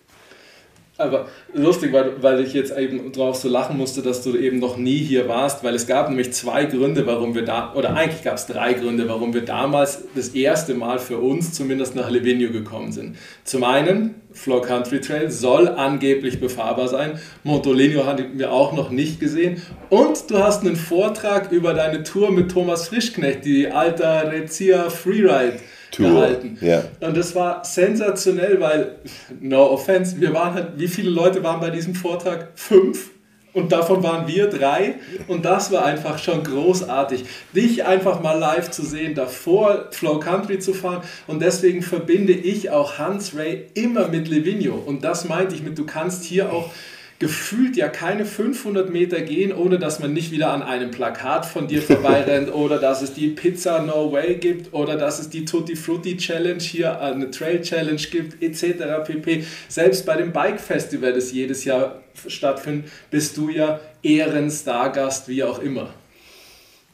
Aber 1.00 1.28
lustig, 1.54 1.94
weil, 1.94 2.24
weil 2.24 2.44
ich 2.44 2.54
jetzt 2.54 2.76
eben 2.76 3.12
drauf 3.12 3.36
so 3.36 3.48
lachen 3.48 3.78
musste, 3.78 4.02
dass 4.02 4.24
du 4.24 4.36
eben 4.36 4.58
noch 4.58 4.78
nie 4.78 4.98
hier 4.98 5.28
warst, 5.28 5.64
weil 5.64 5.76
es 5.76 5.86
gab 5.86 6.10
nämlich 6.10 6.34
zwei 6.34 6.66
Gründe, 6.66 7.06
warum 7.06 7.36
wir 7.36 7.46
da, 7.46 7.74
oder 7.76 7.96
eigentlich 7.96 8.24
gab 8.24 8.36
es 8.36 8.48
drei 8.48 8.74
Gründe, 8.74 9.08
warum 9.08 9.34
wir 9.34 9.46
damals 9.46 10.06
das 10.16 10.30
erste 10.30 10.74
Mal 10.74 10.98
für 10.98 11.18
uns 11.20 11.54
zumindest 11.54 11.96
nach 11.96 12.10
Livigno 12.10 12.52
gekommen 12.52 12.92
sind. 12.92 13.16
Zum 13.44 13.64
einen, 13.64 14.16
Floor 14.34 14.64
Country 14.64 15.00
Trail 15.00 15.30
soll 15.30 15.68
angeblich 15.68 16.40
befahrbar 16.40 16.88
sein. 16.88 17.20
Montoligno 17.44 18.06
hatten 18.06 18.38
wir 18.38 18.52
auch 18.52 18.74
noch 18.74 18.90
nicht 18.90 19.20
gesehen. 19.20 19.62
Und 19.90 20.30
du 20.30 20.40
hast 20.40 20.64
einen 20.64 20.76
Vortrag 20.76 21.52
über 21.52 21.74
deine 21.74 22.04
Tour 22.04 22.32
mit 22.32 22.52
Thomas 22.52 22.88
Frischknecht, 22.90 23.46
die 23.46 23.68
Alta 23.68 24.22
Rezia 24.22 24.90
Freeride 24.90 25.60
Tour. 25.92 26.10
gehalten. 26.10 26.58
Ja. 26.62 26.84
Und 27.00 27.16
das 27.16 27.36
war 27.36 27.64
sensationell, 27.64 28.60
weil, 28.60 28.98
no 29.40 29.72
offense, 29.72 30.20
wir 30.20 30.34
waren 30.34 30.54
halt, 30.54 30.68
wie 30.78 30.88
viele 30.88 31.10
Leute 31.10 31.44
waren 31.44 31.60
bei 31.60 31.70
diesem 31.70 31.96
Vortrag? 31.96 32.50
Fünf. 32.56 33.12
Und 33.54 33.72
davon 33.72 34.04
waren 34.04 34.28
wir 34.28 34.48
drei. 34.48 34.96
Und 35.28 35.44
das 35.44 35.72
war 35.72 35.84
einfach 35.84 36.20
schon 36.20 36.44
großartig. 36.44 37.26
Dich 37.56 37.86
einfach 37.86 38.22
mal 38.22 38.38
live 38.38 38.70
zu 38.70 38.86
sehen, 38.86 39.16
davor 39.16 39.88
Flow 39.92 40.20
Country 40.20 40.60
zu 40.60 40.76
fahren. 40.76 41.02
Und 41.26 41.42
deswegen 41.42 41.82
verbinde 41.82 42.34
ich 42.34 42.70
auch 42.70 43.00
Hans 43.00 43.36
Ray 43.36 43.66
immer 43.74 44.10
mit 44.10 44.28
Livigno. 44.28 44.76
Und 44.76 45.04
das 45.04 45.28
meinte 45.28 45.56
ich 45.56 45.64
mit, 45.64 45.78
du 45.80 45.88
kannst 45.88 46.24
hier 46.24 46.54
auch 46.54 46.72
gefühlt 47.20 47.76
ja 47.76 47.88
keine 47.88 48.26
500 48.26 48.92
Meter 48.92 49.22
gehen, 49.22 49.52
ohne 49.52 49.80
dass 49.80 50.00
man 50.00 50.14
nicht 50.14 50.32
wieder 50.32 50.52
an 50.52 50.62
einem 50.62 50.92
Plakat 50.92 51.46
von 51.46 51.68
dir 51.68 51.82
vorbeirennt 51.82 52.54
oder 52.54 52.78
dass 52.78 53.02
es 53.02 53.14
die 53.14 53.30
Pizza 53.30 53.82
No 53.82 54.12
Way 54.12 54.36
gibt 54.36 54.74
oder 54.74 54.98
dass 54.98 55.20
es 55.20 55.30
die 55.30 55.44
Tutti 55.44 55.76
Frutti 55.76 56.18
Challenge 56.18 56.62
hier, 56.62 56.88
äh, 56.88 57.12
eine 57.12 57.32
Trail 57.32 57.62
Challenge 57.62 58.02
gibt, 58.12 58.42
etc. 58.44 59.04
pp. 59.06 59.44
Selbst 59.68 60.06
bei 60.06 60.16
dem 60.16 60.32
Bike 60.32 60.60
Festival, 60.60 61.14
das 61.14 61.32
jedes 61.32 61.66
Jahr 61.66 62.02
stattfindet, 62.28 62.92
bist 63.10 63.36
du 63.38 63.50
ja 63.50 63.80
Ehrenstargast, 64.04 65.28
wie 65.28 65.44
auch 65.44 65.60
immer. 65.60 65.90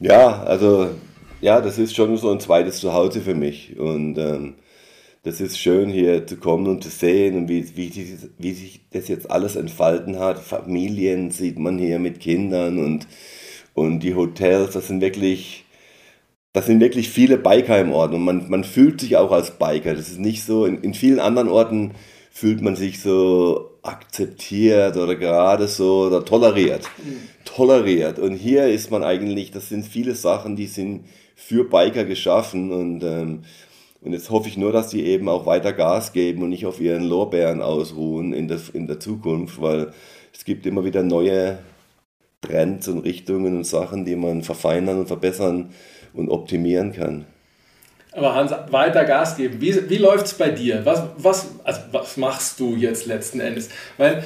Ja, 0.00 0.42
also 0.42 0.90
ja, 1.42 1.60
das 1.60 1.78
ist 1.78 1.94
schon 1.94 2.16
so 2.16 2.30
ein 2.30 2.40
zweites 2.40 2.80
Zuhause 2.80 3.20
für 3.20 3.34
mich 3.34 3.78
und 3.78 4.16
ähm, 4.16 4.54
das 5.24 5.40
ist 5.40 5.58
schön 5.58 5.88
hier 5.88 6.26
zu 6.26 6.36
kommen 6.36 6.66
und 6.66 6.84
zu 6.84 6.90
sehen 6.90 7.36
und 7.36 7.48
wie, 7.48 7.66
wie, 7.76 7.90
wie 8.38 8.52
sich 8.52 8.80
das 8.90 9.08
jetzt 9.08 9.30
alles 9.30 9.56
entfalten 9.56 10.18
hat. 10.18 10.38
Familien 10.38 11.30
sieht 11.30 11.58
man 11.58 11.78
hier 11.78 11.98
mit 11.98 12.20
Kindern 12.20 12.78
und, 12.78 13.08
und 13.72 14.00
die 14.00 14.14
Hotels, 14.14 14.74
das 14.74 14.86
sind 14.88 15.00
wirklich, 15.00 15.64
das 16.52 16.66
sind 16.66 16.78
wirklich 16.78 17.08
viele 17.08 17.38
Biker 17.38 17.80
im 17.80 17.92
Ort 17.92 18.12
und 18.12 18.22
man, 18.22 18.50
man 18.50 18.64
fühlt 18.64 19.00
sich 19.00 19.16
auch 19.16 19.32
als 19.32 19.52
Biker. 19.52 19.94
Das 19.94 20.08
ist 20.08 20.20
nicht 20.20 20.44
so, 20.44 20.66
in, 20.66 20.82
in 20.82 20.92
vielen 20.92 21.20
anderen 21.20 21.48
Orten 21.48 21.92
fühlt 22.30 22.60
man 22.60 22.76
sich 22.76 23.00
so 23.00 23.70
akzeptiert 23.82 24.98
oder 24.98 25.14
gerade 25.14 25.68
so 25.68 26.02
oder 26.02 26.22
toleriert. 26.22 26.82
Mhm. 27.02 27.28
Toleriert. 27.46 28.18
Und 28.18 28.34
hier 28.34 28.66
ist 28.66 28.90
man 28.90 29.02
eigentlich, 29.02 29.52
das 29.52 29.70
sind 29.70 29.86
viele 29.86 30.14
Sachen, 30.14 30.54
die 30.54 30.66
sind 30.66 31.06
für 31.34 31.64
Biker 31.64 32.04
geschaffen 32.04 32.72
und 32.72 33.02
ähm, 33.04 33.44
und 34.04 34.12
jetzt 34.12 34.30
hoffe 34.30 34.48
ich 34.48 34.58
nur, 34.58 34.70
dass 34.70 34.90
sie 34.90 35.02
eben 35.02 35.28
auch 35.30 35.46
weiter 35.46 35.72
Gas 35.72 36.12
geben 36.12 36.42
und 36.42 36.50
nicht 36.50 36.66
auf 36.66 36.78
ihren 36.78 37.04
Lorbeeren 37.04 37.62
ausruhen 37.62 38.34
in 38.34 38.48
der, 38.48 38.60
in 38.74 38.86
der 38.86 39.00
Zukunft, 39.00 39.62
weil 39.62 39.92
es 40.34 40.44
gibt 40.44 40.66
immer 40.66 40.84
wieder 40.84 41.02
neue 41.02 41.58
Trends 42.42 42.86
und 42.88 42.98
Richtungen 42.98 43.56
und 43.56 43.64
Sachen, 43.64 44.04
die 44.04 44.14
man 44.14 44.42
verfeinern 44.42 44.98
und 44.98 45.06
verbessern 45.06 45.70
und 46.12 46.28
optimieren 46.28 46.92
kann. 46.92 47.24
Aber 48.12 48.34
Hans, 48.34 48.52
weiter 48.70 49.04
Gas 49.04 49.36
geben. 49.36 49.60
Wie, 49.60 49.88
wie 49.88 49.96
läuft 49.96 50.26
es 50.26 50.34
bei 50.34 50.50
dir? 50.50 50.84
Was, 50.84 51.02
was, 51.16 51.48
also 51.64 51.80
was 51.90 52.16
machst 52.18 52.60
du 52.60 52.76
jetzt 52.76 53.06
letzten 53.06 53.40
Endes? 53.40 53.70
Weil 53.96 54.22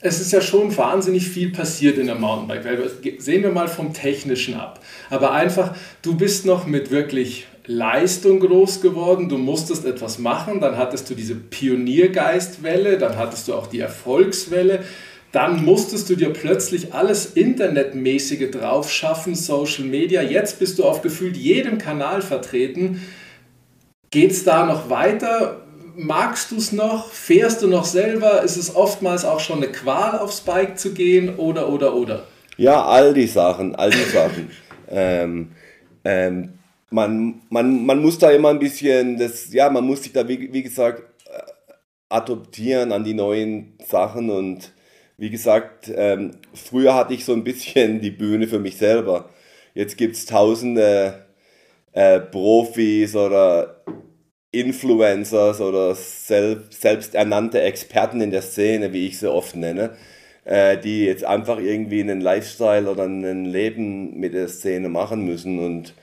es 0.00 0.20
ist 0.20 0.32
ja 0.32 0.40
schon 0.42 0.76
wahnsinnig 0.76 1.26
viel 1.26 1.50
passiert 1.50 1.96
in 1.98 2.06
der 2.06 2.14
Mountainbike-Welt. 2.14 3.22
Sehen 3.22 3.42
wir 3.42 3.50
mal 3.50 3.68
vom 3.68 3.92
Technischen 3.92 4.54
ab. 4.54 4.80
Aber 5.10 5.32
einfach, 5.32 5.74
du 6.02 6.16
bist 6.16 6.44
noch 6.44 6.66
mit 6.66 6.90
wirklich 6.90 7.46
Leistung 7.66 8.40
groß 8.40 8.80
geworden, 8.80 9.28
du 9.28 9.38
musstest 9.38 9.84
etwas 9.84 10.18
machen, 10.18 10.60
dann 10.60 10.76
hattest 10.76 11.10
du 11.10 11.14
diese 11.14 11.34
Pioniergeistwelle, 11.34 12.96
dann 12.96 13.16
hattest 13.16 13.48
du 13.48 13.54
auch 13.54 13.66
die 13.66 13.80
Erfolgswelle, 13.80 14.84
dann 15.32 15.64
musstest 15.64 16.08
du 16.08 16.14
dir 16.14 16.32
plötzlich 16.32 16.94
alles 16.94 17.26
Internetmäßige 17.26 18.50
drauf 18.52 18.90
schaffen, 18.90 19.34
Social 19.34 19.84
Media, 19.84 20.22
jetzt 20.22 20.58
bist 20.60 20.78
du 20.78 20.84
auf 20.84 21.02
gefühlt 21.02 21.36
jedem 21.36 21.78
Kanal 21.78 22.22
vertreten. 22.22 23.02
Geht 24.10 24.30
es 24.30 24.44
da 24.44 24.64
noch 24.64 24.88
weiter? 24.88 25.62
Magst 25.96 26.52
du 26.52 26.56
es 26.56 26.72
noch? 26.72 27.10
Fährst 27.10 27.62
du 27.62 27.66
noch 27.66 27.84
selber? 27.84 28.42
Ist 28.42 28.56
es 28.56 28.74
oftmals 28.74 29.24
auch 29.24 29.40
schon 29.40 29.56
eine 29.58 29.72
Qual 29.72 30.18
aufs 30.18 30.40
Bike 30.40 30.78
zu 30.78 30.94
gehen 30.94 31.36
oder 31.36 31.68
oder 31.68 31.94
oder? 31.94 32.24
Ja, 32.56 32.84
all 32.84 33.12
die 33.12 33.26
Sachen, 33.26 33.74
all 33.74 33.90
die 33.90 34.10
Sachen. 34.10 34.50
ähm, 34.90 35.48
ähm, 36.04 36.55
man, 36.96 37.42
man, 37.50 37.84
man 37.84 38.00
muss 38.00 38.18
da 38.18 38.30
immer 38.30 38.48
ein 38.48 38.58
bisschen, 38.58 39.18
das, 39.18 39.52
ja, 39.52 39.68
man 39.68 39.84
muss 39.84 40.02
sich 40.02 40.12
da, 40.12 40.26
wie, 40.28 40.50
wie 40.52 40.62
gesagt, 40.62 41.02
äh, 41.26 41.42
adoptieren 42.08 42.90
an 42.90 43.04
die 43.04 43.12
neuen 43.12 43.74
Sachen 43.86 44.30
und 44.30 44.72
wie 45.18 45.28
gesagt, 45.28 45.92
ähm, 45.94 46.32
früher 46.54 46.94
hatte 46.94 47.12
ich 47.12 47.26
so 47.26 47.34
ein 47.34 47.44
bisschen 47.44 48.00
die 48.00 48.10
Bühne 48.10 48.48
für 48.48 48.58
mich 48.58 48.78
selber. 48.78 49.28
Jetzt 49.74 49.98
gibt 49.98 50.16
es 50.16 50.24
tausende 50.24 51.26
äh, 51.92 52.18
Profis 52.20 53.14
oder 53.14 53.84
Influencers 54.50 55.60
oder 55.60 55.94
selbst, 55.94 56.80
selbsternannte 56.80 57.60
Experten 57.60 58.22
in 58.22 58.30
der 58.30 58.42
Szene, 58.42 58.94
wie 58.94 59.06
ich 59.06 59.18
sie 59.18 59.30
oft 59.30 59.54
nenne, 59.54 59.96
äh, 60.44 60.78
die 60.78 61.04
jetzt 61.04 61.24
einfach 61.24 61.58
irgendwie 61.58 62.00
einen 62.00 62.22
Lifestyle 62.22 62.90
oder 62.90 63.04
ein 63.04 63.44
Leben 63.44 64.18
mit 64.18 64.32
der 64.32 64.48
Szene 64.48 64.88
machen 64.88 65.26
müssen 65.26 65.58
und 65.58 65.94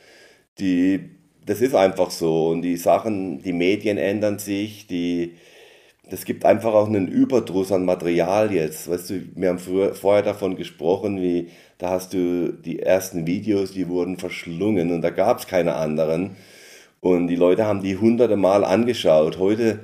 die, 0.59 1.09
das 1.45 1.61
ist 1.61 1.75
einfach 1.75 2.11
so. 2.11 2.49
Und 2.49 2.61
die 2.61 2.77
Sachen, 2.77 3.41
die 3.41 3.53
Medien 3.53 3.97
ändern 3.97 4.39
sich, 4.39 4.87
die, 4.87 5.33
das 6.09 6.25
gibt 6.25 6.45
einfach 6.45 6.73
auch 6.73 6.87
einen 6.87 7.07
Überdruss 7.07 7.71
an 7.71 7.85
Material 7.85 8.53
jetzt. 8.53 8.89
Weißt 8.89 9.09
du, 9.09 9.21
wir 9.35 9.49
haben 9.49 9.59
früher, 9.59 9.95
vorher 9.95 10.23
davon 10.23 10.55
gesprochen, 10.55 11.21
wie 11.21 11.49
da 11.77 11.89
hast 11.89 12.13
du 12.13 12.53
die 12.53 12.79
ersten 12.79 13.27
Videos, 13.27 13.71
die 13.71 13.89
wurden 13.89 14.17
verschlungen 14.17 14.91
und 14.91 15.01
da 15.01 15.09
gab 15.09 15.39
es 15.39 15.47
keine 15.47 15.75
anderen. 15.75 16.35
Und 17.01 17.27
die 17.27 17.35
Leute 17.35 17.65
haben 17.65 17.81
die 17.81 17.97
hunderte 17.97 18.37
Mal 18.37 18.63
angeschaut. 18.63 19.37
Heute, 19.37 19.79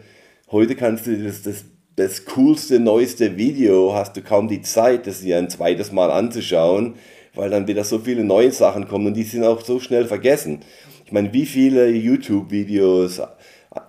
heute 0.51 0.75
kannst 0.75 1.07
du 1.07 1.21
das, 1.21 1.41
das, 1.41 1.65
das 1.97 2.25
coolste, 2.25 2.79
neueste 2.79 3.35
Video, 3.35 3.93
hast 3.93 4.15
du 4.15 4.21
kaum 4.21 4.47
die 4.47 4.61
Zeit, 4.61 5.07
das 5.07 5.19
dir 5.19 5.37
ein 5.37 5.49
zweites 5.49 5.91
Mal 5.91 6.11
anzuschauen 6.11 6.95
weil 7.35 7.49
dann 7.49 7.67
wieder 7.67 7.83
so 7.83 7.99
viele 7.99 8.23
neue 8.23 8.51
Sachen 8.51 8.87
kommen 8.87 9.07
und 9.07 9.13
die 9.15 9.23
sind 9.23 9.43
auch 9.43 9.61
so 9.61 9.79
schnell 9.79 10.05
vergessen. 10.05 10.61
Ich 11.05 11.11
meine, 11.11 11.33
wie 11.33 11.45
viele 11.45 11.89
YouTube-Videos 11.89 13.21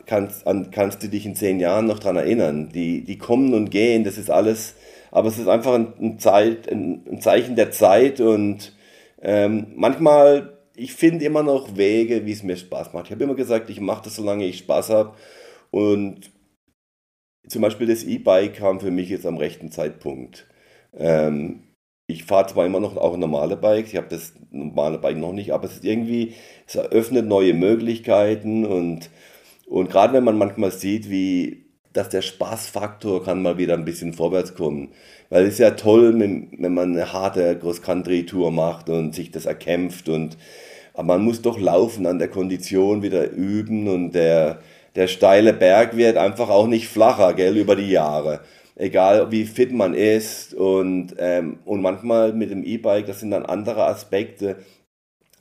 kannst, 0.06 0.46
an, 0.46 0.70
kannst 0.70 1.02
du 1.02 1.08
dich 1.08 1.26
in 1.26 1.34
zehn 1.34 1.60
Jahren 1.60 1.86
noch 1.86 1.98
daran 1.98 2.16
erinnern? 2.16 2.70
Die, 2.70 3.04
die 3.04 3.18
kommen 3.18 3.54
und 3.54 3.70
gehen, 3.70 4.04
das 4.04 4.18
ist 4.18 4.30
alles, 4.30 4.74
aber 5.10 5.28
es 5.28 5.38
ist 5.38 5.48
einfach 5.48 5.74
ein, 5.74 5.92
ein, 6.00 6.18
Zeit, 6.18 6.70
ein, 6.70 7.04
ein 7.10 7.20
Zeichen 7.20 7.56
der 7.56 7.70
Zeit 7.70 8.20
und 8.20 8.74
ähm, 9.22 9.68
manchmal, 9.76 10.58
ich 10.74 10.94
finde 10.94 11.24
immer 11.24 11.42
noch 11.42 11.76
Wege, 11.76 12.24
wie 12.26 12.32
es 12.32 12.42
mir 12.42 12.56
Spaß 12.56 12.92
macht. 12.92 13.06
Ich 13.06 13.12
habe 13.12 13.24
immer 13.24 13.34
gesagt, 13.34 13.70
ich 13.70 13.80
mache 13.80 14.04
das, 14.04 14.16
solange 14.16 14.46
ich 14.46 14.58
Spaß 14.58 14.90
habe 14.90 15.14
und 15.70 16.30
zum 17.48 17.62
Beispiel 17.62 17.86
das 17.86 18.04
E-Bike 18.04 18.54
kam 18.54 18.80
für 18.80 18.90
mich 18.90 19.08
jetzt 19.08 19.26
am 19.26 19.36
rechten 19.36 19.70
Zeitpunkt. 19.72 20.46
Ähm, 20.96 21.64
ich 22.10 22.24
fahre 22.24 22.46
zwar 22.46 22.66
immer 22.66 22.80
noch 22.80 22.96
auch 22.96 23.16
normale 23.16 23.56
Bikes, 23.56 23.92
ich 23.92 23.96
habe 23.96 24.08
das 24.08 24.34
normale 24.50 24.98
Bike 24.98 25.18
noch 25.18 25.32
nicht, 25.32 25.52
aber 25.52 25.64
es 25.64 25.74
ist 25.74 25.84
irgendwie, 25.84 26.34
es 26.66 26.74
eröffnet 26.74 27.26
neue 27.26 27.54
Möglichkeiten 27.54 28.64
und, 28.64 29.10
und 29.66 29.90
gerade 29.90 30.12
wenn 30.12 30.24
man 30.24 30.38
manchmal 30.38 30.70
sieht, 30.70 31.10
wie, 31.10 31.64
dass 31.92 32.08
der 32.08 32.22
Spaßfaktor 32.22 33.24
kann 33.24 33.42
mal 33.42 33.58
wieder 33.58 33.74
ein 33.74 33.84
bisschen 33.84 34.12
vorwärts 34.12 34.54
kommen. 34.54 34.90
Weil 35.28 35.44
es 35.44 35.54
ist 35.54 35.58
ja 35.60 35.72
toll, 35.72 36.18
wenn, 36.18 36.74
man 36.74 36.92
eine 36.92 37.12
harte 37.12 37.58
Cross-Country-Tour 37.58 38.50
macht 38.50 38.88
und 38.88 39.14
sich 39.14 39.30
das 39.30 39.46
erkämpft 39.46 40.08
und, 40.08 40.36
aber 40.94 41.14
man 41.14 41.24
muss 41.24 41.42
doch 41.42 41.58
laufen 41.58 42.06
an 42.06 42.18
der 42.18 42.28
Kondition 42.28 43.02
wieder 43.02 43.30
üben 43.30 43.88
und 43.88 44.12
der, 44.12 44.60
der 44.96 45.06
steile 45.06 45.52
Berg 45.52 45.96
wird 45.96 46.16
einfach 46.16 46.48
auch 46.50 46.66
nicht 46.66 46.88
flacher, 46.88 47.34
gell, 47.34 47.56
über 47.56 47.76
die 47.76 47.90
Jahre 47.90 48.40
egal 48.80 49.30
wie 49.30 49.44
fit 49.44 49.72
man 49.72 49.94
ist. 49.94 50.54
Und, 50.54 51.14
ähm, 51.18 51.58
und 51.64 51.82
manchmal 51.82 52.32
mit 52.32 52.50
dem 52.50 52.64
E-Bike, 52.64 53.06
das 53.06 53.20
sind 53.20 53.30
dann 53.30 53.46
andere 53.46 53.84
Aspekte, 53.84 54.56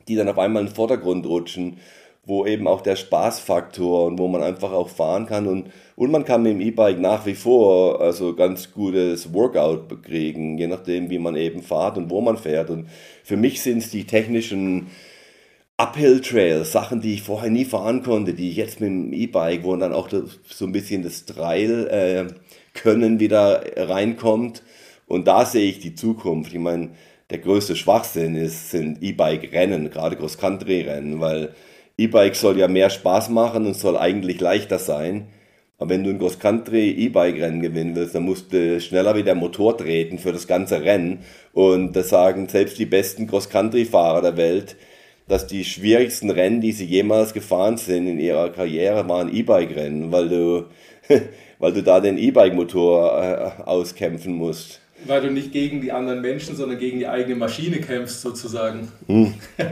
die 0.07 0.15
dann 0.15 0.29
auf 0.29 0.37
einmal 0.37 0.63
in 0.63 0.67
den 0.69 0.75
Vordergrund 0.75 1.25
rutschen, 1.25 1.77
wo 2.25 2.45
eben 2.45 2.67
auch 2.67 2.81
der 2.81 2.95
Spaßfaktor 2.95 4.05
und 4.05 4.19
wo 4.19 4.27
man 4.27 4.43
einfach 4.43 4.71
auch 4.71 4.89
fahren 4.89 5.25
kann 5.25 5.47
und, 5.47 5.71
und 5.95 6.11
man 6.11 6.25
kann 6.25 6.43
mit 6.43 6.53
dem 6.53 6.61
E-Bike 6.61 6.99
nach 6.99 7.25
wie 7.25 7.33
vor 7.33 8.01
also 8.01 8.35
ganz 8.35 8.71
gutes 8.71 9.33
Workout 9.33 10.03
kriegen, 10.03 10.57
je 10.57 10.67
nachdem 10.67 11.09
wie 11.09 11.17
man 11.17 11.35
eben 11.35 11.63
fährt 11.63 11.97
und 11.97 12.09
wo 12.09 12.21
man 12.21 12.37
fährt. 12.37 12.69
Und 12.69 12.87
für 13.23 13.37
mich 13.37 13.61
sind 13.61 13.79
es 13.79 13.89
die 13.89 14.03
technischen 14.05 14.87
Uphill 15.77 16.19
Trails, 16.19 16.71
Sachen, 16.73 17.01
die 17.01 17.13
ich 17.13 17.21
vorher 17.23 17.49
nie 17.49 17.65
fahren 17.65 18.03
konnte, 18.03 18.33
die 18.33 18.49
ich 18.49 18.57
jetzt 18.57 18.81
mit 18.81 18.89
dem 18.89 19.13
E-Bike, 19.13 19.63
wo 19.63 19.75
dann 19.77 19.93
auch 19.93 20.09
das, 20.09 20.39
so 20.49 20.65
ein 20.65 20.73
bisschen 20.73 21.03
das 21.03 21.25
Trail 21.25 21.87
äh, 21.87 22.33
können 22.73 23.19
wieder 23.19 23.63
reinkommt. 23.75 24.63
Und 25.07 25.27
da 25.27 25.45
sehe 25.45 25.69
ich 25.69 25.79
die 25.79 25.95
Zukunft. 25.95 26.53
Ich 26.53 26.59
meine, 26.59 26.89
der 27.29 27.39
größte 27.39 27.75
Schwachsinn 27.75 28.35
ist, 28.35 28.71
sind 28.71 29.01
E-Bike-Rennen, 29.01 29.89
gerade 29.89 30.15
Cross-Country-Rennen, 30.15 31.19
weil 31.19 31.53
E-Bike 31.97 32.35
soll 32.35 32.57
ja 32.57 32.67
mehr 32.67 32.89
Spaß 32.89 33.29
machen 33.29 33.65
und 33.67 33.75
soll 33.75 33.97
eigentlich 33.97 34.39
leichter 34.39 34.79
sein. 34.79 35.27
Aber 35.77 35.91
wenn 35.91 36.03
du 36.03 36.09
ein 36.09 36.19
Cross-Country 36.19 36.91
E-Bike-Rennen 36.91 37.61
gewinnen 37.61 37.95
willst, 37.95 38.15
dann 38.15 38.23
musst 38.23 38.51
du 38.51 38.81
schneller 38.81 39.15
wie 39.15 39.23
der 39.23 39.35
Motor 39.35 39.77
treten 39.77 40.19
für 40.19 40.33
das 40.33 40.47
ganze 40.47 40.81
Rennen. 40.81 41.19
Und 41.53 41.95
das 41.95 42.09
sagen 42.09 42.47
selbst 42.49 42.77
die 42.79 42.85
besten 42.85 43.27
Cross-Country-Fahrer 43.27 44.21
der 44.21 44.37
Welt, 44.37 44.75
dass 45.27 45.47
die 45.47 45.63
schwierigsten 45.63 46.31
Rennen, 46.31 46.59
die 46.59 46.71
sie 46.71 46.85
jemals 46.85 47.33
gefahren 47.33 47.77
sind 47.77 48.07
in 48.07 48.19
ihrer 48.19 48.49
Karriere, 48.49 49.07
waren 49.07 49.33
E-Bike-Rennen, 49.33 50.11
weil 50.11 50.29
du, 50.29 50.65
weil 51.59 51.73
du 51.73 51.83
da 51.83 51.99
den 51.99 52.17
E-Bike-Motor 52.17 53.21
äh, 53.21 53.61
auskämpfen 53.63 54.33
musst. 54.33 54.79
Weil 55.05 55.21
du 55.21 55.31
nicht 55.31 55.51
gegen 55.51 55.81
die 55.81 55.91
anderen 55.91 56.21
Menschen, 56.21 56.55
sondern 56.55 56.79
gegen 56.79 56.99
die 56.99 57.07
eigene 57.07 57.35
Maschine 57.35 57.79
kämpfst, 57.79 58.21
sozusagen. 58.21 58.91
Hm. 59.07 59.33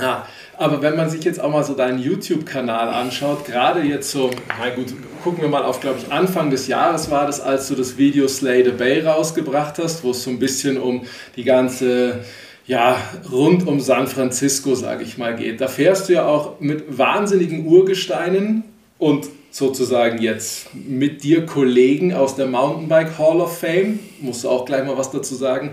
ja, 0.00 0.26
aber 0.56 0.82
wenn 0.82 0.96
man 0.96 1.10
sich 1.10 1.24
jetzt 1.24 1.40
auch 1.40 1.50
mal 1.50 1.64
so 1.64 1.74
deinen 1.74 1.98
YouTube-Kanal 2.00 2.88
anschaut, 2.88 3.44
gerade 3.44 3.82
jetzt 3.82 4.10
so, 4.10 4.30
na 4.60 4.70
gut, 4.70 4.92
gucken 5.22 5.42
wir 5.42 5.48
mal 5.48 5.64
auf, 5.64 5.80
glaube 5.80 5.98
ich, 6.00 6.12
Anfang 6.12 6.50
des 6.50 6.68
Jahres 6.68 7.10
war 7.10 7.26
das, 7.26 7.40
als 7.40 7.68
du 7.68 7.74
das 7.74 7.96
Video 7.96 8.28
Slay 8.28 8.64
the 8.64 8.70
Bay 8.70 9.04
rausgebracht 9.04 9.78
hast, 9.78 10.04
wo 10.04 10.10
es 10.10 10.22
so 10.22 10.30
ein 10.30 10.38
bisschen 10.38 10.76
um 10.76 11.06
die 11.36 11.44
ganze 11.44 12.24
ja, 12.66 12.96
rund 13.30 13.66
um 13.66 13.78
San 13.80 14.06
Francisco, 14.06 14.74
sage 14.74 15.04
ich 15.04 15.18
mal, 15.18 15.36
geht. 15.36 15.60
Da 15.60 15.68
fährst 15.68 16.08
du 16.08 16.14
ja 16.14 16.24
auch 16.24 16.60
mit 16.60 16.96
wahnsinnigen 16.96 17.66
Urgesteinen 17.66 18.64
und 18.98 19.26
sozusagen 19.50 20.20
jetzt 20.20 20.74
mit 20.74 21.22
dir 21.22 21.46
Kollegen 21.46 22.12
aus 22.12 22.34
der 22.34 22.46
Mountainbike 22.46 23.18
Hall 23.18 23.40
of 23.40 23.58
Fame, 23.58 24.00
musst 24.20 24.44
du 24.44 24.48
auch 24.48 24.64
gleich 24.64 24.84
mal 24.84 24.96
was 24.96 25.10
dazu 25.10 25.34
sagen, 25.34 25.72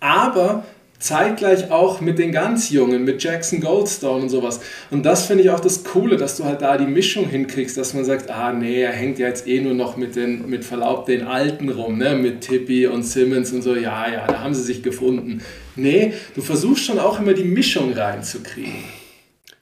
aber 0.00 0.64
zeitgleich 1.02 1.70
auch 1.70 2.00
mit 2.00 2.18
den 2.18 2.30
ganz 2.30 2.70
Jungen, 2.70 3.04
mit 3.04 3.22
Jackson 3.22 3.60
Goldstone 3.60 4.22
und 4.22 4.28
sowas. 4.28 4.60
Und 4.90 5.04
das 5.04 5.26
finde 5.26 5.42
ich 5.42 5.50
auch 5.50 5.60
das 5.60 5.82
Coole, 5.82 6.16
dass 6.16 6.36
du 6.36 6.44
halt 6.44 6.62
da 6.62 6.78
die 6.78 6.86
Mischung 6.86 7.28
hinkriegst, 7.28 7.76
dass 7.76 7.92
man 7.92 8.04
sagt, 8.04 8.30
ah 8.30 8.52
nee, 8.52 8.82
er 8.82 8.92
hängt 8.92 9.18
ja 9.18 9.26
jetzt 9.26 9.48
eh 9.48 9.60
nur 9.60 9.74
noch 9.74 9.96
mit 9.96 10.14
den, 10.14 10.48
mit 10.48 10.64
Verlaub 10.64 11.06
den 11.06 11.26
Alten 11.26 11.70
rum, 11.70 11.98
ne? 11.98 12.14
mit 12.14 12.42
Tippy 12.42 12.86
und 12.86 13.02
Simmons 13.02 13.52
und 13.52 13.62
so, 13.62 13.74
ja, 13.74 14.10
ja, 14.10 14.26
da 14.28 14.40
haben 14.40 14.54
sie 14.54 14.62
sich 14.62 14.82
gefunden. 14.82 15.42
Nee, 15.74 16.12
du 16.36 16.40
versuchst 16.40 16.84
schon 16.84 17.00
auch 17.00 17.18
immer 17.18 17.34
die 17.34 17.44
Mischung 17.44 17.92
reinzukriegen. 17.92 18.84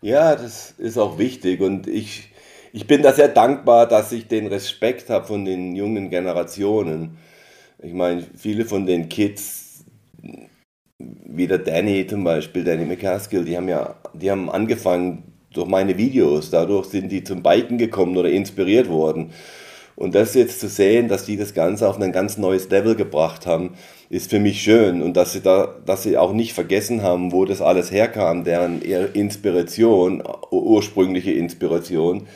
Ja, 0.02 0.36
das 0.36 0.74
ist 0.76 0.98
auch 0.98 1.18
wichtig 1.18 1.60
und 1.60 1.86
ich, 1.86 2.29
ich 2.72 2.86
bin 2.86 3.02
da 3.02 3.12
sehr 3.12 3.28
dankbar, 3.28 3.86
dass 3.86 4.12
ich 4.12 4.28
den 4.28 4.46
Respekt 4.46 5.10
habe 5.10 5.26
von 5.26 5.44
den 5.44 5.74
jungen 5.74 6.10
Generationen. 6.10 7.18
Ich 7.82 7.92
meine, 7.92 8.24
viele 8.36 8.64
von 8.64 8.86
den 8.86 9.08
Kids 9.08 9.84
wie 10.98 11.46
der 11.46 11.58
Danny 11.58 12.06
zum 12.06 12.24
Beispiel, 12.24 12.64
Danny 12.64 12.84
McCaskill, 12.84 13.44
die 13.44 13.56
haben 13.56 13.68
ja, 13.68 13.94
die 14.12 14.30
haben 14.30 14.50
angefangen 14.50 15.22
durch 15.52 15.66
meine 15.66 15.96
Videos, 15.96 16.50
dadurch 16.50 16.86
sind 16.86 17.10
die 17.10 17.24
zum 17.24 17.42
Biken 17.42 17.78
gekommen 17.78 18.16
oder 18.16 18.28
inspiriert 18.28 18.88
worden. 18.88 19.30
Und 19.96 20.14
das 20.14 20.34
jetzt 20.34 20.60
zu 20.60 20.68
sehen, 20.68 21.08
dass 21.08 21.26
die 21.26 21.36
das 21.36 21.52
Ganze 21.52 21.88
auf 21.88 22.00
ein 22.00 22.12
ganz 22.12 22.38
neues 22.38 22.70
Level 22.70 22.94
gebracht 22.94 23.46
haben, 23.46 23.74
ist 24.08 24.30
für 24.30 24.40
mich 24.40 24.62
schön. 24.62 25.02
Und 25.02 25.14
dass 25.14 25.32
sie 25.32 25.40
da, 25.40 25.74
dass 25.84 26.04
sie 26.04 26.16
auch 26.16 26.32
nicht 26.32 26.54
vergessen 26.54 27.02
haben, 27.02 27.32
wo 27.32 27.44
das 27.44 27.60
alles 27.60 27.90
herkam, 27.90 28.44
deren 28.44 28.80
Inspiration, 28.80 30.22
ursprüngliche 30.50 31.32
Inspiration. 31.32 32.26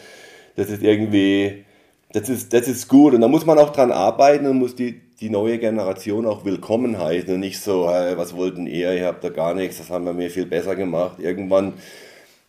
Das 0.56 0.70
ist 0.70 0.82
irgendwie, 0.82 1.64
das 2.12 2.28
ist, 2.28 2.52
das 2.52 2.68
ist 2.68 2.88
gut. 2.88 3.14
Und 3.14 3.20
da 3.20 3.28
muss 3.28 3.46
man 3.46 3.58
auch 3.58 3.70
dran 3.70 3.90
arbeiten 3.90 4.46
und 4.46 4.58
muss 4.58 4.76
die, 4.76 5.00
die 5.20 5.30
neue 5.30 5.58
Generation 5.58 6.26
auch 6.26 6.44
willkommen 6.44 6.98
heißen 6.98 7.34
und 7.34 7.40
nicht 7.40 7.60
so, 7.60 7.90
hey, 7.90 8.16
was 8.16 8.36
wollten 8.36 8.66
ihr, 8.66 8.92
ihr 8.94 9.06
habt 9.06 9.24
da 9.24 9.30
gar 9.30 9.54
nichts, 9.54 9.78
das 9.78 9.90
haben 9.90 10.04
wir 10.04 10.12
mir 10.12 10.30
viel 10.30 10.46
besser 10.46 10.76
gemacht. 10.76 11.18
Irgendwann, 11.18 11.74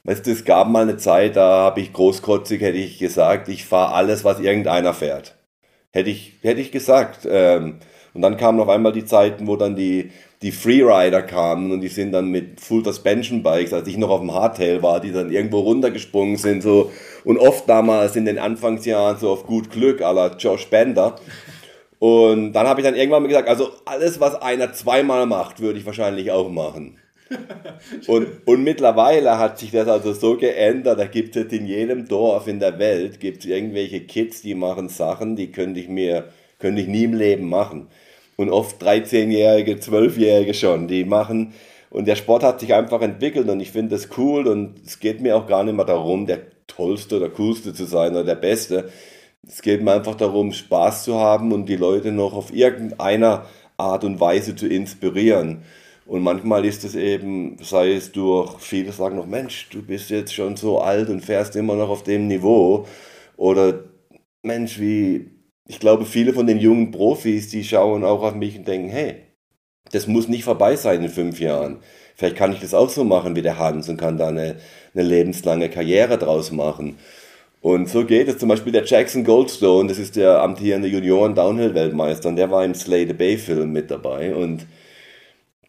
weißt 0.03 0.25
du, 0.25 0.31
es 0.31 0.45
gab 0.45 0.67
mal 0.67 0.83
eine 0.83 0.97
Zeit, 0.97 1.35
da 1.35 1.63
habe 1.63 1.81
ich 1.81 1.93
großkotzig, 1.93 2.61
hätte 2.61 2.77
ich 2.77 2.99
gesagt, 2.99 3.49
ich 3.49 3.65
fahre 3.65 3.93
alles, 3.93 4.23
was 4.23 4.39
irgendeiner 4.39 4.93
fährt. 4.93 5.35
Hätte 5.91 6.09
ich, 6.09 6.33
hätte 6.41 6.61
ich 6.61 6.71
gesagt. 6.71 7.27
Ähm, 7.29 7.79
und 8.13 8.21
dann 8.21 8.37
kamen 8.37 8.59
auf 8.59 8.69
einmal 8.69 8.93
die 8.93 9.05
Zeiten, 9.05 9.47
wo 9.47 9.55
dann 9.55 9.75
die, 9.75 10.11
die 10.41 10.51
Freerider 10.51 11.21
kamen 11.21 11.71
und 11.71 11.81
die 11.81 11.87
sind 11.87 12.11
dann 12.11 12.29
mit 12.29 12.59
Full 12.59 12.83
Suspension 12.83 13.41
Bikes, 13.41 13.73
als 13.73 13.87
ich 13.87 13.97
noch 13.97 14.09
auf 14.09 14.19
dem 14.19 14.33
Hardtail 14.33 14.83
war, 14.83 14.99
die 14.99 15.11
dann 15.11 15.31
irgendwo 15.31 15.59
runtergesprungen 15.59 16.37
sind, 16.37 16.61
so. 16.61 16.91
Und 17.23 17.37
oft 17.37 17.67
damals 17.67 18.15
in 18.15 18.25
den 18.25 18.37
Anfangsjahren 18.37 19.17
so 19.17 19.31
auf 19.31 19.45
gut 19.45 19.71
Glück, 19.71 20.01
la 20.01 20.35
Josh 20.37 20.67
Bender. 20.67 21.15
Und 21.99 22.53
dann 22.53 22.67
habe 22.67 22.81
ich 22.81 22.85
dann 22.85 22.95
irgendwann 22.95 23.23
mal 23.23 23.29
gesagt, 23.29 23.49
also 23.49 23.71
alles, 23.85 24.19
was 24.19 24.35
einer 24.41 24.73
zweimal 24.73 25.25
macht, 25.25 25.61
würde 25.61 25.79
ich 25.79 25.85
wahrscheinlich 25.85 26.31
auch 26.31 26.49
machen. 26.49 26.99
und, 28.07 28.27
und 28.45 28.63
mittlerweile 28.63 29.39
hat 29.39 29.57
sich 29.57 29.71
das 29.71 29.87
also 29.87 30.13
so 30.13 30.37
geändert, 30.37 30.99
da 30.99 31.05
gibt 31.05 31.35
es 31.35 31.51
in 31.51 31.65
jedem 31.65 32.07
Dorf 32.07 32.47
in 32.47 32.59
der 32.59 32.77
Welt 32.77 33.19
gibt 33.19 33.45
irgendwelche 33.45 34.01
Kids, 34.01 34.41
die 34.41 34.53
machen 34.53 34.89
Sachen, 34.89 35.35
die 35.35 35.51
könnte 35.51 35.79
ich 35.79 35.89
mir, 35.89 36.29
könnte 36.59 36.81
ich 36.81 36.87
nie 36.87 37.05
im 37.05 37.13
Leben 37.13 37.49
machen. 37.49 37.87
Und 38.37 38.49
oft 38.49 38.81
13-Jährige, 38.81 39.75
12-Jährige 39.75 40.53
schon, 40.53 40.87
die 40.87 41.05
machen, 41.05 41.53
und 41.89 42.09
der 42.09 42.17
Sport 42.17 42.43
hat 42.43 42.59
sich 42.59 42.73
einfach 42.73 43.01
entwickelt 43.01 43.47
und 43.47 43.61
ich 43.61 43.71
finde 43.71 43.95
das 43.95 44.09
cool 44.17 44.47
und 44.47 44.81
es 44.85 44.99
geht 44.99 45.21
mir 45.21 45.37
auch 45.37 45.47
gar 45.47 45.63
nicht 45.63 45.75
mehr 45.75 45.85
darum, 45.85 46.25
der 46.25 46.41
Tollste 46.67 47.15
oder 47.15 47.29
Coolste 47.29 47.73
zu 47.73 47.85
sein 47.85 48.11
oder 48.11 48.25
der 48.25 48.35
Beste 48.35 48.89
es 49.47 49.61
geht 49.61 49.81
mir 49.81 49.93
einfach 49.93 50.15
darum, 50.15 50.51
Spaß 50.51 51.03
zu 51.03 51.15
haben 51.15 51.51
und 51.51 51.67
die 51.67 51.75
Leute 51.75 52.11
noch 52.11 52.33
auf 52.33 52.53
irgendeiner 52.53 53.45
Art 53.77 54.03
und 54.03 54.19
Weise 54.19 54.55
zu 54.55 54.67
inspirieren. 54.67 55.63
Und 56.05 56.23
manchmal 56.23 56.65
ist 56.65 56.83
es 56.83 56.95
eben, 56.95 57.57
sei 57.61 57.93
es 57.93 58.11
durch, 58.11 58.59
viele 58.59 58.91
sagen 58.91 59.17
noch, 59.17 59.25
Mensch, 59.25 59.69
du 59.71 59.81
bist 59.81 60.09
jetzt 60.09 60.33
schon 60.33 60.55
so 60.55 60.79
alt 60.79 61.09
und 61.09 61.21
fährst 61.21 61.55
immer 61.55 61.75
noch 61.75 61.89
auf 61.89 62.03
dem 62.03 62.27
Niveau. 62.27 62.87
Oder 63.37 63.85
Mensch, 64.43 64.79
wie, 64.79 65.31
ich 65.67 65.79
glaube, 65.79 66.05
viele 66.05 66.33
von 66.33 66.47
den 66.47 66.59
jungen 66.59 66.91
Profis, 66.91 67.49
die 67.49 67.63
schauen 67.63 68.03
auch 68.03 68.21
auf 68.21 68.35
mich 68.35 68.57
und 68.57 68.67
denken, 68.67 68.89
hey, 68.89 69.15
das 69.91 70.07
muss 70.07 70.27
nicht 70.27 70.43
vorbei 70.43 70.75
sein 70.75 71.03
in 71.03 71.09
fünf 71.09 71.39
Jahren. 71.39 71.79
Vielleicht 72.15 72.35
kann 72.35 72.53
ich 72.53 72.59
das 72.59 72.73
auch 72.73 72.89
so 72.89 73.03
machen 73.03 73.35
wie 73.35 73.41
der 73.41 73.59
Hans 73.59 73.89
und 73.89 73.97
kann 73.97 74.17
da 74.17 74.27
eine, 74.27 74.57
eine 74.93 75.03
lebenslange 75.03 75.69
Karriere 75.69 76.17
draus 76.17 76.51
machen. 76.51 76.97
Und 77.61 77.89
so 77.89 78.05
geht 78.05 78.27
es 78.27 78.37
zum 78.37 78.49
Beispiel 78.49 78.71
der 78.71 78.85
Jackson 78.85 79.23
Goldstone, 79.23 79.89
das 79.89 79.97
ist 79.97 80.15
der 80.15 80.41
amtierende 80.41 80.87
Junioren-Downhill-Weltmeister, 80.87 82.29
und 82.29 82.35
der 82.35 82.51
war 82.51 82.63
im 82.63 82.75
Slay 82.75 83.07
the 83.07 83.13
Bay-Film 83.13 83.71
mit 83.71 83.89
dabei. 83.89 84.35
Und 84.35 84.67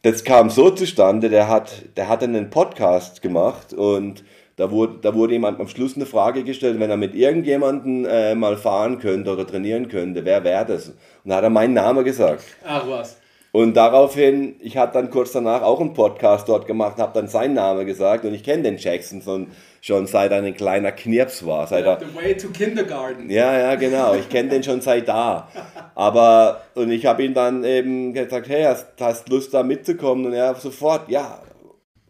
das 0.03 0.23
kam 0.23 0.51
so 0.51 0.71
zustande, 0.71 1.31
der 1.31 1.49
hat, 1.49 1.97
der 1.97 2.09
hat 2.09 2.23
einen 2.23 2.51
Podcast 2.51 3.23
gemacht 3.23 3.73
und 3.73 4.25
da 4.57 4.71
wurde, 4.71 4.99
da 5.03 5.15
wurde 5.15 5.35
ihm 5.35 5.45
am 5.45 5.69
Schluss 5.69 5.97
eine 5.97 6.07
Frage 6.07 6.43
gestellt, 6.43 6.81
wenn 6.81 6.91
er 6.91 6.97
mit 6.97 7.15
irgendjemandem 7.15 8.07
äh, 8.07 8.35
mal 8.35 8.57
fahren 8.57 8.99
könnte 8.99 9.31
oder 9.33 9.47
trainieren 9.47 9.89
könnte, 9.89 10.25
wer 10.25 10.45
wäre 10.45 10.65
das? 10.65 10.89
Und 10.89 10.97
da 11.25 11.37
hat 11.37 11.45
er 11.45 11.51
meinen 11.51 11.75
Namen 11.75 12.05
gesagt. 12.05 12.43
Ach 12.67 12.89
was. 12.89 13.19
Und 13.53 13.75
daraufhin, 13.75 14.57
ich 14.61 14.77
habe 14.77 14.93
dann 14.93 15.11
kurz 15.11 15.33
danach 15.33 15.63
auch 15.63 15.81
einen 15.81 15.95
Podcast 15.95 16.47
dort 16.49 16.67
gemacht, 16.67 16.99
habe 16.99 17.13
dann 17.15 17.27
seinen 17.27 17.55
Namen 17.55 17.87
gesagt 17.87 18.27
und 18.27 18.35
ich 18.35 18.43
kenne 18.45 18.65
den 18.65 18.77
Jackson 18.77 19.23
schon, 19.23 19.47
schon 19.81 20.07
seit 20.07 20.31
er 20.31 20.43
ein 20.43 20.55
kleiner 20.55 20.93
Knirps 20.93 21.47
war. 21.47 21.67
Seit 21.67 21.87
er, 21.87 21.99
The 21.99 22.15
way 22.15 22.37
to 22.37 22.49
Kindergarten. 22.49 23.31
Ja, 23.31 23.59
ja, 23.59 23.75
genau. 23.77 24.15
Ich 24.15 24.29
kenne 24.29 24.51
den 24.51 24.63
schon 24.63 24.83
seit 24.83 25.09
da. 25.09 25.49
Aber, 25.95 26.61
und 26.75 26.91
ich 26.91 27.07
habe 27.07 27.25
ihm 27.25 27.33
dann 27.33 27.65
eben 27.65 28.13
gesagt, 28.13 28.49
hey, 28.49 28.65
hast, 28.65 28.89
hast 29.01 29.29
Lust 29.31 29.55
da 29.55 29.63
mitzukommen? 29.63 30.27
Und 30.27 30.35
er 30.35 30.55
sofort, 30.57 31.09
ja, 31.09 31.39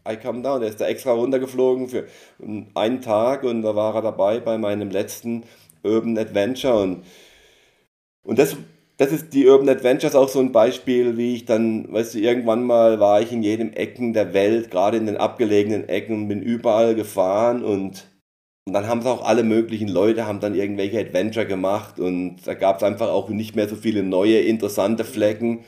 I 0.09 0.17
come 0.17 0.41
down. 0.41 0.61
Der 0.61 0.69
ist 0.69 0.79
da 0.81 0.87
extra 0.87 1.11
runtergeflogen 1.11 1.89
für 1.89 2.07
einen 2.75 3.01
Tag 3.01 3.43
und 3.43 3.61
da 3.63 3.75
war 3.75 3.95
er 3.95 4.01
dabei 4.01 4.39
bei 4.39 4.57
meinem 4.57 4.89
letzten 4.89 5.43
Urban 5.83 6.17
Adventure 6.17 6.81
und, 6.81 7.03
und 8.23 8.39
das 8.39 8.57
das 8.97 9.11
ist 9.11 9.33
die 9.33 9.47
Urban 9.47 9.69
Adventures 9.69 10.15
auch 10.15 10.27
so 10.27 10.39
ein 10.39 10.51
Beispiel, 10.51 11.17
wie 11.17 11.35
ich 11.35 11.45
dann, 11.45 11.91
weißt 11.93 12.15
du, 12.15 12.19
irgendwann 12.19 12.63
mal 12.63 12.99
war 12.99 13.21
ich 13.21 13.31
in 13.31 13.43
jedem 13.43 13.71
Ecken 13.73 14.13
der 14.13 14.33
Welt, 14.33 14.71
gerade 14.71 14.97
in 14.97 15.05
den 15.05 15.17
abgelegenen 15.17 15.87
Ecken, 15.87 16.27
bin 16.27 16.41
überall 16.41 16.95
gefahren 16.95 17.63
und 17.63 18.07
und 18.65 18.73
dann 18.73 18.87
haben 18.87 18.99
es 18.99 19.05
auch 19.05 19.23
alle 19.23 19.43
möglichen 19.43 19.87
Leute, 19.87 20.27
haben 20.27 20.41
dann 20.41 20.53
irgendwelche 20.53 20.99
Adventure 20.99 21.45
gemacht 21.45 21.99
und 22.01 22.45
da 22.45 22.53
gab 22.53 22.77
es 22.77 22.83
einfach 22.83 23.09
auch 23.09 23.29
nicht 23.29 23.55
mehr 23.55 23.69
so 23.69 23.77
viele 23.77 24.03
neue, 24.03 24.39
interessante 24.41 25.05
Flecken. 25.05 25.63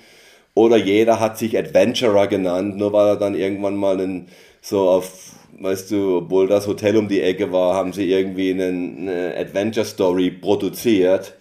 Oder 0.54 0.78
jeder 0.78 1.20
hat 1.20 1.38
sich 1.38 1.58
Adventurer 1.58 2.28
genannt, 2.28 2.78
nur 2.78 2.94
weil 2.94 3.08
er 3.10 3.16
dann 3.18 3.36
irgendwann 3.36 3.76
mal 3.76 4.00
einen, 4.00 4.28
so 4.62 4.90
auf, 4.90 5.34
weißt 5.60 5.92
du, 5.92 6.18
obwohl 6.18 6.48
das 6.48 6.68
Hotel 6.68 6.98
um 6.98 7.08
die 7.08 7.22
Ecke 7.22 7.52
war, 7.52 7.76
haben 7.76 7.94
sie 7.94 8.12
irgendwie 8.12 8.52
einen, 8.52 9.08
eine 9.10 9.36
Adventure 9.38 9.86
Story 9.86 10.32
produziert. 10.32 11.36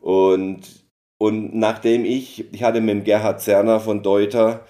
Und, 0.00 0.60
und 1.18 1.54
nachdem 1.54 2.04
ich, 2.04 2.52
ich 2.52 2.62
hatte 2.62 2.80
mit 2.80 2.90
dem 2.90 3.04
Gerhard 3.04 3.40
Zerner 3.40 3.80
von 3.80 4.02
Deuter, 4.02 4.66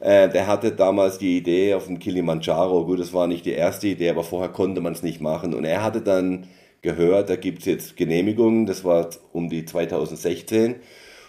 äh, 0.00 0.28
der 0.28 0.46
hatte 0.46 0.72
damals 0.72 1.18
die 1.18 1.36
Idee 1.38 1.74
auf 1.74 1.86
dem 1.86 1.98
Kilimanjaro. 1.98 2.84
Gut, 2.86 3.00
das 3.00 3.12
war 3.12 3.26
nicht 3.26 3.46
die 3.46 3.52
erste 3.52 3.88
Idee, 3.88 4.10
aber 4.10 4.24
vorher 4.24 4.50
konnte 4.50 4.80
man 4.80 4.92
es 4.92 5.02
nicht 5.02 5.20
machen. 5.20 5.54
Und 5.54 5.64
er 5.64 5.82
hatte 5.82 6.02
dann 6.02 6.46
gehört, 6.82 7.30
da 7.30 7.36
gibt 7.36 7.60
es 7.60 7.64
jetzt 7.66 7.96
Genehmigungen. 7.96 8.66
Das 8.66 8.84
war 8.84 9.08
um 9.32 9.48
die 9.48 9.64
2016. 9.64 10.76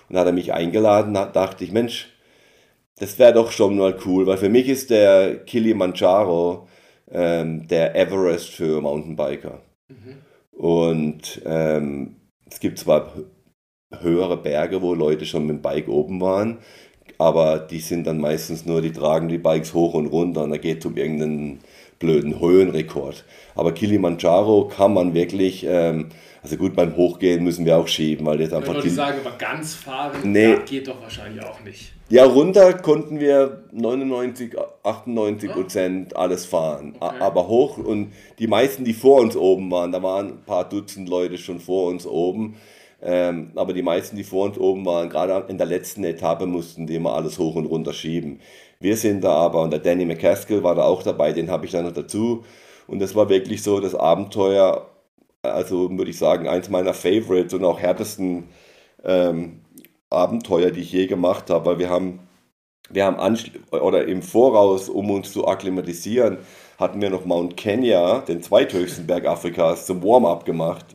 Und 0.10 0.18
hat 0.18 0.26
er 0.26 0.34
mich 0.34 0.54
eingeladen. 0.54 1.14
Da 1.14 1.26
dachte 1.26 1.64
ich, 1.64 1.72
Mensch, 1.72 2.14
das 3.00 3.20
wäre 3.20 3.34
doch 3.34 3.52
schon 3.52 3.78
mal 3.78 3.98
cool, 4.06 4.26
weil 4.26 4.38
für 4.38 4.50
mich 4.50 4.68
ist 4.68 4.90
der 4.90 5.38
Kilimanjaro 5.46 6.68
ähm, 7.12 7.68
der 7.68 7.96
Everest 7.96 8.50
für 8.50 8.82
Mountainbiker. 8.82 9.62
Mhm. 9.90 10.18
Und 10.52 11.42
ähm, 11.46 12.16
es 12.50 12.60
gibt 12.60 12.80
zwar 12.80 13.14
höhere 14.00 14.38
Berge, 14.38 14.82
wo 14.82 14.94
Leute 14.94 15.26
schon 15.26 15.46
mit 15.46 15.58
dem 15.58 15.62
Bike 15.62 15.88
oben 15.88 16.20
waren, 16.20 16.58
aber 17.18 17.60
die 17.60 17.80
sind 17.80 18.06
dann 18.06 18.20
meistens 18.20 18.66
nur, 18.66 18.82
die 18.82 18.92
tragen 18.92 19.30
die 19.30 19.38
Bikes 19.38 19.74
hoch 19.74 19.94
und 19.94 20.08
runter 20.08 20.44
und 20.44 20.52
da 20.52 20.58
geht 20.58 20.80
es 20.80 20.86
um 20.86 20.98
irgendeinen 20.98 21.60
blöden 22.00 22.40
Höhenrekord. 22.40 23.26
Aber 23.56 23.72
Kilimanjaro 23.72 24.68
kann 24.68 24.94
man 24.94 25.14
wirklich, 25.14 25.66
ähm, 25.68 26.10
also 26.42 26.58
gut, 26.58 26.76
beim 26.76 26.96
Hochgehen 26.96 27.44
müssen 27.44 27.66
wir 27.66 27.78
auch 27.78 27.88
schieben, 27.88 28.26
weil 28.26 28.40
jetzt 28.42 28.54
einfach. 28.54 28.84
Ich 28.84 28.94
sagen, 28.94 29.20
aber 29.24 29.38
ganz 29.38 29.74
fahren, 29.76 30.18
nee. 30.24 30.58
geht 30.66 30.88
doch 30.88 31.02
wahrscheinlich 31.02 31.44
auch 31.44 31.62
nicht. 31.64 31.94
Ja, 32.10 32.24
runter 32.24 32.74
konnten 32.74 33.20
wir 33.20 33.64
99, 33.74 34.56
98 34.84 35.52
Prozent 35.52 36.14
oh. 36.16 36.20
alles 36.20 36.46
fahren. 36.46 36.96
Okay. 37.00 37.16
Aber 37.20 37.48
hoch 37.48 37.78
und 37.78 38.14
die 38.40 38.48
meisten, 38.48 38.86
die 38.86 38.94
vor 38.94 39.20
uns 39.20 39.36
oben 39.36 39.70
waren, 39.72 39.92
da 39.92 40.02
waren 40.02 40.28
ein 40.28 40.44
paar 40.46 40.70
Dutzend 40.70 41.10
Leute 41.10 41.38
schon 41.38 41.60
vor 41.60 41.90
uns 41.90 42.06
oben 42.06 42.56
ähm, 43.02 43.52
aber 43.56 43.74
die 43.74 43.84
meisten, 43.84 44.16
die 44.16 44.24
vor 44.24 44.46
uns 44.46 44.58
oben 44.58 44.86
waren, 44.86 45.10
gerade 45.10 45.46
in 45.50 45.58
der 45.58 45.68
letzten 45.68 46.04
Etappe, 46.04 46.48
mussten 46.48 46.88
die 46.88 46.96
immer 46.96 47.14
alles 47.14 47.38
hoch 47.38 47.56
und 47.56 47.66
runter 47.68 47.94
schieben. 47.94 48.40
Wir 48.80 48.98
sind 48.98 49.24
da 49.24 49.34
aber, 49.34 49.62
und 49.62 49.72
der 49.72 49.80
Danny 49.80 50.06
McCaskill 50.06 50.64
war 50.64 50.76
da 50.76 50.84
auch 50.84 51.04
dabei, 51.04 51.32
den 51.32 51.50
habe 51.52 51.66
ich 51.66 51.72
dann 51.72 51.86
noch 51.86 51.94
dazu. 51.94 52.44
Und 52.88 53.00
das 53.00 53.16
war 53.16 53.30
wirklich 53.30 53.62
so 53.64 53.80
das 53.80 53.96
Abenteuer, 53.96 54.88
also 55.42 55.90
würde 55.98 56.12
ich 56.12 56.18
sagen, 56.18 56.48
eins 56.48 56.70
meiner 56.70 56.94
Favorites 56.94 57.54
und 57.54 57.64
auch 57.64 57.80
härtesten 57.80 58.50
ähm, 59.04 59.62
Abenteuer, 60.10 60.72
die 60.72 60.82
ich 60.82 60.92
je 60.92 61.08
gemacht 61.08 61.50
habe. 61.50 61.66
Weil 61.66 61.80
wir 61.80 61.90
haben, 61.90 62.20
wir 62.90 63.06
haben 63.06 63.38
oder 63.72 64.08
im 64.08 64.22
Voraus, 64.22 64.90
um 64.90 65.12
uns 65.12 65.32
zu 65.32 65.48
akklimatisieren, 65.48 66.40
hatten 66.80 67.02
wir 67.02 67.10
noch 67.10 67.26
Mount 67.26 67.58
Kenya, 67.58 68.20
den 68.20 68.42
zweithöchsten 68.42 69.08
Berg 69.08 69.26
Afrikas, 69.26 69.86
zum 69.86 70.04
Warm-up 70.04 70.46
gemacht. 70.46 70.86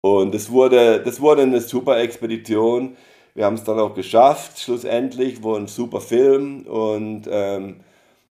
Und 0.00 0.34
das 0.34 0.50
wurde, 0.50 1.00
das 1.02 1.20
wurde 1.20 1.42
eine 1.42 1.60
super 1.60 2.00
Expedition. 2.00 2.96
Wir 3.34 3.46
haben 3.46 3.54
es 3.54 3.64
dann 3.64 3.78
auch 3.78 3.94
geschafft, 3.94 4.58
schlussendlich, 4.58 5.42
war 5.42 5.56
ein 5.56 5.68
super 5.68 6.00
Film. 6.00 6.66
Und 6.66 7.28
ähm, 7.30 7.80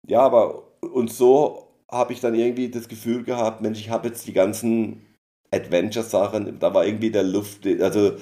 ja, 0.07 0.21
aber 0.21 0.63
und 0.81 1.11
so 1.11 1.67
habe 1.89 2.13
ich 2.13 2.19
dann 2.21 2.35
irgendwie 2.35 2.69
das 2.69 2.87
Gefühl 2.87 3.23
gehabt, 3.23 3.61
Mensch, 3.61 3.79
ich 3.79 3.89
habe 3.89 4.07
jetzt 4.07 4.27
die 4.27 4.33
ganzen 4.33 5.06
Adventure-Sachen, 5.51 6.59
da 6.59 6.73
war 6.73 6.85
irgendwie 6.85 7.11
der 7.11 7.23
Luft, 7.23 7.65
also 7.79 8.13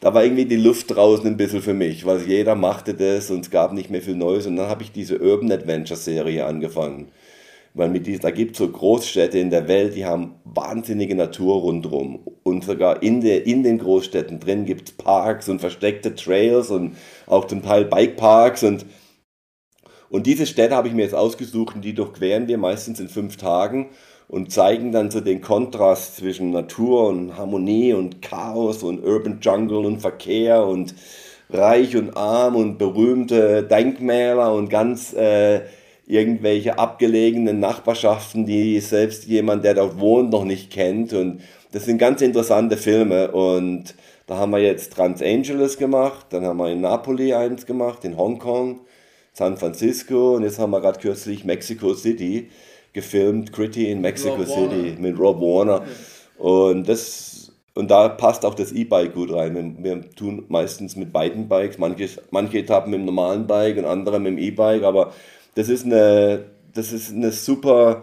da 0.00 0.12
war 0.12 0.24
irgendwie 0.24 0.44
die 0.44 0.56
Luft 0.56 0.94
draußen 0.94 1.26
ein 1.26 1.36
bisschen 1.36 1.62
für 1.62 1.74
mich, 1.74 2.04
weil 2.04 2.20
jeder 2.22 2.54
machte 2.54 2.94
das 2.94 3.30
und 3.30 3.40
es 3.40 3.50
gab 3.50 3.72
nicht 3.72 3.90
mehr 3.90 4.02
viel 4.02 4.14
Neues. 4.14 4.46
Und 4.46 4.56
dann 4.56 4.68
habe 4.68 4.82
ich 4.82 4.92
diese 4.92 5.18
Urban 5.18 5.50
Adventure-Serie 5.50 6.44
angefangen. 6.44 7.10
Weil 7.72 7.90
mit 7.90 8.06
diesen, 8.06 8.22
da 8.22 8.30
gibt 8.30 8.52
es 8.52 8.58
so 8.58 8.68
Großstädte 8.68 9.38
in 9.38 9.50
der 9.50 9.68
Welt, 9.68 9.96
die 9.96 10.06
haben 10.06 10.36
wahnsinnige 10.44 11.14
Natur 11.14 11.56
rundherum. 11.56 12.20
Und 12.42 12.64
sogar 12.64 13.02
in, 13.02 13.20
der, 13.20 13.46
in 13.46 13.62
den 13.62 13.78
Großstädten 13.78 14.40
drin 14.40 14.64
gibt 14.64 14.88
es 14.88 14.96
Parks 14.96 15.48
und 15.48 15.60
versteckte 15.60 16.14
Trails 16.14 16.70
und 16.70 16.96
auch 17.26 17.46
zum 17.46 17.62
Teil 17.62 17.84
Bikeparks. 17.84 18.62
Und, 18.62 18.86
und 20.08 20.26
diese 20.26 20.46
Städte 20.46 20.74
habe 20.74 20.88
ich 20.88 20.94
mir 20.94 21.02
jetzt 21.02 21.14
ausgesucht 21.14 21.74
und 21.74 21.84
die 21.84 21.94
durchqueren 21.94 22.48
wir 22.48 22.56
meistens 22.58 23.00
in 23.00 23.08
fünf 23.08 23.36
Tagen 23.36 23.90
und 24.28 24.52
zeigen 24.52 24.92
dann 24.92 25.10
so 25.10 25.20
den 25.20 25.40
Kontrast 25.40 26.16
zwischen 26.16 26.50
Natur 26.50 27.08
und 27.08 27.36
Harmonie 27.36 27.92
und 27.92 28.22
Chaos 28.22 28.82
und 28.82 29.04
Urban 29.04 29.38
Jungle 29.40 29.86
und 29.86 30.00
Verkehr 30.00 30.66
und 30.66 30.94
reich 31.50 31.96
und 31.96 32.16
arm 32.16 32.56
und 32.56 32.78
berühmte 32.78 33.62
Denkmäler 33.62 34.52
und 34.52 34.68
ganz 34.68 35.12
äh, 35.12 35.60
irgendwelche 36.06 36.78
abgelegenen 36.78 37.60
Nachbarschaften, 37.60 38.46
die 38.46 38.80
selbst 38.80 39.26
jemand, 39.26 39.64
der 39.64 39.74
dort 39.74 39.98
wohnt, 40.00 40.30
noch 40.30 40.44
nicht 40.44 40.70
kennt. 40.70 41.12
Und 41.12 41.40
das 41.72 41.84
sind 41.84 41.98
ganz 41.98 42.20
interessante 42.20 42.76
Filme. 42.76 43.30
Und 43.32 43.94
da 44.26 44.38
haben 44.38 44.52
wir 44.52 44.58
jetzt 44.58 44.92
Trans 44.92 45.22
Angeles 45.22 45.78
gemacht, 45.78 46.26
dann 46.30 46.44
haben 46.44 46.58
wir 46.58 46.70
in 46.70 46.80
Napoli 46.80 47.32
eins 47.32 47.64
gemacht, 47.64 48.04
in 48.04 48.16
Hongkong, 48.16 48.80
San 49.32 49.56
Francisco 49.56 50.34
und 50.34 50.44
jetzt 50.44 50.58
haben 50.58 50.70
wir 50.70 50.80
gerade 50.80 50.98
kürzlich 50.98 51.44
Mexico 51.44 51.94
City 51.94 52.48
gefilmt, 52.96 53.52
Gritty 53.52 53.90
in 53.90 54.00
Mexico 54.00 54.36
Rob 54.36 54.46
City 54.46 54.88
Warner. 54.88 55.00
mit 55.00 55.18
Rob 55.18 55.40
Warner. 55.40 55.84
Und 56.38 56.88
das 56.88 57.52
und 57.74 57.90
da 57.90 58.08
passt 58.08 58.46
auch 58.46 58.54
das 58.54 58.72
E-Bike 58.72 59.12
gut 59.14 59.30
rein. 59.30 59.54
Wir, 59.54 59.96
wir, 59.96 60.10
tun 60.12 60.46
meistens 60.48 60.96
mit 60.96 61.12
beiden 61.12 61.46
Bikes, 61.46 61.76
manche, 61.76 62.08
manche 62.30 62.58
Etappen 62.58 62.90
mit 62.90 63.00
dem 63.00 63.04
normalen 63.04 63.46
Bike 63.46 63.76
und 63.76 63.84
andere 63.84 64.18
mit 64.18 64.32
dem 64.32 64.38
E-Bike, 64.38 64.82
aber 64.82 65.12
das 65.54 65.68
ist 65.68 65.84
eine, 65.84 66.46
das 66.72 66.92
ist 66.92 67.12
eine 67.12 67.32
super, 67.32 68.02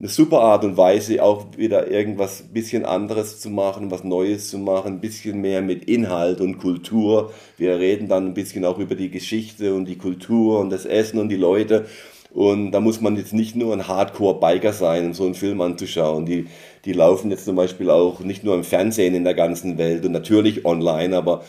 eine 0.00 0.08
super 0.08 0.40
Art 0.40 0.64
und 0.64 0.76
Weise, 0.76 1.22
auch 1.22 1.46
wieder 1.56 1.88
irgendwas 1.88 2.42
bisschen 2.52 2.84
anderes 2.84 3.38
zu 3.40 3.50
machen, 3.50 3.92
was 3.92 4.02
Neues 4.02 4.50
zu 4.50 4.58
machen, 4.58 4.94
ein 4.94 5.00
bisschen 5.00 5.40
mehr 5.40 5.62
mit 5.62 5.84
Inhalt 5.84 6.40
und 6.40 6.58
Kultur. 6.58 7.32
Wir 7.56 7.78
reden 7.78 8.08
dann 8.08 8.26
ein 8.26 8.34
bisschen 8.34 8.64
auch 8.64 8.80
über 8.80 8.96
die 8.96 9.10
Geschichte 9.10 9.74
und 9.74 9.84
die 9.84 9.98
Kultur 9.98 10.58
und 10.58 10.70
das 10.70 10.86
Essen 10.86 11.20
und 11.20 11.28
die 11.28 11.36
Leute. 11.36 11.86
Und 12.30 12.72
da 12.72 12.80
muss 12.80 13.00
man 13.00 13.16
jetzt 13.16 13.32
nicht 13.32 13.56
nur 13.56 13.72
ein 13.72 13.88
Hardcore-Biker 13.88 14.72
sein, 14.72 15.06
um 15.06 15.14
so 15.14 15.24
einen 15.24 15.34
Film 15.34 15.60
anzuschauen. 15.60 16.26
Die, 16.26 16.46
die 16.84 16.92
laufen 16.92 17.30
jetzt 17.30 17.46
zum 17.46 17.56
Beispiel 17.56 17.90
auch 17.90 18.20
nicht 18.20 18.44
nur 18.44 18.54
im 18.54 18.64
Fernsehen 18.64 19.14
in 19.14 19.24
der 19.24 19.34
ganzen 19.34 19.78
Welt 19.78 20.04
und 20.04 20.12
natürlich 20.12 20.64
online, 20.64 21.16
aber 21.16 21.42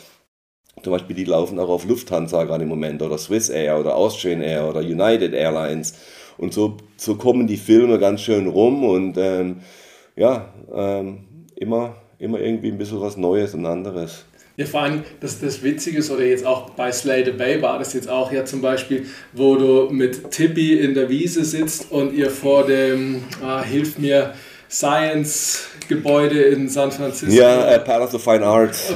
zum 0.82 0.92
Beispiel, 0.92 1.16
die 1.16 1.24
laufen 1.24 1.58
auch 1.58 1.68
auf 1.68 1.84
Lufthansa 1.84 2.44
gerade 2.44 2.62
im 2.62 2.70
Moment 2.70 3.02
oder 3.02 3.18
Swiss 3.18 3.50
Air 3.50 3.78
oder 3.78 3.96
Austrian 3.96 4.40
Air 4.40 4.68
oder 4.68 4.80
United 4.80 5.34
Airlines. 5.34 5.94
Und 6.38 6.54
so, 6.54 6.78
so 6.96 7.16
kommen 7.16 7.46
die 7.46 7.58
Filme 7.58 7.98
ganz 7.98 8.22
schön 8.22 8.46
rum 8.46 8.82
und 8.84 9.18
ähm, 9.18 9.60
ja, 10.16 10.54
ähm, 10.72 11.46
immer, 11.56 11.96
immer 12.18 12.40
irgendwie 12.40 12.68
ein 12.68 12.78
bisschen 12.78 13.00
was 13.00 13.18
Neues 13.18 13.54
und 13.54 13.66
anderes. 13.66 14.24
Ja, 14.60 14.66
vor 14.66 14.82
allem, 14.82 15.04
das, 15.20 15.40
das 15.40 15.62
Witzige 15.62 16.00
ist, 16.00 16.10
oder 16.10 16.22
jetzt 16.22 16.44
auch 16.44 16.68
bei 16.68 16.92
Slay 16.92 17.24
the 17.24 17.30
Bay 17.30 17.62
war 17.62 17.78
das 17.78 17.94
jetzt 17.94 18.10
auch 18.10 18.30
ja 18.30 18.44
zum 18.44 18.60
Beispiel, 18.60 19.06
wo 19.32 19.56
du 19.56 19.88
mit 19.90 20.32
Tippi 20.32 20.78
in 20.78 20.92
der 20.92 21.08
Wiese 21.08 21.46
sitzt 21.46 21.90
und 21.90 22.12
ihr 22.12 22.28
vor 22.28 22.66
dem, 22.66 23.22
ah, 23.42 23.62
hilf 23.62 23.96
mir, 23.96 24.34
Science-Gebäude 24.68 26.42
in 26.42 26.68
San 26.68 26.92
Francisco. 26.92 27.34
Ja, 27.34 27.70
äh, 27.70 27.78
Palace 27.78 28.14
of 28.14 28.22
Fine 28.22 28.44
Arts. 28.44 28.92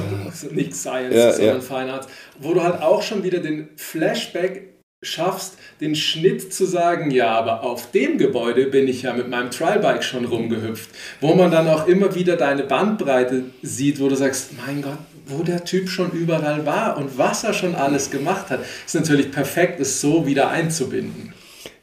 Nicht 0.51 0.75
Science, 0.75 1.15
ja, 1.15 1.33
sondern 1.33 1.55
ja. 1.55 1.61
Fine 1.61 1.93
Arts. 1.93 2.07
Wo 2.37 2.53
du 2.53 2.61
halt 2.61 2.83
auch 2.83 3.01
schon 3.01 3.23
wieder 3.23 3.39
den 3.39 3.69
Flashback 3.75 4.75
schaffst, 5.01 5.57
den 5.81 5.95
Schnitt 5.95 6.53
zu 6.53 6.65
sagen, 6.65 7.09
ja, 7.09 7.31
aber 7.31 7.63
auf 7.63 7.89
dem 7.89 8.19
Gebäude 8.19 8.67
bin 8.67 8.87
ich 8.87 9.01
ja 9.01 9.13
mit 9.13 9.29
meinem 9.29 9.49
Trialbike 9.49 10.03
schon 10.03 10.25
rumgehüpft. 10.25 10.91
Wo 11.21 11.33
man 11.33 11.49
dann 11.49 11.67
auch 11.67 11.87
immer 11.87 12.13
wieder 12.13 12.35
deine 12.35 12.61
Bandbreite 12.61 13.45
sieht, 13.63 13.99
wo 13.99 14.09
du 14.09 14.15
sagst, 14.15 14.51
mein 14.63 14.83
Gott, 14.83 14.99
wo 15.27 15.43
der 15.43 15.63
Typ 15.63 15.89
schon 15.89 16.11
überall 16.11 16.65
war 16.65 16.97
und 16.97 17.17
was 17.17 17.43
er 17.43 17.53
schon 17.53 17.75
alles 17.75 18.11
gemacht 18.11 18.49
hat, 18.49 18.59
ist 18.85 18.95
natürlich 18.95 19.31
perfekt, 19.31 19.79
es 19.79 20.01
so 20.01 20.25
wieder 20.25 20.49
einzubinden. 20.49 21.33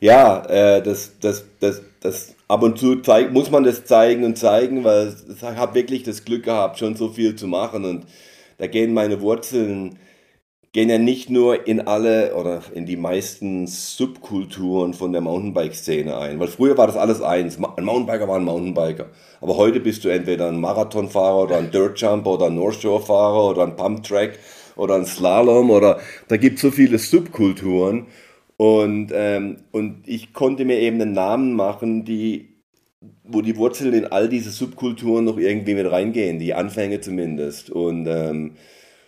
Ja, 0.00 0.44
äh, 0.46 0.82
das, 0.82 1.12
das, 1.20 1.44
das, 1.60 1.82
das 2.00 2.34
ab 2.48 2.62
und 2.62 2.78
zu 2.78 2.96
zeig, 2.96 3.32
muss 3.32 3.50
man 3.50 3.64
das 3.64 3.84
zeigen 3.84 4.24
und 4.24 4.36
zeigen, 4.36 4.84
weil 4.84 5.14
ich 5.34 5.42
habe 5.42 5.74
wirklich 5.74 6.02
das 6.02 6.24
Glück 6.24 6.44
gehabt, 6.44 6.78
schon 6.78 6.96
so 6.96 7.08
viel 7.08 7.36
zu 7.36 7.46
machen 7.46 7.84
und 7.84 8.06
da 8.58 8.66
gehen 8.66 8.92
meine 8.94 9.20
Wurzeln 9.20 9.98
gehen 10.72 10.88
ja 10.88 10.96
nicht 10.96 11.28
nur 11.28 11.66
in 11.66 11.82
alle 11.82 12.34
oder 12.34 12.62
in 12.74 12.86
die 12.86 12.96
meisten 12.96 13.66
Subkulturen 13.66 14.94
von 14.94 15.12
der 15.12 15.20
Mountainbike-Szene 15.20 16.16
ein. 16.16 16.40
Weil 16.40 16.48
früher 16.48 16.78
war 16.78 16.86
das 16.86 16.96
alles 16.96 17.20
eins. 17.20 17.58
Ein 17.58 17.84
Mountainbiker 17.84 18.26
war 18.26 18.36
ein 18.36 18.44
Mountainbiker. 18.44 19.06
Aber 19.42 19.56
heute 19.58 19.80
bist 19.80 20.02
du 20.04 20.08
entweder 20.08 20.48
ein 20.48 20.58
Marathonfahrer 20.60 21.42
oder 21.42 21.58
ein 21.58 21.70
Dirtjumper 21.70 22.30
oder 22.30 22.46
ein 22.46 22.54
North 22.54 22.80
Shore-Fahrer 22.80 23.50
oder 23.50 23.64
ein 23.64 23.76
Pumptrack 23.76 24.38
oder 24.76 24.94
ein 24.94 25.04
Slalom 25.04 25.70
oder 25.70 26.00
da 26.28 26.38
gibt 26.38 26.56
es 26.56 26.62
so 26.62 26.70
viele 26.70 26.98
Subkulturen. 26.98 28.06
Und, 28.56 29.12
ähm, 29.14 29.58
und 29.72 30.08
ich 30.08 30.32
konnte 30.32 30.64
mir 30.64 30.78
eben 30.78 31.02
einen 31.02 31.12
Namen 31.12 31.52
machen, 31.52 32.04
die 32.04 32.48
wo 33.24 33.40
die 33.40 33.56
Wurzeln 33.56 33.94
in 33.94 34.06
all 34.06 34.28
diese 34.28 34.50
Subkulturen 34.50 35.24
noch 35.24 35.36
irgendwie 35.36 35.74
mit 35.74 35.90
reingehen, 35.90 36.38
die 36.38 36.54
Anfänge 36.54 37.00
zumindest. 37.00 37.70
Und 37.70 38.06
ähm, 38.06 38.52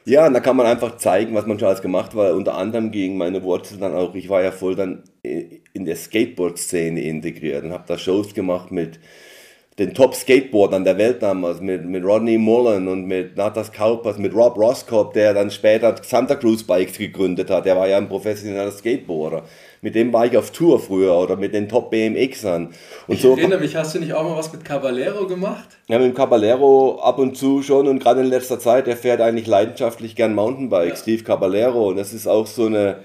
ja, 0.05 0.27
und 0.27 0.35
da 0.35 0.41
kann 0.41 0.57
man 0.57 0.67
einfach 0.67 0.97
zeigen, 0.97 1.35
was 1.35 1.47
man 1.47 1.59
schon 1.59 1.69
alles 1.69 1.83
gemacht 1.83 2.15
hat. 2.15 2.33
Unter 2.33 2.55
anderem 2.57 2.91
gegen 2.91 3.17
meine 3.17 3.43
Wurzeln 3.43 3.81
dann 3.81 3.95
auch, 3.95 4.15
ich 4.15 4.29
war 4.29 4.43
ja 4.43 4.53
voll 4.53 4.75
dann 4.75 5.05
in 5.23 5.85
der 5.85 5.97
Skateboard-Szene 5.97 7.03
integriert 7.03 7.65
und 7.65 7.73
habe 7.73 7.85
da 7.87 7.97
Shows 7.97 8.35
gemacht 8.35 8.71
mit 8.71 9.01
den 9.79 9.95
Top-Skateboardern 9.95 10.85
der 10.85 10.99
Welt 10.99 11.23
damals, 11.23 11.61
mit, 11.61 11.85
mit 11.85 12.05
Rodney 12.05 12.39
Mullen 12.39 12.87
und 12.87 13.07
mit 13.07 13.37
Natas 13.37 13.73
Kaupers, 13.73 14.19
mit 14.19 14.35
Rob 14.35 14.57
Roscoe, 14.57 15.11
der 15.13 15.35
dann 15.35 15.51
später 15.51 15.97
Santa 16.03 16.37
Cruz 16.37 16.63
Bikes 16.63 16.99
gegründet 16.99 17.51
hat. 17.51 17.67
Der 17.67 17.77
war 17.77 17.89
ja 17.89 17.97
ein 17.97 18.09
professioneller 18.09 18.71
Skateboarder. 18.71 19.45
Mit 19.85 19.95
dem 19.95 20.15
war 20.15 20.25
ich 20.25 20.35
auf 20.39 20.51
Tour 20.51 20.81
früher 20.81 21.15
oder 21.15 21.37
mit 21.37 21.53
den 21.53 21.69
Top 21.69 21.91
BMXern. 21.91 22.69
Und 23.07 23.15
ich 23.15 23.21
so, 23.21 23.37
erinnere 23.37 23.61
mich, 23.61 23.77
hast 23.77 23.95
du 23.95 23.99
nicht 23.99 24.15
auch 24.15 24.25
mal 24.25 24.35
was 24.35 24.51
mit 24.51 24.65
Caballero 24.65 25.27
gemacht? 25.27 25.77
Ja, 25.89 25.99
mit 25.99 26.07
dem 26.07 26.15
Caballero 26.15 27.01
ab 27.03 27.19
und 27.19 27.37
zu 27.37 27.63
schon 27.63 27.87
und 27.87 27.99
gerade 27.99 28.23
in 28.23 28.27
letzter 28.29 28.59
Zeit, 28.59 28.87
der 28.87 28.97
fährt 28.97 29.21
eigentlich 29.21 29.47
leidenschaftlich 29.47 30.17
gern 30.17 30.35
Mountainbike, 30.35 30.89
ja. 30.89 30.97
Steve 30.97 31.23
Caballero. 31.23 31.91
Und 31.91 31.97
das 31.97 32.15
ist 32.15 32.27
auch 32.27 32.47
so 32.47 32.65
eine, 32.65 33.05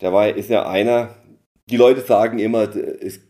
der 0.00 0.12
war, 0.12 0.28
ist 0.28 0.50
ja 0.50 0.68
einer, 0.68 1.10
die 1.70 1.76
Leute 1.76 2.00
sagen 2.00 2.40
immer, 2.40 2.68
es 3.00 3.20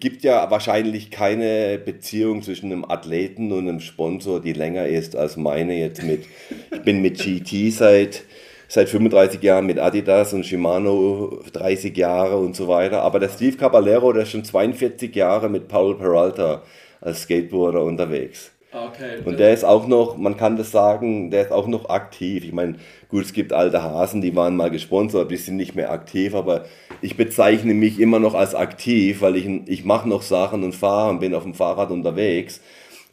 gibt 0.00 0.24
ja 0.24 0.50
wahrscheinlich 0.50 1.12
keine 1.12 1.78
Beziehung 1.78 2.42
zwischen 2.42 2.72
einem 2.72 2.84
Athleten 2.84 3.52
und 3.52 3.68
einem 3.68 3.78
Sponsor, 3.78 4.40
die 4.40 4.54
länger 4.54 4.88
ist 4.88 5.14
als 5.14 5.36
meine 5.36 5.78
jetzt 5.78 6.02
mit. 6.02 6.24
Ich 6.72 6.82
bin 6.82 7.00
mit 7.00 7.18
GT 7.18 7.72
seit, 7.72 8.24
seit 8.68 8.88
35 8.90 9.42
Jahren 9.42 9.66
mit 9.66 9.78
Adidas 9.78 10.34
und 10.34 10.44
Shimano 10.44 11.40
30 11.52 11.96
Jahre 11.96 12.36
und 12.36 12.54
so 12.54 12.68
weiter. 12.68 13.02
Aber 13.02 13.18
der 13.18 13.30
Steve 13.30 13.56
Caballero, 13.56 14.12
der 14.12 14.22
ist 14.22 14.30
schon 14.30 14.44
42 14.44 15.14
Jahre 15.16 15.48
mit 15.48 15.68
Paul 15.68 15.96
Peralta 15.96 16.62
als 17.00 17.22
Skateboarder 17.22 17.82
unterwegs. 17.82 18.52
Okay. 18.70 19.22
Und 19.24 19.38
der 19.38 19.54
ist 19.54 19.64
auch 19.64 19.86
noch, 19.86 20.18
man 20.18 20.36
kann 20.36 20.58
das 20.58 20.70
sagen, 20.70 21.30
der 21.30 21.42
ist 21.42 21.52
auch 21.52 21.66
noch 21.66 21.88
aktiv. 21.88 22.44
Ich 22.44 22.52
meine, 22.52 22.76
gut, 23.08 23.24
es 23.24 23.32
gibt 23.32 23.54
alte 23.54 23.82
Hasen, 23.82 24.20
die 24.20 24.36
waren 24.36 24.56
mal 24.56 24.70
gesponsert, 24.70 25.30
die 25.30 25.38
sind 25.38 25.56
nicht 25.56 25.74
mehr 25.74 25.90
aktiv, 25.90 26.34
aber 26.34 26.66
ich 27.00 27.16
bezeichne 27.16 27.72
mich 27.72 27.98
immer 27.98 28.18
noch 28.18 28.34
als 28.34 28.54
aktiv, 28.54 29.22
weil 29.22 29.36
ich, 29.36 29.46
ich 29.66 29.86
mache 29.86 30.06
noch 30.06 30.20
Sachen 30.20 30.64
und 30.64 30.74
fahre 30.74 31.08
und 31.08 31.20
bin 31.20 31.34
auf 31.34 31.44
dem 31.44 31.54
Fahrrad 31.54 31.90
unterwegs. 31.90 32.60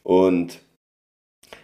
Und 0.03 0.59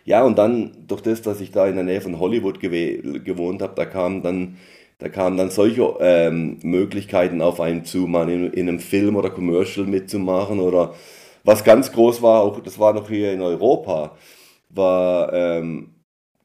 ja, 0.06 0.24
und 0.24 0.38
dann 0.38 0.86
durch 0.88 1.02
das, 1.02 1.22
dass 1.22 1.42
ich 1.42 1.52
da 1.52 1.68
in 1.68 1.76
der 1.76 1.84
Nähe 1.84 2.02
von 2.02 2.20
Hollywood 2.20 2.60
gewohnt 2.60 3.62
habe, 3.62 3.74
da 3.76 3.86
kamen 3.86 4.22
dann, 4.24 4.58
da 5.00 5.10
kamen 5.10 5.38
dann 5.38 5.50
solche 5.52 5.96
ähm, 6.00 6.60
Möglichkeiten 6.64 7.42
auf 7.42 7.60
einen 7.62 7.86
zu, 7.86 8.08
mal 8.08 8.30
in, 8.30 8.52
in 8.54 8.70
einem 8.70 8.80
Film 8.80 9.16
oder 9.16 9.30
Commercial 9.30 9.86
mitzumachen 9.86 10.60
oder 10.60 10.94
was 11.44 11.64
ganz 11.64 11.92
groß 11.92 12.22
war, 12.22 12.42
auch 12.42 12.60
das 12.62 12.80
war 12.80 12.94
noch 12.94 13.10
hier 13.10 13.34
in 13.34 13.42
Europa, 13.42 14.16
war 14.70 15.34
ähm, 15.34 15.96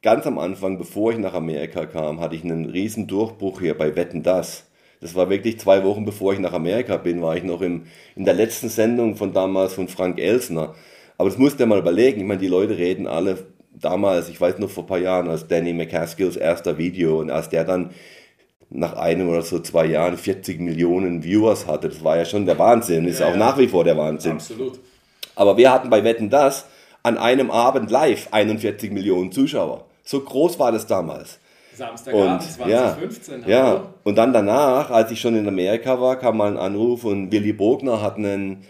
ganz 0.01 0.25
am 0.27 0.39
Anfang, 0.39 0.77
bevor 0.77 1.11
ich 1.11 1.17
nach 1.19 1.33
Amerika 1.33 1.85
kam, 1.85 2.19
hatte 2.19 2.35
ich 2.35 2.43
einen 2.43 2.65
riesen 2.65 3.07
Durchbruch 3.07 3.59
hier 3.61 3.77
bei 3.77 3.95
Wetten 3.95 4.23
Das. 4.23 4.65
Das 5.01 5.15
war 5.15 5.29
wirklich 5.29 5.59
zwei 5.59 5.83
Wochen 5.83 6.05
bevor 6.05 6.33
ich 6.33 6.39
nach 6.39 6.53
Amerika 6.53 6.97
bin, 6.97 7.21
war 7.21 7.35
ich 7.37 7.43
noch 7.43 7.61
im, 7.61 7.83
in 8.15 8.25
der 8.25 8.33
letzten 8.33 8.69
Sendung 8.69 9.15
von 9.15 9.33
damals 9.33 9.73
von 9.73 9.87
Frank 9.87 10.19
Elsner. 10.19 10.73
Aber 11.17 11.29
das 11.29 11.37
musst 11.37 11.55
du 11.55 11.63
dir 11.63 11.65
mal 11.67 11.79
überlegen. 11.79 12.21
Ich 12.21 12.27
meine, 12.27 12.39
die 12.39 12.47
Leute 12.47 12.77
reden 12.77 13.07
alle 13.07 13.37
damals, 13.71 14.29
ich 14.29 14.39
weiß 14.39 14.59
noch 14.59 14.69
vor 14.69 14.83
ein 14.83 14.87
paar 14.87 14.97
Jahren, 14.99 15.29
als 15.29 15.47
Danny 15.47 15.73
McCaskills 15.73 16.35
erster 16.35 16.77
Video 16.77 17.19
und 17.19 17.29
als 17.29 17.49
der 17.49 17.63
dann 17.63 17.91
nach 18.69 18.93
einem 18.93 19.29
oder 19.29 19.43
so 19.43 19.59
zwei 19.59 19.85
Jahren 19.85 20.17
40 20.17 20.59
Millionen 20.59 21.23
Viewers 21.23 21.67
hatte, 21.67 21.89
das 21.89 22.03
war 22.03 22.17
ja 22.17 22.25
schon 22.25 22.45
der 22.45 22.59
Wahnsinn, 22.59 23.05
ist 23.05 23.19
ja, 23.19 23.27
auch 23.27 23.31
ja. 23.31 23.37
nach 23.37 23.57
wie 23.57 23.67
vor 23.67 23.83
der 23.83 23.97
Wahnsinn. 23.97 24.33
Absolut. 24.33 24.79
Aber 25.35 25.57
wir 25.57 25.71
hatten 25.71 25.89
bei 25.89 26.03
Wetten 26.03 26.29
das 26.29 26.65
an 27.03 27.17
einem 27.17 27.51
Abend 27.51 27.89
live 27.91 28.27
41 28.31 28.91
Millionen 28.91 29.31
Zuschauer. 29.31 29.85
So 30.03 30.19
groß 30.19 30.59
war 30.59 30.71
das 30.71 30.87
damals. 30.87 31.39
Samstagabend 31.73 32.41
2015. 32.41 33.43
Ja, 33.43 33.49
ja, 33.49 33.93
und 34.03 34.17
dann 34.17 34.33
danach, 34.33 34.89
als 34.89 35.11
ich 35.11 35.21
schon 35.21 35.35
in 35.35 35.47
Amerika 35.47 36.01
war, 36.01 36.17
kam 36.17 36.37
mal 36.37 36.51
ein 36.51 36.57
Anruf 36.57 37.03
und 37.03 37.31
Willy 37.31 37.53
Bogner 37.53 38.01
hat 38.01 38.17
einen 38.17 38.65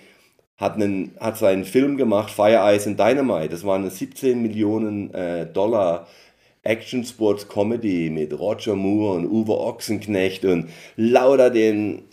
hat, 0.57 0.75
einen, 0.75 1.15
hat 1.19 1.37
seinen 1.37 1.63
Film 1.63 1.97
gemacht, 1.97 2.31
Fire 2.31 2.75
Ice 2.75 2.89
and 2.89 2.99
Dynamite. 2.99 3.49
Das 3.49 3.63
war 3.65 3.75
eine 3.75 3.89
17 3.89 4.41
Millionen 4.41 5.13
äh, 5.13 5.45
Dollar 5.45 6.07
Action 6.63 7.03
Sports 7.03 7.47
Comedy 7.47 8.09
mit 8.09 8.37
Roger 8.37 8.75
Moore 8.75 9.17
und 9.17 9.25
Uwe 9.27 9.57
Ochsenknecht 9.57 10.43
und 10.45 10.69
lauter 10.95 11.49
den 11.49 12.03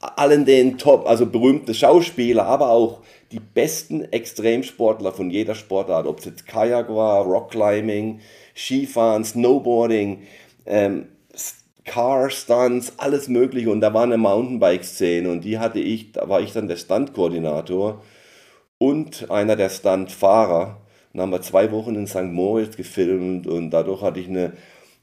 allen 0.00 0.44
den 0.44 0.78
Top, 0.78 1.06
also 1.06 1.26
berühmte 1.26 1.74
Schauspieler, 1.74 2.46
aber 2.46 2.70
auch 2.70 3.00
die 3.32 3.40
besten 3.40 4.02
Extremsportler 4.02 5.12
von 5.12 5.30
jeder 5.30 5.54
Sportart, 5.54 6.06
ob 6.06 6.18
es 6.18 6.24
jetzt 6.24 6.46
Kajak 6.46 6.88
war, 6.88 7.24
Rockclimbing, 7.24 8.20
Skifahren, 8.56 9.24
Snowboarding, 9.24 10.22
ähm, 10.66 11.06
Car 11.84 12.30
Stunts, 12.30 12.94
alles 12.98 13.28
mögliche 13.28 13.70
und 13.70 13.80
da 13.80 13.94
war 13.94 14.02
eine 14.02 14.18
Mountainbike-Szene 14.18 15.30
und 15.30 15.44
die 15.44 15.58
hatte 15.58 15.80
ich, 15.80 16.12
da 16.12 16.28
war 16.28 16.40
ich 16.40 16.52
dann 16.52 16.68
der 16.68 16.76
Stuntkoordinator 16.76 18.02
und 18.78 19.30
einer 19.30 19.56
der 19.56 19.70
Stuntfahrer. 19.70 20.78
Dann 21.12 21.22
haben 21.22 21.32
wir 21.32 21.42
zwei 21.42 21.72
Wochen 21.72 21.94
in 21.96 22.06
St. 22.06 22.24
Moritz 22.24 22.76
gefilmt 22.76 23.46
und 23.46 23.70
dadurch 23.70 24.02
hatte 24.02 24.20
ich 24.20 24.28
eine 24.28 24.52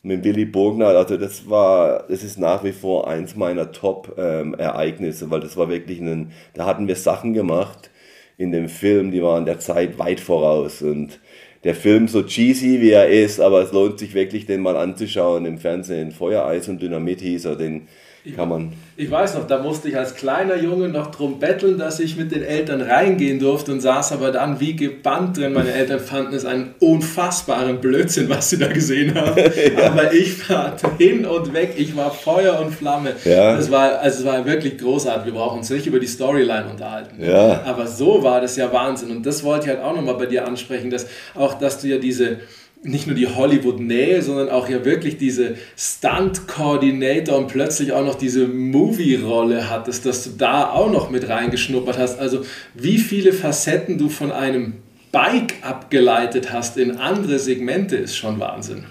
mit 0.03 0.23
Willy 0.23 0.45
Bogner, 0.45 0.87
also 0.87 1.17
das 1.17 1.49
war, 1.49 2.05
das 2.07 2.23
ist 2.23 2.37
nach 2.39 2.63
wie 2.63 2.71
vor 2.71 3.07
eins 3.07 3.35
meiner 3.35 3.71
Top-Ereignisse, 3.71 5.25
ähm, 5.25 5.31
weil 5.31 5.41
das 5.41 5.57
war 5.57 5.69
wirklich 5.69 5.99
ein, 5.99 6.31
da 6.53 6.65
hatten 6.65 6.87
wir 6.87 6.95
Sachen 6.95 7.33
gemacht 7.33 7.89
in 8.37 8.51
dem 8.51 8.69
Film, 8.69 9.11
die 9.11 9.21
waren 9.21 9.45
der 9.45 9.59
Zeit 9.59 9.99
weit 9.99 10.19
voraus 10.19 10.81
und 10.81 11.19
der 11.63 11.75
Film 11.75 12.07
so 12.07 12.23
cheesy 12.23 12.81
wie 12.81 12.91
er 12.91 13.09
ist, 13.09 13.39
aber 13.39 13.61
es 13.61 13.71
lohnt 13.71 13.99
sich 13.99 14.13
wirklich, 14.13 14.45
den 14.45 14.61
mal 14.61 14.77
anzuschauen 14.77 15.45
im 15.45 15.57
Fernsehen. 15.57 16.11
Feuereis 16.11 16.69
und 16.69 16.81
Dynamit 16.81 17.21
hieß 17.21 17.45
er, 17.45 17.55
den 17.55 17.87
kann 18.35 18.49
man. 18.49 18.73
Ich 18.99 19.11
weiß 19.11 19.35
noch, 19.35 19.45
da 19.45 19.61
musste 19.61 19.89
ich 19.89 19.97
als 19.97 20.15
kleiner 20.15 20.55
Junge 20.55 20.89
noch 20.89 21.11
drum 21.11 21.39
betteln, 21.39 21.77
dass 21.77 21.99
ich 21.99 22.17
mit 22.17 22.31
den 22.31 22.41
Eltern 22.43 22.81
reingehen 22.81 23.39
durfte 23.39 23.71
und 23.71 23.79
saß 23.79 24.11
aber 24.11 24.31
dann 24.31 24.59
wie 24.59 24.75
gebannt 24.75 25.37
drin. 25.37 25.53
Meine 25.53 25.71
Eltern 25.71 25.99
fanden 25.99 26.33
es 26.33 26.45
einen 26.45 26.73
unfassbaren 26.79 27.79
Blödsinn, 27.79 28.27
was 28.29 28.49
sie 28.49 28.57
da 28.57 28.67
gesehen 28.67 29.13
haben. 29.13 29.37
ja. 29.77 29.91
Aber 29.91 30.11
ich 30.13 30.49
war 30.49 30.75
hin 30.97 31.25
und 31.25 31.53
weg, 31.53 31.73
ich 31.77 31.95
war 31.95 32.11
Feuer 32.11 32.59
und 32.59 32.73
Flamme. 32.73 33.13
Ja. 33.23 33.55
Das 33.55 33.69
war, 33.69 33.99
also 33.99 34.19
es 34.19 34.25
war 34.25 34.43
wirklich 34.45 34.77
großartig. 34.79 35.25
Wir 35.25 35.33
brauchen 35.33 35.59
uns 35.59 35.69
nicht 35.69 35.85
über 35.85 35.99
die 35.99 36.07
Storyline 36.07 36.65
unterhalten. 36.69 37.23
Ja. 37.23 37.61
Aber 37.65 37.85
so 37.85 38.23
war 38.23 38.41
das 38.41 38.55
ja 38.55 38.71
Wahnsinn. 38.73 39.11
Und 39.11 39.25
das 39.25 39.43
wollte 39.43 39.65
ich 39.65 39.69
halt 39.75 39.83
auch 39.83 39.95
nochmal 39.95 40.15
bei 40.15 40.25
dir 40.25 40.47
ansprechen, 40.47 40.89
dass 40.89 41.07
auch, 41.35 41.53
dass 41.59 41.81
du 41.81 41.87
ja 41.87 41.97
diese 41.97 42.37
nicht 42.83 43.07
nur 43.07 43.15
die 43.15 43.27
Hollywood-Nähe, 43.27 44.21
sondern 44.21 44.49
auch 44.49 44.69
ja 44.69 44.85
wirklich 44.85 45.17
diese 45.17 45.55
Stunt-Coordinator 45.75 47.37
und 47.37 47.47
plötzlich 47.47 47.91
auch 47.91 48.05
noch 48.05 48.15
diese 48.15 48.47
Movie-Rolle 48.47 49.69
hattest, 49.69 50.05
dass 50.05 50.23
du 50.23 50.31
da 50.37 50.69
auch 50.71 50.91
noch 50.91 51.09
mit 51.09 51.27
reingeschnuppert 51.27 51.97
hast. 51.97 52.19
Also 52.19 52.41
wie 52.73 52.97
viele 52.97 53.33
Facetten 53.33 53.97
du 53.97 54.09
von 54.09 54.31
einem 54.31 54.75
Bike 55.11 55.55
abgeleitet 55.61 56.51
hast 56.51 56.77
in 56.77 56.97
andere 56.97 57.39
Segmente, 57.39 57.95
ist 57.97 58.15
schon 58.15 58.39
Wahnsinn. 58.39 58.85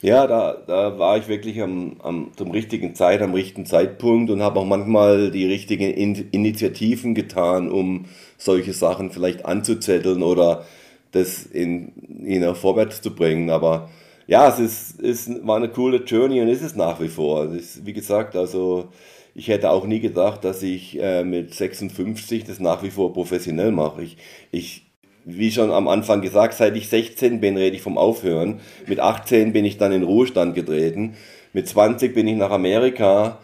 Ja, 0.00 0.28
da, 0.28 0.56
da 0.64 0.96
war 0.98 1.18
ich 1.18 1.26
wirklich 1.26 1.60
am, 1.60 1.96
am, 2.00 2.30
zum 2.36 2.52
richtigen 2.52 2.94
Zeit, 2.94 3.20
am 3.20 3.34
richtigen 3.34 3.66
Zeitpunkt 3.66 4.30
und 4.30 4.42
habe 4.42 4.60
auch 4.60 4.64
manchmal 4.64 5.32
die 5.32 5.44
richtigen 5.44 5.90
in 5.90 6.28
Initiativen 6.30 7.16
getan, 7.16 7.68
um 7.68 8.04
solche 8.36 8.72
Sachen 8.72 9.10
vielleicht 9.10 9.44
anzuzetteln 9.44 10.22
oder 10.22 10.64
das 11.12 11.44
in, 11.44 11.92
in 12.24 12.54
vorwärts 12.54 13.02
zu 13.02 13.14
bringen. 13.14 13.50
Aber 13.50 13.88
ja, 14.26 14.48
es 14.48 14.58
ist, 14.58 15.00
ist, 15.00 15.46
war 15.46 15.56
eine 15.56 15.68
coole 15.68 16.04
Journey 16.04 16.40
und 16.40 16.48
ist 16.48 16.62
es 16.62 16.76
nach 16.76 17.00
wie 17.00 17.08
vor. 17.08 17.52
Ist, 17.52 17.86
wie 17.86 17.92
gesagt, 17.92 18.36
also 18.36 18.88
ich 19.34 19.48
hätte 19.48 19.70
auch 19.70 19.86
nie 19.86 20.00
gedacht, 20.00 20.44
dass 20.44 20.62
ich 20.62 21.00
äh, 21.00 21.24
mit 21.24 21.54
56 21.54 22.44
das 22.44 22.60
nach 22.60 22.82
wie 22.82 22.90
vor 22.90 23.12
professionell 23.12 23.70
mache. 23.70 24.02
Ich, 24.02 24.16
ich, 24.50 24.86
wie 25.24 25.50
schon 25.50 25.70
am 25.70 25.88
Anfang 25.88 26.20
gesagt, 26.20 26.54
seit 26.54 26.76
ich 26.76 26.88
16 26.88 27.40
bin, 27.40 27.56
rede 27.56 27.76
ich 27.76 27.82
vom 27.82 27.98
Aufhören. 27.98 28.60
Mit 28.86 29.00
18 29.00 29.52
bin 29.52 29.64
ich 29.64 29.78
dann 29.78 29.92
in 29.92 30.02
Ruhestand 30.02 30.54
getreten. 30.54 31.14
Mit 31.52 31.68
20 31.68 32.14
bin 32.14 32.26
ich 32.28 32.36
nach 32.36 32.50
Amerika 32.50 33.38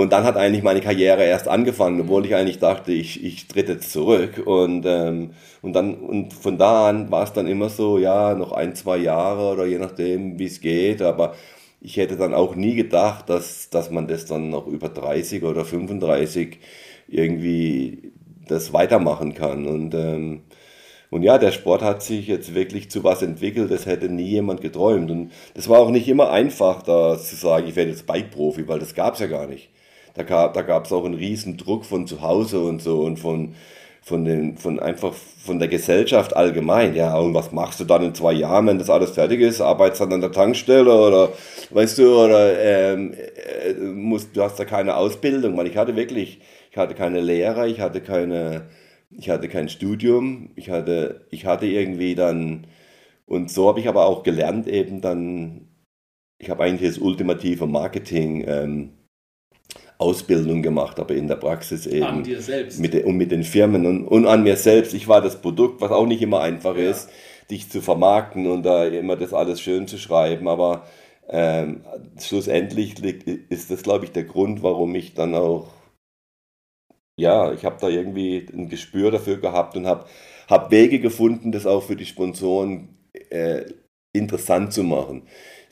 und 0.00 0.12
dann 0.12 0.24
hat 0.24 0.36
eigentlich 0.36 0.64
meine 0.64 0.80
Karriere 0.80 1.22
erst 1.22 1.46
angefangen, 1.46 2.00
obwohl 2.00 2.26
ich 2.26 2.34
eigentlich 2.34 2.58
dachte, 2.58 2.90
ich, 2.92 3.22
ich 3.24 3.46
tritt 3.46 3.68
jetzt 3.68 3.92
zurück. 3.92 4.42
Und, 4.44 4.84
ähm, 4.86 5.30
und, 5.62 5.72
dann, 5.74 5.94
und 5.94 6.32
von 6.32 6.58
da 6.58 6.88
an 6.88 7.12
war 7.12 7.22
es 7.22 7.32
dann 7.32 7.46
immer 7.46 7.68
so, 7.68 7.98
ja, 7.98 8.34
noch 8.34 8.50
ein, 8.50 8.74
zwei 8.74 8.96
Jahre 8.96 9.52
oder 9.52 9.66
je 9.66 9.78
nachdem, 9.78 10.36
wie 10.38 10.46
es 10.46 10.60
geht. 10.60 11.00
Aber 11.00 11.34
ich 11.80 11.96
hätte 11.96 12.16
dann 12.16 12.34
auch 12.34 12.56
nie 12.56 12.74
gedacht, 12.74 13.28
dass, 13.30 13.70
dass 13.70 13.90
man 13.90 14.08
das 14.08 14.26
dann 14.26 14.50
noch 14.50 14.66
über 14.66 14.88
30 14.88 15.44
oder 15.44 15.64
35 15.64 16.58
irgendwie 17.06 18.12
das 18.48 18.72
weitermachen 18.72 19.34
kann. 19.34 19.66
Und, 19.66 19.94
ähm, 19.94 20.42
und 21.10 21.22
ja, 21.22 21.38
der 21.38 21.52
Sport 21.52 21.82
hat 21.82 22.02
sich 22.02 22.26
jetzt 22.26 22.54
wirklich 22.54 22.90
zu 22.90 23.04
was 23.04 23.22
entwickelt, 23.22 23.70
das 23.70 23.86
hätte 23.86 24.08
nie 24.08 24.24
jemand 24.24 24.60
geträumt. 24.60 25.10
Und 25.12 25.30
das 25.54 25.68
war 25.68 25.78
auch 25.78 25.90
nicht 25.90 26.08
immer 26.08 26.30
einfach, 26.32 26.82
da 26.82 27.16
zu 27.16 27.36
sagen, 27.36 27.68
ich 27.68 27.76
werde 27.76 27.90
jetzt 27.92 28.06
Bike-Profi, 28.06 28.66
weil 28.66 28.80
das 28.80 28.94
gab 28.96 29.14
es 29.14 29.20
ja 29.20 29.28
gar 29.28 29.46
nicht 29.46 29.70
da 30.14 30.22
gab 30.22 30.54
da 30.54 30.62
gab's 30.62 30.92
auch 30.92 31.04
einen 31.04 31.14
riesen 31.14 31.56
Druck 31.56 31.84
von 31.84 32.06
zu 32.06 32.22
Hause 32.22 32.60
und 32.60 32.80
so 32.82 33.00
und 33.02 33.18
von, 33.18 33.54
von 34.02 34.24
den, 34.24 34.56
von 34.56 34.78
einfach 34.80 35.12
von 35.12 35.58
der 35.58 35.68
Gesellschaft 35.68 36.36
allgemein. 36.36 36.94
Ja, 36.94 37.16
und 37.18 37.34
was 37.34 37.52
machst 37.52 37.80
du 37.80 37.84
dann 37.84 38.04
in 38.04 38.14
zwei 38.14 38.32
Jahren, 38.32 38.66
wenn 38.66 38.78
das 38.78 38.90
alles 38.90 39.10
fertig 39.12 39.40
ist? 39.40 39.60
Arbeitest 39.60 40.02
dann 40.02 40.12
an 40.12 40.20
der 40.20 40.32
Tankstelle 40.32 40.92
oder 40.92 41.30
weißt 41.70 41.98
du, 41.98 42.14
oder 42.24 42.58
ähm, 42.60 43.14
äh, 43.14 43.74
musst, 43.74 44.36
du 44.36 44.42
hast 44.42 44.58
da 44.58 44.64
keine 44.64 44.96
Ausbildung, 44.96 45.56
weil 45.56 45.66
ich 45.66 45.76
hatte 45.76 45.96
wirklich, 45.96 46.40
ich 46.70 46.76
hatte 46.76 46.94
keine 46.94 47.20
Lehre, 47.20 47.68
ich 47.68 47.80
hatte 47.80 48.00
keine, 48.00 48.68
ich 49.10 49.30
hatte 49.30 49.48
kein 49.48 49.68
Studium, 49.68 50.50
ich 50.56 50.70
hatte, 50.70 51.26
ich 51.30 51.46
hatte 51.46 51.66
irgendwie 51.66 52.14
dann, 52.14 52.66
und 53.26 53.50
so 53.50 53.68
habe 53.68 53.80
ich 53.80 53.88
aber 53.88 54.06
auch 54.06 54.22
gelernt, 54.22 54.68
eben 54.68 55.00
dann, 55.00 55.68
ich 56.38 56.50
habe 56.50 56.64
eigentlich 56.64 56.90
das 56.90 56.98
ultimative 56.98 57.66
Marketing. 57.66 58.44
Ähm, 58.46 58.90
Ausbildung 60.04 60.62
gemacht, 60.62 61.00
aber 61.00 61.14
in 61.14 61.28
der 61.28 61.36
Praxis 61.36 61.86
eben. 61.86 62.04
An 62.04 62.22
dir 62.22 62.40
selbst. 62.40 62.78
Mit, 62.78 62.94
und 63.04 63.16
mit 63.16 63.30
den 63.32 63.42
Firmen 63.42 63.86
und, 63.86 64.06
und 64.06 64.26
an 64.26 64.42
mir 64.42 64.56
selbst. 64.56 64.92
Ich 64.94 65.08
war 65.08 65.22
das 65.22 65.40
Produkt, 65.40 65.80
was 65.80 65.90
auch 65.90 66.06
nicht 66.06 66.20
immer 66.20 66.40
einfach 66.40 66.76
ja. 66.76 66.90
ist, 66.90 67.08
dich 67.50 67.70
zu 67.70 67.80
vermarkten 67.80 68.46
und 68.46 68.62
da 68.64 68.84
immer 68.84 69.16
das 69.16 69.32
alles 69.32 69.60
schön 69.60 69.88
zu 69.88 69.98
schreiben. 69.98 70.46
Aber 70.46 70.86
ähm, 71.28 71.80
schlussendlich 72.20 72.98
liegt, 72.98 73.26
ist 73.26 73.70
das, 73.70 73.82
glaube 73.82 74.04
ich, 74.04 74.12
der 74.12 74.24
Grund, 74.24 74.62
warum 74.62 74.94
ich 74.94 75.14
dann 75.14 75.34
auch, 75.34 75.68
ja, 77.18 77.52
ich 77.52 77.64
habe 77.64 77.76
da 77.80 77.88
irgendwie 77.88 78.46
ein 78.52 78.68
Gespür 78.68 79.10
dafür 79.10 79.38
gehabt 79.38 79.76
und 79.76 79.86
habe 79.86 80.04
hab 80.48 80.70
Wege 80.70 81.00
gefunden, 81.00 81.50
das 81.50 81.66
auch 81.66 81.82
für 81.82 81.96
die 81.96 82.06
Sponsoren 82.06 82.98
äh, 83.30 83.64
interessant 84.12 84.72
zu 84.72 84.82
machen 84.82 85.22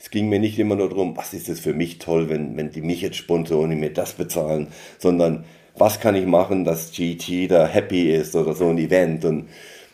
es 0.03 0.09
ging 0.09 0.27
mir 0.27 0.39
nicht 0.39 0.59
immer 0.59 0.75
nur 0.75 0.89
darum, 0.89 1.15
was 1.15 1.33
ist 1.33 1.47
es 1.47 1.61
für 1.61 1.73
mich 1.73 1.97
toll, 1.97 2.27
wenn, 2.27 2.57
wenn 2.57 2.71
die 2.71 2.81
mich 2.81 2.99
jetzt 2.99 3.15
sponsoren 3.15 3.71
und 3.71 3.79
mir 3.79 3.93
das 3.93 4.11
bezahlen, 4.11 4.67
sondern 4.99 5.45
was 5.77 6.01
kann 6.01 6.13
ich 6.13 6.25
machen, 6.25 6.65
dass 6.65 6.91
GT 6.91 7.49
da 7.49 7.65
happy 7.65 8.11
ist 8.11 8.35
oder 8.35 8.53
so 8.53 8.67
ein 8.67 8.77
Event. 8.77 9.23
Und, 9.23 9.47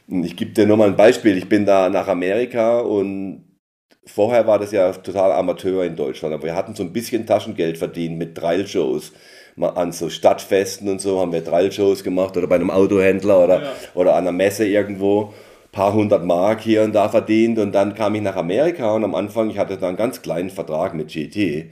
und 0.08 0.24
ich 0.24 0.36
gebe 0.36 0.50
dir 0.50 0.66
nur 0.66 0.78
mal 0.78 0.88
ein 0.88 0.96
Beispiel. 0.96 1.38
Ich 1.38 1.48
bin 1.48 1.64
da 1.64 1.92
nach 1.92 2.08
Amerika 2.08 2.80
und 2.80 3.44
vorher 4.04 4.48
war 4.48 4.58
das 4.58 4.72
ja 4.72 4.92
total 4.94 5.32
Amateur 5.32 5.84
in 5.84 5.96
Deutschland, 5.96 6.34
aber 6.34 6.46
wir 6.46 6.56
hatten 6.56 6.74
so 6.74 6.82
ein 6.82 6.92
bisschen 6.92 7.28
Taschengeld 7.28 7.78
verdient 7.78 8.18
mit 8.18 8.34
Trail-Shows. 8.34 9.14
Mal 9.58 9.70
an 9.70 9.92
so 9.92 10.10
Stadtfesten 10.10 10.90
und 10.90 11.02
so 11.02 11.20
haben 11.20 11.34
wir 11.34 11.46
Trail-Shows 11.46 12.04
gemacht 12.04 12.36
oder 12.36 12.48
bei 12.48 12.56
einem 12.56 12.72
Autohändler 12.72 13.44
oder, 13.44 13.62
ja. 13.62 13.74
oder 13.94 14.16
an 14.16 14.24
einer 14.24 14.32
Messe 14.32 14.66
irgendwo 14.66 15.36
paar 15.72 15.94
hundert 15.94 16.26
Mark 16.26 16.62
hier 16.62 16.84
und 16.84 16.94
da 16.94 17.10
verdient 17.10 17.60
und 17.60 17.74
dann 17.74 17.96
kam 17.96 18.16
ich 18.16 18.22
nach 18.22 18.36
Amerika 18.36 18.94
und 18.94 19.04
am 19.04 19.16
Anfang, 19.16 19.50
ich 19.50 19.58
hatte 19.58 19.78
da 19.78 19.88
einen 19.88 19.98
ganz 19.98 20.22
kleinen 20.22 20.50
Vertrag 20.50 20.94
mit 20.94 21.10
GT 21.10 21.70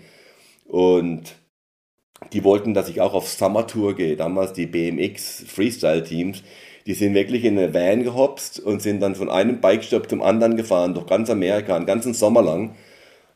und 0.65 1.35
die 2.33 2.43
wollten, 2.43 2.73
dass 2.73 2.89
ich 2.89 3.01
auch 3.01 3.13
auf 3.13 3.27
Summer 3.27 3.67
Tour 3.67 3.95
gehe. 3.95 4.15
Damals 4.15 4.53
die 4.53 4.65
BMX 4.65 5.43
Freestyle 5.47 6.03
Teams, 6.03 6.43
die 6.85 6.93
sind 6.93 7.13
wirklich 7.13 7.43
in 7.45 7.57
eine 7.57 7.73
Van 7.73 8.03
gehopst 8.03 8.59
und 8.59 8.81
sind 8.81 9.01
dann 9.01 9.15
von 9.15 9.29
einem 9.29 9.61
Bikestop 9.61 10.09
zum 10.09 10.21
anderen 10.21 10.57
gefahren, 10.57 10.93
durch 10.93 11.07
ganz 11.07 11.29
Amerika, 11.29 11.75
einen 11.75 11.85
ganzen 11.85 12.13
Sommer 12.13 12.41
lang. 12.41 12.75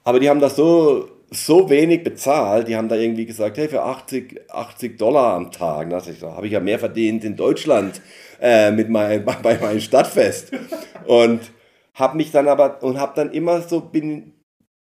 Aber 0.04 0.20
die 0.20 0.30
haben 0.30 0.40
das 0.40 0.56
so, 0.56 1.10
so 1.34 1.70
wenig 1.70 2.04
bezahlt, 2.04 2.68
die 2.68 2.76
haben 2.76 2.90
da 2.90 2.96
irgendwie 2.96 3.26
gesagt, 3.26 3.58
hey, 3.58 3.70
für 3.70 3.84
80, 3.84 4.52
80 4.52 4.98
Dollar 4.98 5.34
am 5.36 5.52
Tag, 5.52 5.90
da 5.90 6.36
habe 6.36 6.46
ich 6.46 6.54
ja 6.54 6.60
mehr 6.60 6.78
verdient 6.78 7.24
in 7.24 7.38
Deutschland 7.38 8.02
äh, 8.42 8.72
mit 8.72 8.90
mein, 8.90 9.24
bei 9.44 9.58
meinem 9.58 9.80
Stadtfest. 9.80 10.52
Und 11.08 11.40
habe 11.94 12.18
mich 12.18 12.32
dann 12.32 12.48
aber, 12.48 12.84
und 12.84 13.00
habe 13.00 13.14
dann 13.16 13.32
immer 13.32 13.62
so, 13.62 13.80
bin, 13.80 14.34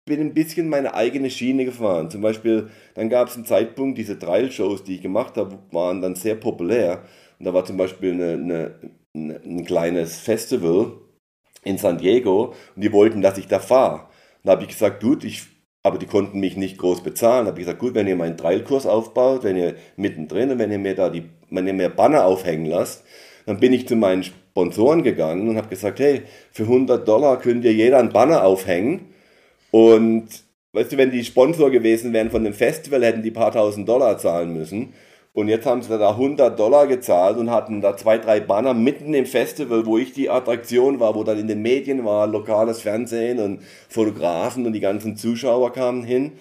bin 0.07 0.21
ein 0.21 0.35
bisschen 0.35 0.69
meine 0.69 0.95
eigene 0.95 1.31
Schiene 1.31 1.67
gefahren. 1.67 2.11
Zum 2.11 2.23
Beispiel, 2.23 2.71
dann 2.95 3.11
gab 3.11 3.29
es 3.29 3.37
einen 3.37 3.45
Zeitpunkt, 3.45 3.99
diese 3.99 4.19
Trail-Shows, 4.19 4.85
die 4.85 4.97
ich 4.97 5.03
gemacht 5.03 5.37
habe, 5.37 5.59
waren 5.71 6.01
dann 6.01 6.15
sehr 6.15 6.35
populär. 6.35 7.03
Und 7.39 7.45
da 7.45 7.53
war 7.53 7.65
zum 7.67 7.77
Beispiel 7.77 8.13
eine, 8.13 8.33
eine, 8.33 8.75
eine, 9.15 9.41
ein 9.45 9.65
kleines 9.67 10.19
Festival 10.19 10.93
in 11.63 11.77
San 11.77 11.99
Diego 11.99 12.55
und 12.75 12.83
die 12.83 12.93
wollten, 12.93 13.21
dass 13.21 13.39
ich 13.39 13.47
da 13.47 13.61
fahre. 13.61 14.09
Da 14.45 14.53
habe 14.53 14.63
ich 14.63 14.71
gesagt, 14.71 15.03
gut, 15.03 15.25
ich, 15.25 15.43
aber 15.83 15.99
die 15.99 16.07
konnten 16.07 16.41
mich 16.41 16.57
nicht 16.57 16.79
groß 16.79 17.03
bezahlen. 17.03 17.45
Da 17.45 17.51
habe 17.51 17.61
ich 17.61 17.67
gesagt, 17.67 17.81
gut, 17.81 17.95
wenn 17.95 18.07
ihr 18.07 18.17
meinen 18.17 18.37
Trailkurs 18.37 18.87
aufbaut, 18.87 19.43
wenn 19.43 19.57
ihr 19.57 19.75
mittendrin 19.97 20.51
und 20.51 20.59
wenn 20.59 20.71
ihr 20.71 20.79
mir 20.79 20.95
da 20.95 21.09
die, 21.09 21.25
wenn 21.51 21.67
ihr 21.67 21.73
mir 21.73 21.89
Banner 21.89 22.25
aufhängen 22.25 22.67
lasst, 22.67 23.05
dann 23.47 23.59
bin 23.59 23.73
ich 23.73 23.89
zu 23.89 23.97
meinen 23.97 24.23
Sponsoren 24.23 25.03
gegangen 25.03 25.49
und 25.49 25.57
habe 25.57 25.69
gesagt, 25.69 25.99
hey, 25.99 26.23
für 26.53 26.65
100 26.65 27.07
Dollar 27.07 27.39
könnt 27.39 27.65
ihr 27.65 27.73
jeder 27.73 27.99
einen 27.99 28.13
Banner 28.13 28.45
aufhängen. 28.45 29.13
Und 29.73 30.29
weißt 30.73 30.93
du, 30.93 30.97
wenn 30.99 31.11
die 31.11 31.25
Sponsor 31.25 31.71
gewesen 31.71 32.13
wären 32.13 32.31
von 32.31 32.45
dem 32.45 32.55
Festival, 32.55 33.05
hätten 33.05 33.23
die 33.23 33.31
paar 33.33 33.51
tausend 33.51 33.89
Dollar 33.89 34.19
zahlen 34.19 34.53
müssen. 34.53 34.95
Und 35.35 35.49
jetzt 35.49 35.65
haben 35.65 35.81
sie 35.81 35.99
da 35.99 36.11
100 36.11 36.59
Dollar 36.59 36.87
gezahlt 36.87 37.39
und 37.39 37.51
hatten 37.51 37.81
da 37.81 37.97
zwei, 37.97 38.19
drei 38.19 38.41
Banner 38.41 38.75
mitten 38.75 39.15
im 39.15 39.25
Festival, 39.25 39.87
wo 39.87 39.97
ich 39.97 40.13
die 40.13 40.29
Attraktion 40.29 41.01
war, 41.01 41.15
wo 41.15 41.25
dann 41.25 41.39
in 41.39 41.49
den 41.49 41.63
Medien 41.63 42.05
war, 42.05 42.27
lokales 42.27 42.83
Fernsehen 42.83 43.39
und 43.39 43.63
Fotografen 43.89 44.67
und 44.67 44.75
die 44.75 44.81
ganzen 44.81 45.17
Zuschauer 45.17 45.73
kamen 45.73 46.05
hin. 46.05 46.33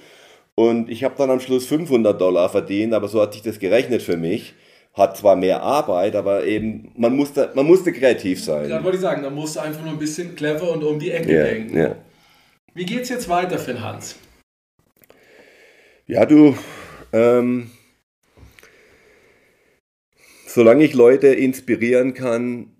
Und 0.56 0.90
ich 0.90 1.06
habe 1.06 1.16
dann 1.18 1.32
am 1.32 1.40
Schluss 1.40 1.66
500 1.68 2.20
Dollar 2.20 2.50
verdient, 2.50 2.94
aber 2.94 3.08
so 3.08 3.22
hat 3.22 3.34
sich 3.34 3.42
das 3.42 3.60
gerechnet 3.60 4.02
für 4.02 4.18
mich 4.18 4.56
hat 4.94 5.18
zwar 5.18 5.36
mehr 5.36 5.62
Arbeit, 5.62 6.16
aber 6.16 6.46
eben, 6.46 6.92
man 6.98 7.16
musste, 7.16 7.52
man 7.56 7.66
musste 7.66 7.94
kreativ 7.94 8.44
sein. 8.44 8.70
Da 8.70 8.84
wollte 8.84 8.98
ich 8.98 9.02
sagen, 9.02 9.24
da 9.24 9.30
musst 9.30 9.56
du 9.56 9.62
einfach 9.62 9.82
nur 9.82 9.94
ein 9.94 10.00
bisschen 10.00 10.36
clever 10.36 10.72
und 10.72 10.84
um 10.84 11.00
die 11.00 11.12
Ecke 11.12 11.34
ja, 11.34 11.44
denken. 11.44 11.78
Ja. 11.78 11.96
Wie 12.74 12.86
geht's 12.86 13.10
jetzt 13.10 13.30
weiter 13.30 13.58
für 13.58 13.74
den 13.74 13.84
Hans? 13.84 14.18
Ja, 16.08 16.26
du, 16.26 16.56
ähm, 17.14 17.72
solange 20.54 20.84
ich 20.84 20.94
Leute 20.94 21.28
inspirieren 21.28 22.14
kann, 22.14 22.76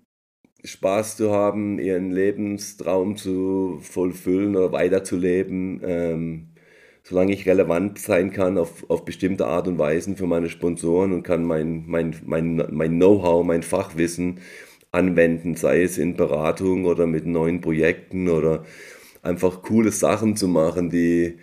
Spaß 0.64 1.16
zu 1.16 1.32
haben, 1.32 1.78
ihren 1.78 2.10
Lebenstraum 2.12 3.16
zu 3.16 3.78
vollfüllen 3.80 4.54
oder 4.56 4.72
weiterzuleben, 4.72 5.80
ähm, 5.84 6.48
solange 7.02 7.32
ich 7.32 7.48
relevant 7.48 7.98
sein 7.98 8.30
kann 8.30 8.58
auf, 8.58 8.88
auf 8.88 9.04
bestimmte 9.04 9.46
Art 9.46 9.66
und 9.68 9.78
Weisen 9.78 10.16
für 10.16 10.26
meine 10.26 10.50
Sponsoren 10.50 11.12
und 11.12 11.22
kann 11.24 11.44
mein, 11.44 11.84
mein, 11.86 12.14
mein, 12.24 12.64
mein 12.70 12.92
Know-how, 12.96 13.44
mein 13.44 13.62
Fachwissen 13.62 14.40
anwenden, 14.92 15.56
sei 15.56 15.82
es 15.82 15.98
in 15.98 16.16
Beratung 16.16 16.84
oder 16.84 17.06
mit 17.06 17.26
neuen 17.26 17.60
Projekten 17.60 18.28
oder 18.28 18.64
einfach 19.22 19.62
coole 19.62 19.90
Sachen 19.92 20.36
zu 20.36 20.46
machen, 20.46 20.90
die, 20.90 21.38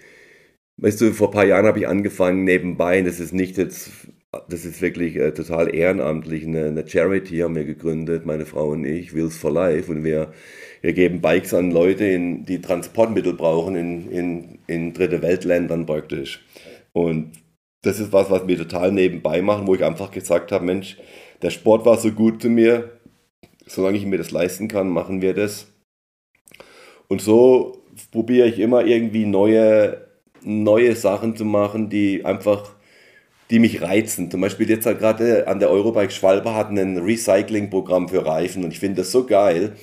weißt 0.77 1.01
du, 1.01 1.13
vor 1.13 1.29
ein 1.29 1.33
paar 1.33 1.45
Jahren 1.45 1.65
habe 1.65 1.79
ich 1.79 1.87
angefangen 1.87 2.43
nebenbei, 2.45 3.01
das 3.01 3.19
ist 3.19 3.33
nicht 3.33 3.57
jetzt, 3.57 3.91
das 4.47 4.65
ist 4.65 4.81
wirklich 4.81 5.15
äh, 5.15 5.31
total 5.33 5.73
ehrenamtlich, 5.73 6.45
eine, 6.45 6.67
eine 6.67 6.87
Charity 6.87 7.39
haben 7.39 7.55
wir 7.55 7.65
gegründet, 7.65 8.25
meine 8.25 8.45
Frau 8.45 8.69
und 8.69 8.85
ich, 8.85 9.13
Wheels 9.15 9.37
for 9.37 9.51
Life 9.51 9.91
und 9.91 10.03
wir 10.03 10.33
wir 10.81 10.93
geben 10.93 11.21
Bikes 11.21 11.53
an 11.53 11.71
Leute, 11.71 12.05
in, 12.05 12.45
die 12.45 12.61
Transportmittel 12.61 13.33
brauchen 13.33 13.75
in, 13.75 14.11
in, 14.11 14.59
in 14.67 14.93
dritte 14.93 15.21
Weltländern 15.21 15.85
praktisch. 15.85 16.45
Und 16.93 17.33
das 17.81 17.99
ist 17.99 18.13
was, 18.13 18.29
was 18.29 18.47
wir 18.47 18.57
total 18.57 18.91
nebenbei 18.91 19.41
machen, 19.41 19.67
wo 19.67 19.75
ich 19.75 19.83
einfach 19.83 20.11
gesagt 20.11 20.51
habe, 20.51 20.65
Mensch, 20.65 20.97
der 21.41 21.49
Sport 21.49 21.85
war 21.85 21.97
so 21.97 22.11
gut 22.11 22.41
zu 22.41 22.49
mir, 22.49 22.91
solange 23.65 23.97
ich 23.97 24.05
mir 24.05 24.17
das 24.17 24.31
leisten 24.31 24.67
kann, 24.67 24.89
machen 24.89 25.21
wir 25.21 25.33
das. 25.33 25.67
Und 27.07 27.21
so 27.21 27.83
probiere 28.11 28.47
ich 28.47 28.59
immer 28.59 28.85
irgendwie 28.85 29.25
neue, 29.25 30.07
neue 30.41 30.95
Sachen 30.95 31.35
zu 31.35 31.45
machen, 31.45 31.89
die 31.89 32.25
einfach, 32.25 32.75
die 33.49 33.59
mich 33.59 33.81
reizen. 33.81 34.29
Zum 34.29 34.41
Beispiel 34.41 34.69
jetzt 34.69 34.85
halt 34.85 34.99
gerade 34.99 35.47
an 35.47 35.59
der 35.59 35.69
Eurobike 35.69 36.11
Schwalbe 36.11 36.53
hatten 36.53 36.77
ein 36.77 36.97
Recycling-Programm 36.97 38.09
für 38.09 38.25
Reifen 38.25 38.63
und 38.63 38.71
ich 38.71 38.79
finde 38.79 39.01
das 39.01 39.11
so 39.11 39.25
geil, 39.25 39.73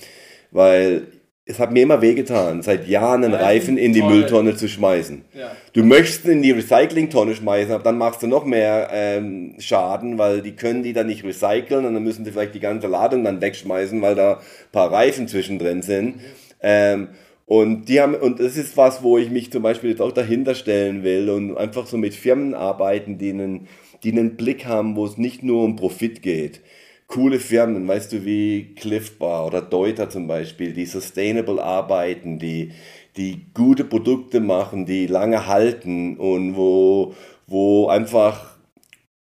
weil 0.50 1.08
es 1.48 1.60
hat 1.60 1.70
mir 1.70 1.84
immer 1.84 2.02
wehgetan, 2.02 2.62
seit 2.62 2.88
Jahren 2.88 3.22
einen 3.22 3.34
Reifen 3.34 3.78
in 3.78 3.92
die 3.92 4.00
Toll. 4.00 4.10
Mülltonne 4.10 4.56
zu 4.56 4.68
schmeißen. 4.68 5.24
Ja. 5.32 5.52
Du 5.72 5.84
möchtest 5.84 6.26
in 6.26 6.42
die 6.42 6.50
Recyclingtonne 6.50 7.36
schmeißen, 7.36 7.72
aber 7.72 7.84
dann 7.84 7.98
machst 7.98 8.22
du 8.22 8.26
noch 8.26 8.44
mehr 8.44 8.88
ähm, 8.92 9.54
Schaden, 9.60 10.18
weil 10.18 10.42
die 10.42 10.56
können 10.56 10.82
die 10.82 10.92
dann 10.92 11.06
nicht 11.06 11.22
recyceln 11.22 11.84
und 11.84 11.94
dann 11.94 12.02
müssen 12.02 12.24
die 12.24 12.32
vielleicht 12.32 12.56
die 12.56 12.60
ganze 12.60 12.88
Ladung 12.88 13.22
dann 13.22 13.40
wegschmeißen, 13.40 14.02
weil 14.02 14.16
da 14.16 14.34
ein 14.34 14.72
paar 14.72 14.90
Reifen 14.90 15.28
zwischendrin 15.28 15.82
sind. 15.82 16.16
Mhm. 16.16 16.20
Ähm, 16.62 17.08
und 17.46 17.88
die 17.88 18.00
haben, 18.00 18.16
und 18.16 18.40
das 18.40 18.56
ist 18.56 18.76
was, 18.76 19.04
wo 19.04 19.18
ich 19.18 19.30
mich 19.30 19.52
zum 19.52 19.62
Beispiel 19.62 19.90
jetzt 19.90 20.02
auch 20.02 20.12
dahinter 20.12 20.56
stellen 20.56 21.04
will 21.04 21.30
und 21.30 21.56
einfach 21.56 21.86
so 21.86 21.96
mit 21.96 22.14
Firmen 22.14 22.54
arbeiten, 22.54 23.18
die 23.18 23.30
einen, 23.30 23.68
die 24.02 24.10
einen 24.10 24.36
Blick 24.36 24.66
haben, 24.66 24.96
wo 24.96 25.06
es 25.06 25.16
nicht 25.16 25.44
nur 25.44 25.62
um 25.62 25.76
Profit 25.76 26.22
geht. 26.22 26.60
Coole 27.06 27.38
Firmen, 27.38 27.86
weißt 27.86 28.12
du, 28.12 28.24
wie 28.24 28.74
Cliff 28.74 29.16
Bar 29.18 29.46
oder 29.46 29.62
Deuter 29.62 30.10
zum 30.10 30.26
Beispiel, 30.26 30.72
die 30.72 30.86
sustainable 30.86 31.62
arbeiten, 31.62 32.40
die, 32.40 32.72
die 33.16 33.46
gute 33.54 33.84
Produkte 33.84 34.40
machen, 34.40 34.84
die 34.84 35.06
lange 35.06 35.46
halten 35.46 36.16
und 36.16 36.56
wo, 36.56 37.14
wo 37.46 37.86
einfach, 37.86 38.58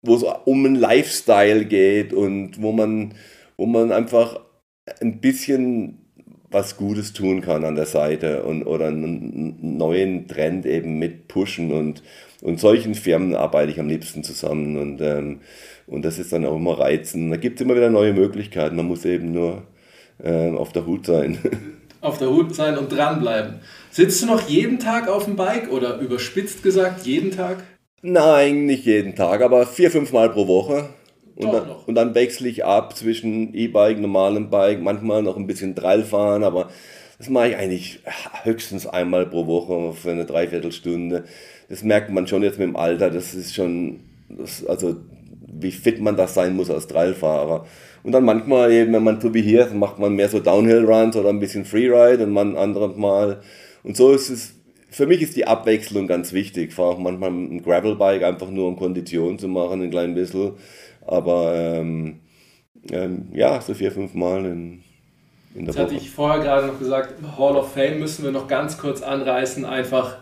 wo 0.01 0.15
es 0.15 0.23
um 0.23 0.65
einen 0.65 0.77
Lifestyle 0.77 1.67
geht 1.67 2.15
und 2.15 2.63
wo 2.63 2.73
man, 2.73 3.15
wo 3.59 3.67
man 3.67 3.93
einfach 3.93 4.41
ein 5.03 5.21
bisschen 5.21 6.06
was 6.51 6.77
Gutes 6.77 7.13
tun 7.13 7.41
kann 7.41 7.65
an 7.65 7.75
der 7.75 7.87
Seite 7.87 8.43
und 8.43 8.65
oder 8.65 8.87
einen 8.87 9.79
neuen 9.79 10.29
Trend 10.29 10.67
eben 10.67 10.99
mit 10.99 11.29
pushen 11.29 11.73
und, 11.73 12.03
und 12.43 12.61
solchen 12.61 12.95
Firmen 12.95 13.35
arbeite 13.35 13.73
ich 13.73 13.81
am 13.81 13.89
liebsten 13.89 14.23
zusammen 14.23 14.77
und, 14.77 15.01
ähm, 15.01 15.41
und 15.87 16.05
das 16.05 16.19
ist 16.19 16.33
dann 16.33 16.45
auch 16.45 16.57
immer 16.57 16.79
reizend. 16.79 17.33
Da 17.33 17.37
gibt 17.37 17.57
es 17.59 17.65
immer 17.65 17.77
wieder 17.77 17.91
neue 17.91 18.13
Möglichkeiten, 18.13 18.77
man 18.77 18.87
muss 18.87 19.05
eben 19.05 19.33
nur 19.33 19.65
äh, 20.23 20.51
auf 20.51 20.73
der 20.73 20.87
Hut 20.87 21.07
sein. 21.07 21.39
Auf 22.03 22.19
der 22.19 22.29
Hut 22.29 22.55
sein 22.55 22.79
und 22.79 22.93
dranbleiben. 22.93 23.55
Sitzt 23.91 24.23
du 24.23 24.27
noch 24.27 24.49
jeden 24.49 24.79
Tag 24.79 25.09
auf 25.09 25.25
dem 25.25 25.35
Bike 25.35 25.73
oder 25.73 25.99
überspitzt 25.99 26.63
gesagt 26.63 27.05
jeden 27.05 27.33
Tag? 27.33 27.65
Nein, 28.03 28.67
nicht 28.67 28.85
jeden 28.85 29.17
Tag, 29.17 29.41
aber 29.41 29.67
vier, 29.67 29.91
fünf 29.91 30.13
Mal 30.13 30.31
pro 30.31 30.47
Woche. 30.47 30.91
Und 31.37 31.53
dann, 31.53 31.71
und 31.87 31.95
dann, 31.95 32.15
wechsle 32.15 32.49
ich 32.49 32.65
ab 32.65 32.97
zwischen 32.97 33.53
E-Bike, 33.55 33.99
normalem 33.99 34.49
Bike, 34.49 34.81
manchmal 34.81 35.23
noch 35.23 35.37
ein 35.37 35.47
bisschen 35.47 35.75
Trail 35.75 36.03
fahren, 36.03 36.43
aber 36.43 36.71
das 37.19 37.29
mache 37.29 37.51
ich 37.51 37.57
eigentlich 37.57 38.01
höchstens 38.43 38.87
einmal 38.87 39.27
pro 39.27 39.47
Woche 39.47 39.93
für 39.95 40.11
eine 40.11 40.25
Dreiviertelstunde. 40.25 41.25
Das 41.69 41.83
merkt 41.83 42.11
man 42.11 42.27
schon 42.27 42.43
jetzt 42.43 42.59
mit 42.59 42.69
dem 42.69 42.77
Alter, 42.77 43.11
das 43.11 43.35
ist 43.35 43.55
schon, 43.55 44.01
das, 44.31 44.65
also 44.67 44.97
wie 45.61 45.73
fit 45.73 46.01
man 46.01 46.17
das 46.17 46.35
sein 46.35 46.57
muss 46.57 46.71
als 46.71 46.87
Trailfahrer. 46.87 47.67
Und 48.03 48.13
dann 48.13 48.25
manchmal 48.25 48.73
eben, 48.73 48.93
wenn 48.93 49.05
man 49.05 49.21
so 49.21 49.35
wie 49.35 49.43
hier, 49.43 49.67
macht 49.75 49.99
man 49.99 50.15
mehr 50.15 50.29
so 50.29 50.41
Downhill-Runs 50.41 51.17
oder 51.17 51.31
ein 51.31 51.41
bisschen 51.41 51.65
Freeride 51.65 52.25
und 52.25 52.31
man 52.31 52.57
anderes 52.57 52.97
Mal. 52.97 53.41
Und 53.83 53.97
so 53.97 54.13
ist 54.13 54.31
es, 54.31 54.55
für 54.91 55.07
mich 55.07 55.23
ist 55.23 55.37
die 55.37 55.47
Abwechslung 55.47 56.07
ganz 56.07 56.33
wichtig. 56.33 56.69
Ich 56.69 56.75
fahre 56.75 56.91
auch 56.91 56.99
manchmal 56.99 57.31
ein 57.31 57.63
Gravelbike, 57.63 58.23
einfach 58.23 58.49
nur 58.49 58.69
um 58.69 58.77
Kondition 58.77 59.39
zu 59.39 59.49
machen, 59.49 59.83
ein 59.83 59.91
klein 59.91 60.15
bisschen. 60.15 60.53
Aber 61.07 61.55
ähm, 61.55 62.21
ähm, 62.91 63.29
ja, 63.33 63.61
so 63.61 63.75
vier, 63.75 63.93
fünf 63.93 64.15
Mal 64.15 64.45
in, 64.45 64.83
in 65.55 65.65
der 65.65 65.67
das 65.67 65.77
Woche. 65.77 65.85
hatte 65.85 65.95
ich 65.95 66.11
vorher 66.11 66.43
gerade 66.43 66.67
noch 66.67 66.79
gesagt, 66.79 67.15
Hall 67.39 67.57
of 67.57 67.73
Fame 67.73 67.99
müssen 67.99 68.25
wir 68.25 68.33
noch 68.33 68.49
ganz 68.49 68.79
kurz 68.79 69.03
anreißen. 69.03 69.65
Einfach, 69.65 70.19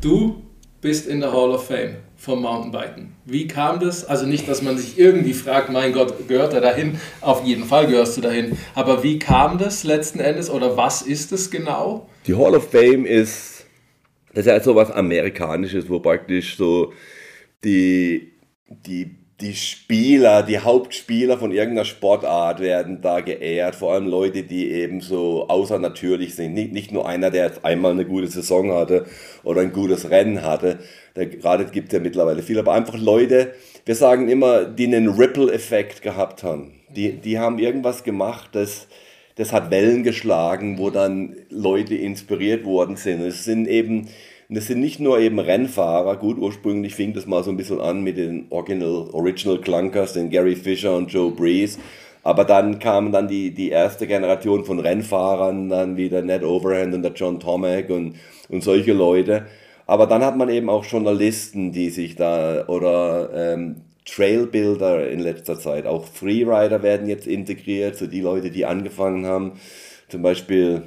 du 0.00 0.42
bist 0.80 1.06
in 1.06 1.20
der 1.20 1.32
Hall 1.32 1.50
of 1.50 1.66
Fame 1.66 1.96
vom 2.16 2.42
Mountainbiken. 2.42 3.14
Wie 3.24 3.46
kam 3.46 3.80
das? 3.80 4.04
Also 4.04 4.26
nicht, 4.26 4.48
dass 4.48 4.62
man 4.62 4.78
sich 4.78 4.98
irgendwie 4.98 5.34
fragt, 5.34 5.70
mein 5.70 5.92
Gott, 5.92 6.28
gehört 6.28 6.54
er 6.54 6.60
dahin? 6.60 6.98
Auf 7.20 7.44
jeden 7.44 7.64
Fall 7.64 7.86
gehörst 7.86 8.16
du 8.16 8.20
dahin. 8.20 8.56
Aber 8.74 9.02
wie 9.02 9.18
kam 9.18 9.58
das 9.58 9.84
letzten 9.84 10.20
Endes 10.20 10.48
oder 10.48 10.76
was 10.76 11.02
ist 11.02 11.32
es 11.32 11.50
genau? 11.50 12.08
Die 12.26 12.34
Hall 12.34 12.54
of 12.54 12.70
Fame 12.70 13.04
ist, 13.04 13.66
das 14.32 14.46
ist 14.46 14.46
ja 14.46 14.60
so 14.60 14.74
was 14.74 14.90
Amerikanisches, 14.90 15.88
wo 15.88 16.00
praktisch 16.00 16.56
so 16.56 16.92
die, 17.64 18.32
die 18.68 19.25
die 19.40 19.54
Spieler, 19.54 20.42
die 20.42 20.60
Hauptspieler 20.60 21.36
von 21.36 21.52
irgendeiner 21.52 21.84
Sportart 21.84 22.60
werden 22.60 23.02
da 23.02 23.20
geehrt, 23.20 23.74
vor 23.74 23.92
allem 23.92 24.06
Leute, 24.06 24.44
die 24.44 24.70
eben 24.70 25.02
so 25.02 25.46
außernatürlich 25.48 26.34
sind. 26.34 26.54
Nicht, 26.54 26.72
nicht 26.72 26.90
nur 26.90 27.06
einer, 27.06 27.30
der 27.30 27.44
jetzt 27.44 27.64
einmal 27.64 27.92
eine 27.92 28.06
gute 28.06 28.28
Saison 28.28 28.72
hatte 28.72 29.04
oder 29.44 29.60
ein 29.60 29.72
gutes 29.72 30.08
Rennen 30.08 30.42
hatte, 30.42 30.78
da, 31.12 31.26
gerade 31.26 31.66
gibt 31.66 31.88
es 31.88 31.92
ja 31.92 32.00
mittlerweile 32.00 32.42
viele, 32.42 32.60
aber 32.60 32.72
einfach 32.72 32.98
Leute, 32.98 33.52
wir 33.84 33.94
sagen 33.94 34.28
immer, 34.28 34.64
die 34.64 34.86
einen 34.86 35.08
Ripple-Effekt 35.08 36.00
gehabt 36.00 36.42
haben. 36.42 36.72
Die, 36.88 37.12
die 37.12 37.38
haben 37.38 37.58
irgendwas 37.58 38.04
gemacht, 38.04 38.50
das, 38.52 38.86
das 39.34 39.52
hat 39.52 39.70
Wellen 39.70 40.02
geschlagen, 40.02 40.78
wo 40.78 40.88
dann 40.88 41.36
Leute 41.50 41.94
inspiriert 41.94 42.64
worden 42.64 42.96
sind. 42.96 43.20
Es 43.20 43.44
sind 43.44 43.68
eben 43.68 44.08
und 44.48 44.54
das 44.54 44.66
sind 44.66 44.80
nicht 44.80 45.00
nur 45.00 45.18
eben 45.18 45.38
Rennfahrer, 45.38 46.16
gut, 46.16 46.38
ursprünglich 46.38 46.94
fing 46.94 47.12
das 47.12 47.26
mal 47.26 47.42
so 47.42 47.50
ein 47.50 47.56
bisschen 47.56 47.80
an 47.80 48.02
mit 48.02 48.16
den 48.16 48.46
Original, 48.50 49.08
Original 49.12 49.60
Clunkers, 49.60 50.12
den 50.12 50.30
Gary 50.30 50.54
Fisher 50.54 50.96
und 50.96 51.12
Joe 51.12 51.32
Breeze. 51.32 51.78
Aber 52.22 52.44
dann 52.44 52.78
kam 52.78 53.12
dann 53.12 53.28
die, 53.28 53.52
die 53.52 53.70
erste 53.70 54.06
Generation 54.06 54.64
von 54.64 54.80
Rennfahrern, 54.80 55.68
dann 55.68 55.96
wieder 55.96 56.22
Ned 56.22 56.44
Overhand 56.44 56.94
und 56.94 57.02
der 57.02 57.12
John 57.12 57.40
Tomac 57.40 57.90
und, 57.90 58.16
und 58.48 58.62
solche 58.62 58.92
Leute. 58.92 59.46
Aber 59.86 60.06
dann 60.06 60.24
hat 60.24 60.36
man 60.36 60.48
eben 60.48 60.68
auch 60.68 60.84
Journalisten, 60.84 61.72
die 61.72 61.90
sich 61.90 62.16
da, 62.16 62.66
oder 62.66 63.30
ähm, 63.32 63.82
Trailbuilder 64.04 65.10
in 65.10 65.20
letzter 65.20 65.58
Zeit, 65.58 65.86
auch 65.86 66.04
Freerider 66.04 66.82
werden 66.82 67.08
jetzt 67.08 67.26
integriert, 67.26 67.96
so 67.96 68.06
die 68.06 68.20
Leute, 68.20 68.50
die 68.50 68.64
angefangen 68.64 69.26
haben. 69.26 69.52
Zum 70.08 70.22
Beispiel 70.22 70.82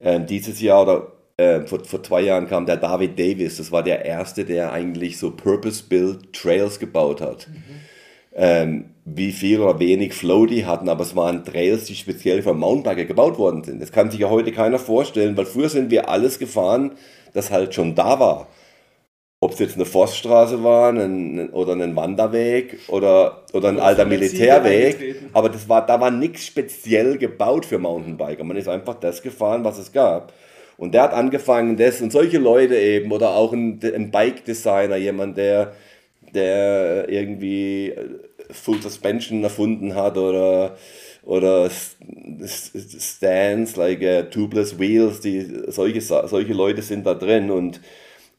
ähm, 0.00 0.26
dieses 0.26 0.60
Jahr 0.60 0.82
oder 0.82 1.12
äh, 1.36 1.62
vor, 1.62 1.84
vor 1.84 2.02
zwei 2.02 2.22
Jahren 2.22 2.48
kam 2.48 2.66
der 2.66 2.76
David 2.76 3.18
Davis, 3.18 3.56
das 3.56 3.72
war 3.72 3.82
der 3.82 4.04
erste, 4.04 4.44
der 4.44 4.72
eigentlich 4.72 5.18
so 5.18 5.30
Purpose-Built 5.30 6.32
Trails 6.32 6.78
gebaut 6.78 7.20
hat. 7.20 7.48
Mhm. 7.48 7.62
Ähm, 8.34 8.84
wie 9.04 9.32
viel 9.32 9.60
oder 9.60 9.78
wenig 9.78 10.14
Flow 10.14 10.46
die 10.46 10.64
hatten, 10.64 10.88
aber 10.88 11.02
es 11.02 11.14
waren 11.16 11.44
Trails, 11.44 11.84
die 11.84 11.94
speziell 11.94 12.42
für 12.42 12.54
Mountainbiker 12.54 13.04
gebaut 13.06 13.38
worden 13.38 13.64
sind. 13.64 13.82
Das 13.82 13.92
kann 13.92 14.10
sich 14.10 14.20
ja 14.20 14.30
heute 14.30 14.52
keiner 14.52 14.78
vorstellen, 14.78 15.36
weil 15.36 15.44
früher 15.44 15.68
sind 15.68 15.90
wir 15.90 16.08
alles 16.08 16.38
gefahren, 16.38 16.92
das 17.34 17.50
halt 17.50 17.74
schon 17.74 17.94
da 17.94 18.20
war. 18.20 18.48
Ob 19.40 19.52
es 19.52 19.58
jetzt 19.58 19.74
eine 19.74 19.84
Forststraße 19.84 20.62
war 20.62 20.92
ein, 20.92 21.50
oder 21.50 21.72
ein 21.72 21.96
Wanderweg 21.96 22.78
oder, 22.86 23.42
oder 23.52 23.70
ein 23.70 23.80
alter 23.80 24.04
Militärweg, 24.04 25.16
aber 25.32 25.48
das 25.48 25.68
war, 25.68 25.84
da 25.84 26.00
war 26.00 26.12
nichts 26.12 26.46
speziell 26.46 27.18
gebaut 27.18 27.66
für 27.66 27.78
Mountainbiker. 27.78 28.44
Man 28.44 28.56
ist 28.56 28.68
einfach 28.68 28.94
das 28.94 29.20
gefahren, 29.20 29.64
was 29.64 29.78
es 29.78 29.92
gab. 29.92 30.32
Und 30.76 30.94
der 30.94 31.02
hat 31.02 31.14
angefangen, 31.14 31.76
das 31.76 32.00
und 32.00 32.12
solche 32.12 32.38
Leute 32.38 32.76
eben, 32.76 33.12
oder 33.12 33.30
auch 33.30 33.52
ein, 33.52 33.80
ein 33.82 34.10
Bike-Designer, 34.10 34.96
jemand, 34.96 35.36
der, 35.36 35.72
der 36.34 37.08
irgendwie 37.08 37.90
äh, 37.90 38.08
Full 38.50 38.82
Suspension 38.82 39.42
erfunden 39.44 39.94
hat 39.94 40.16
oder, 40.18 40.76
oder 41.24 41.70
Stands, 43.00 43.76
like 43.76 44.02
uh, 44.02 44.22
Tubeless 44.30 44.78
Wheels, 44.78 45.20
die, 45.20 45.46
solche, 45.68 46.00
solche 46.00 46.52
Leute 46.52 46.82
sind 46.82 47.06
da 47.06 47.14
drin 47.14 47.50
und 47.50 47.80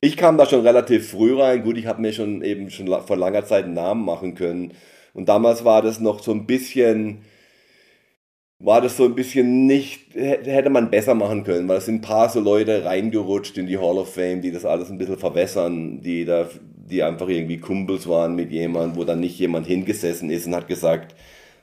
ich 0.03 0.17
kam 0.17 0.37
da 0.37 0.45
schon 0.45 0.67
relativ 0.67 1.11
früh 1.11 1.39
rein. 1.39 1.63
Gut, 1.63 1.77
ich 1.77 1.85
habe 1.85 2.01
mir 2.01 2.11
schon 2.11 2.41
eben 2.43 2.69
schon 2.69 2.87
vor 2.87 3.15
langer 3.15 3.45
Zeit 3.45 3.63
einen 3.63 3.73
Namen 3.73 4.03
machen 4.03 4.35
können. 4.35 4.73
Und 5.13 5.29
damals 5.29 5.63
war 5.63 5.81
das 5.81 6.01
noch 6.01 6.21
so 6.21 6.33
ein 6.33 6.45
bisschen, 6.45 7.19
war 8.59 8.81
das 8.81 8.95
so 8.95 9.05
ein 9.05 9.15
bisschen 9.15 9.65
nicht, 9.65 10.15
hätte 10.15 10.69
man 10.69 10.89
besser 10.89 11.15
machen 11.15 11.43
können, 11.43 11.67
weil 11.67 11.79
es 11.79 11.85
sind 11.85 11.95
ein 11.95 12.01
paar 12.01 12.29
so 12.29 12.39
Leute 12.39 12.85
reingerutscht 12.85 13.57
in 13.57 13.67
die 13.67 13.77
Hall 13.77 13.97
of 13.97 14.13
Fame, 14.13 14.41
die 14.41 14.51
das 14.51 14.63
alles 14.63 14.89
ein 14.89 14.97
bisschen 14.97 15.17
verwässern, 15.17 16.01
die 16.01 16.23
da, 16.23 16.47
die 16.89 17.03
einfach 17.03 17.27
irgendwie 17.27 17.57
Kumpels 17.57 18.07
waren 18.07 18.35
mit 18.35 18.51
jemandem, 18.51 18.95
wo 18.95 19.03
dann 19.03 19.19
nicht 19.19 19.37
jemand 19.37 19.67
hingesessen 19.67 20.29
ist 20.29 20.47
und 20.47 20.55
hat 20.55 20.67
gesagt, 20.67 21.13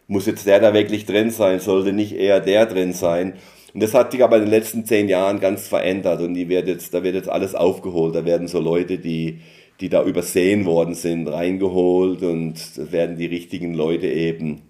muss 0.09 0.27
jetzt 0.27 0.47
der 0.47 0.61
da 0.61 0.75
wirklich 0.75 1.07
drin 1.07 1.31
sein, 1.31 1.61
sollte 1.61 1.93
nicht 1.93 2.13
eher 2.13 2.41
der 2.41 2.67
drin 2.67 2.93
sein. 2.93 3.35
Und 3.73 3.83
das 3.83 3.95
hat 3.95 4.13
sich 4.13 4.25
aber 4.25 4.37
in 4.37 4.43
den 4.43 4.51
letzten 4.51 4.85
zehn 4.85 5.09
Jahren 5.09 5.41
ganz 5.41 5.69
verändert 5.69 6.21
und 6.21 6.35
die 6.35 6.49
wird 6.49 6.67
jetzt, 6.67 6.93
da 6.93 7.03
wird 7.05 7.15
jetzt 7.15 7.29
alles 7.29 7.55
aufgeholt. 7.55 8.15
Da 8.15 8.25
werden 8.25 8.49
so 8.49 8.61
Leute, 8.61 8.99
die, 8.99 9.41
die 9.81 9.89
da 9.89 10.05
übersehen 10.05 10.67
worden 10.67 10.95
sind, 10.95 11.29
reingeholt 11.29 12.23
und 12.23 12.57
werden 12.93 13.17
die 13.17 13.27
richtigen 13.27 13.73
Leute 13.73 14.09
eben 14.09 14.63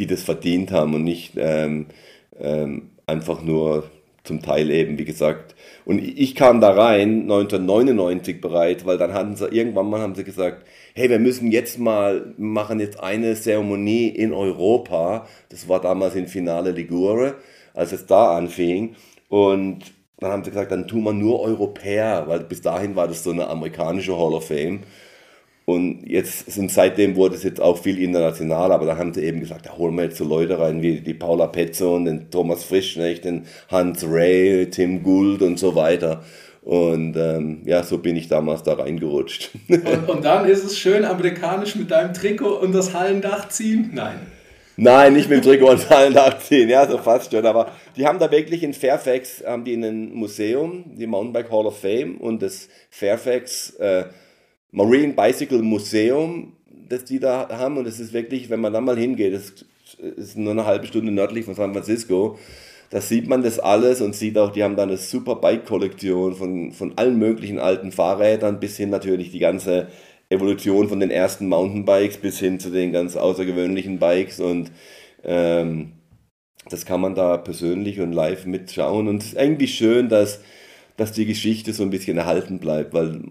die 0.00 0.06
das 0.06 0.22
verdient 0.22 0.72
haben 0.72 0.94
und 0.94 1.04
nicht 1.04 1.34
ähm, 1.36 1.86
ähm, 2.40 2.90
einfach 3.06 3.42
nur 3.42 3.90
zum 4.24 4.42
Teil 4.42 4.70
eben, 4.70 4.98
wie 4.98 5.04
gesagt. 5.04 5.54
Und 5.84 5.98
ich 5.98 6.34
kam 6.34 6.60
da 6.60 6.70
rein 6.70 7.22
1999 7.22 8.40
bereit, 8.40 8.86
weil 8.86 8.98
dann 8.98 9.12
hatten 9.12 9.36
sie 9.36 9.48
irgendwann 9.48 9.90
mal 9.90 10.00
haben 10.00 10.14
sie 10.14 10.24
gesagt, 10.24 10.64
hey, 10.94 11.10
wir 11.10 11.18
müssen 11.18 11.50
jetzt 11.50 11.78
mal 11.78 12.34
machen 12.38 12.80
jetzt 12.80 13.00
eine 13.00 13.34
Zeremonie 13.34 14.08
in 14.08 14.32
Europa. 14.32 15.26
Das 15.50 15.68
war 15.68 15.80
damals 15.80 16.14
in 16.14 16.28
Finale 16.28 16.70
Ligure, 16.70 17.36
als 17.74 17.92
es 17.92 18.06
da 18.06 18.36
anfing. 18.36 18.96
Und 19.28 19.92
dann 20.18 20.32
haben 20.32 20.44
sie 20.44 20.50
gesagt, 20.50 20.72
dann 20.72 20.88
tun 20.88 21.04
wir 21.04 21.12
nur 21.12 21.40
Europäer, 21.40 22.24
weil 22.26 22.40
bis 22.40 22.62
dahin 22.62 22.96
war 22.96 23.08
das 23.08 23.24
so 23.24 23.30
eine 23.30 23.48
amerikanische 23.48 24.16
Hall 24.16 24.34
of 24.34 24.48
Fame. 24.48 24.80
Und 25.70 26.02
jetzt 26.04 26.50
sind 26.50 26.72
seitdem 26.72 27.14
wurde 27.14 27.36
es 27.36 27.44
jetzt 27.44 27.60
auch 27.60 27.78
viel 27.78 28.02
international, 28.02 28.72
aber 28.72 28.86
da 28.86 28.96
haben 28.96 29.14
sie 29.14 29.22
eben 29.22 29.38
gesagt, 29.38 29.66
da 29.66 29.76
holen 29.76 29.94
wir 29.94 30.04
jetzt 30.04 30.16
so 30.16 30.24
Leute 30.24 30.58
rein 30.58 30.82
wie 30.82 31.00
die 31.00 31.14
Paula 31.14 31.46
Petzo 31.46 31.94
und 31.94 32.06
den 32.06 32.28
Thomas 32.28 32.64
Frisch, 32.64 32.96
nicht? 32.96 33.24
den 33.24 33.44
Hans 33.70 34.04
Ray, 34.04 34.68
Tim 34.68 35.04
Gould 35.04 35.42
und 35.42 35.60
so 35.60 35.76
weiter. 35.76 36.24
Und 36.62 37.16
ähm, 37.16 37.62
ja, 37.66 37.84
so 37.84 37.98
bin 37.98 38.16
ich 38.16 38.26
damals 38.26 38.64
da 38.64 38.74
reingerutscht. 38.74 39.50
Und, 39.68 40.08
und, 40.08 40.24
dann 40.24 40.44
ist 40.44 40.64
es 40.64 40.76
schön 40.76 41.04
amerikanisch 41.04 41.74
mit 41.76 41.90
deinem 41.90 42.12
Trikot 42.12 42.58
und 42.60 42.72
das 42.72 42.92
Hallendach 42.92 43.48
ziehen? 43.48 43.90
Nein. 43.94 44.18
Nein, 44.76 45.14
nicht 45.14 45.30
mit 45.30 45.42
dem 45.42 45.50
Trikot 45.50 45.70
und 45.70 45.80
das 45.80 45.90
Hallendach 45.90 46.38
ziehen, 46.40 46.68
ja, 46.68 46.86
so 46.86 46.98
fast 46.98 47.30
schon. 47.32 47.46
Aber 47.46 47.72
die 47.96 48.06
haben 48.06 48.18
da 48.18 48.30
wirklich 48.30 48.62
in 48.62 48.74
Fairfax, 48.74 49.42
haben 49.46 49.64
die 49.64 49.74
ein 49.74 50.12
Museum, 50.12 50.84
die 50.96 51.06
Mountainbike 51.06 51.50
Hall 51.50 51.66
of 51.66 51.78
Fame 51.80 52.16
und 52.18 52.42
das 52.42 52.68
Fairfax 52.90 53.76
äh, 53.76 54.04
Marine 54.72 55.14
Bicycle 55.14 55.62
Museum, 55.62 56.52
das 56.88 57.04
die 57.04 57.20
da 57.20 57.48
haben. 57.50 57.76
Und 57.76 57.86
es 57.86 58.00
ist 58.00 58.12
wirklich, 58.12 58.50
wenn 58.50 58.60
man 58.60 58.72
da 58.72 58.80
mal 58.80 58.98
hingeht, 58.98 59.34
das 59.34 59.52
ist 59.98 60.36
nur 60.36 60.52
eine 60.52 60.66
halbe 60.66 60.86
Stunde 60.86 61.12
nördlich 61.12 61.44
von 61.44 61.54
San 61.54 61.72
Francisco, 61.72 62.38
da 62.90 63.00
sieht 63.00 63.28
man 63.28 63.42
das 63.42 63.60
alles 63.60 64.00
und 64.00 64.16
sieht 64.16 64.36
auch, 64.36 64.50
die 64.50 64.64
haben 64.64 64.76
da 64.76 64.82
eine 64.82 64.96
super 64.96 65.36
Bike-Kollektion 65.36 66.34
von, 66.34 66.72
von 66.72 66.98
allen 66.98 67.18
möglichen 67.18 67.60
alten 67.60 67.92
Fahrrädern 67.92 68.58
bis 68.58 68.76
hin 68.76 68.90
natürlich 68.90 69.30
die 69.30 69.38
ganze 69.38 69.86
Evolution 70.28 70.88
von 70.88 70.98
den 70.98 71.10
ersten 71.10 71.48
Mountainbikes 71.48 72.18
bis 72.18 72.40
hin 72.40 72.58
zu 72.58 72.70
den 72.70 72.92
ganz 72.92 73.16
außergewöhnlichen 73.16 74.00
Bikes 74.00 74.40
und 74.40 74.72
ähm, 75.22 75.92
das 76.68 76.84
kann 76.84 77.00
man 77.00 77.14
da 77.14 77.36
persönlich 77.36 78.00
und 78.00 78.12
live 78.12 78.44
mitschauen. 78.46 79.08
Und 79.08 79.22
es 79.22 79.28
ist 79.28 79.38
irgendwie 79.38 79.68
schön, 79.68 80.08
dass, 80.08 80.40
dass 80.96 81.12
die 81.12 81.26
Geschichte 81.26 81.72
so 81.72 81.82
ein 81.82 81.90
bisschen 81.90 82.18
erhalten 82.18 82.58
bleibt, 82.58 82.92
weil 82.92 83.22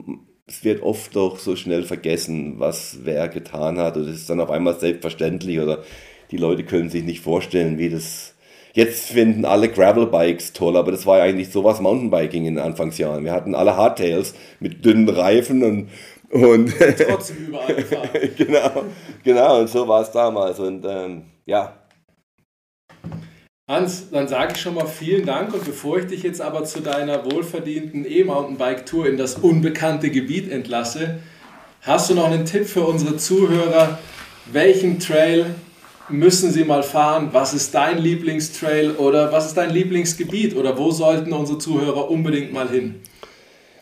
es 0.49 0.63
wird 0.63 0.81
oft 0.81 1.15
doch 1.15 1.37
so 1.37 1.55
schnell 1.55 1.83
vergessen, 1.83 2.55
was 2.57 2.97
wer 3.03 3.27
getan 3.27 3.77
hat. 3.77 3.97
Und 3.97 4.07
es 4.09 4.21
ist 4.21 4.29
dann 4.29 4.41
auf 4.41 4.49
einmal 4.49 4.79
selbstverständlich 4.79 5.59
oder 5.59 5.83
die 6.31 6.37
Leute 6.37 6.63
können 6.63 6.89
sich 6.89 7.03
nicht 7.03 7.21
vorstellen, 7.21 7.77
wie 7.77 7.89
das. 7.89 8.33
Jetzt 8.73 9.09
finden 9.09 9.45
alle 9.45 9.67
Gravelbikes 9.67 10.53
toll, 10.53 10.77
aber 10.77 10.91
das 10.91 11.05
war 11.05 11.17
ja 11.17 11.23
eigentlich 11.23 11.49
sowas 11.49 11.81
Mountainbiking 11.81 12.45
in 12.45 12.55
den 12.55 12.63
Anfangsjahren. 12.63 13.25
Wir 13.25 13.31
hatten 13.31 13.55
alle 13.55 13.75
Hardtails 13.75 14.35
mit 14.59 14.85
dünnen 14.85 15.09
Reifen 15.09 15.63
und. 15.63 15.89
und 16.31 16.73
Trotzdem 17.07 17.47
überall 17.47 17.73
gefahren. 17.73 18.09
genau, 18.37 18.83
genau, 19.23 19.59
und 19.59 19.69
so 19.69 19.87
war 19.87 20.01
es 20.01 20.11
damals. 20.11 20.59
Und 20.59 20.85
ähm, 20.87 21.23
ja, 21.45 21.78
Hans, 23.69 24.09
dann 24.09 24.27
sage 24.27 24.53
ich 24.55 24.61
schon 24.61 24.73
mal 24.73 24.87
vielen 24.87 25.27
Dank 25.27 25.53
und 25.53 25.63
bevor 25.63 25.99
ich 25.99 26.07
dich 26.07 26.23
jetzt 26.23 26.41
aber 26.41 26.63
zu 26.63 26.81
deiner 26.81 27.31
wohlverdienten 27.31 28.03
E-Mountainbike-Tour 28.03 29.05
in 29.07 29.15
das 29.15 29.35
unbekannte 29.35 30.09
Gebiet 30.09 30.51
entlasse, 30.51 31.19
hast 31.81 32.09
du 32.09 32.15
noch 32.15 32.31
einen 32.31 32.45
Tipp 32.45 32.65
für 32.65 32.81
unsere 32.81 33.17
Zuhörer? 33.17 33.99
Welchen 34.51 34.97
Trail 34.97 35.53
müssen 36.09 36.51
sie 36.51 36.63
mal 36.63 36.81
fahren? 36.81 37.29
Was 37.31 37.53
ist 37.53 37.75
dein 37.75 37.99
Lieblingstrail 37.99 38.93
oder 38.93 39.31
was 39.31 39.45
ist 39.45 39.57
dein 39.57 39.69
Lieblingsgebiet 39.69 40.55
oder 40.55 40.75
wo 40.75 40.89
sollten 40.89 41.31
unsere 41.31 41.59
Zuhörer 41.59 42.09
unbedingt 42.09 42.51
mal 42.51 42.69
hin? 42.69 42.95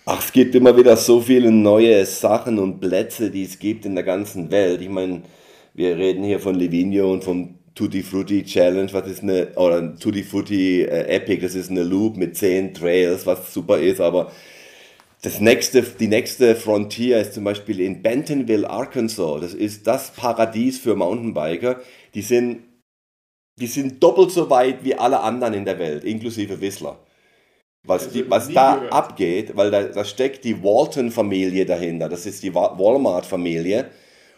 Ach, 0.05 0.21
es 0.21 0.33
gibt 0.33 0.53
immer 0.53 0.75
wieder 0.75 0.97
so 0.97 1.21
viele 1.21 1.49
neue 1.49 2.05
Sachen 2.05 2.59
und 2.59 2.81
Plätze, 2.81 3.31
die 3.31 3.43
es 3.43 3.57
gibt 3.57 3.85
in 3.85 3.95
der 3.95 4.03
ganzen 4.03 4.51
Welt. 4.51 4.81
Ich 4.81 4.89
meine, 4.89 5.21
wir 5.73 5.95
reden 5.95 6.25
hier 6.25 6.41
von 6.41 6.55
Livigno 6.55 7.09
und 7.09 7.23
von 7.23 7.56
Tutti 7.77 8.01
Frutti 8.01 8.43
Challenge, 8.43 8.91
was 8.91 9.07
ist 9.07 9.21
eine, 9.21 9.53
oder 9.55 9.95
Tutti 9.99 10.23
Frutti 10.23 10.81
äh, 10.81 11.15
Epic, 11.15 11.43
das 11.43 11.53
ist 11.53 11.69
eine 11.69 11.83
Loop 11.83 12.17
mit 12.17 12.35
10 12.35 12.73
Trails, 12.73 13.27
was 13.27 13.53
super 13.53 13.77
ist, 13.77 14.01
aber 14.01 14.31
das 15.21 15.39
nächste, 15.39 15.83
die 15.83 16.07
nächste 16.07 16.55
Frontier 16.55 17.21
ist 17.21 17.33
zum 17.33 17.43
Beispiel 17.43 17.79
in 17.79 18.01
Bentonville, 18.01 18.67
Arkansas. 18.67 19.41
Das 19.41 19.53
ist 19.53 19.85
das 19.85 20.11
Paradies 20.11 20.79
für 20.79 20.95
Mountainbiker. 20.95 21.81
Die 22.13 22.21
sind, 22.21 22.63
die 23.59 23.67
sind 23.67 24.01
doppelt 24.01 24.31
so 24.31 24.49
weit 24.49 24.83
wie 24.83 24.95
alle 24.95 25.19
anderen 25.19 25.53
in 25.53 25.65
der 25.65 25.79
Welt, 25.79 26.03
inklusive 26.03 26.61
Whistler. 26.61 26.99
Was, 27.83 28.09
die, 28.09 28.29
was 28.29 28.49
da 28.51 28.75
gehört. 28.75 28.93
abgeht, 28.93 29.55
weil 29.55 29.71
da, 29.71 29.83
da 29.83 30.03
steckt 30.03 30.43
die 30.43 30.61
Walton-Familie 30.61 31.65
dahinter, 31.65 32.09
das 32.09 32.25
ist 32.25 32.43
die 32.43 32.53
Walmart-Familie. 32.53 33.89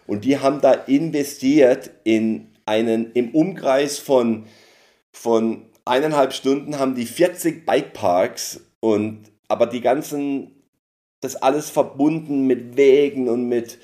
Und 0.08 0.24
die 0.26 0.40
haben 0.40 0.62
da 0.62 0.72
investiert 0.74 1.90
in 2.04 2.50
einen 2.70 3.12
im 3.14 3.32
Umkreis 3.32 3.98
von, 3.98 4.46
von 5.12 5.66
eineinhalb 5.86 6.34
Stunden 6.34 6.78
haben 6.78 6.94
die 6.94 7.08
40 7.08 7.66
Bikeparks 7.66 8.62
und 8.80 9.24
aber 9.48 9.66
die 9.66 9.82
ganzen, 9.82 10.52
das 11.20 11.36
alles 11.36 11.72
verbunden 11.72 12.46
mit 12.46 12.78
Wegen 12.78 13.28
und 13.28 13.50
mit, 13.50 13.80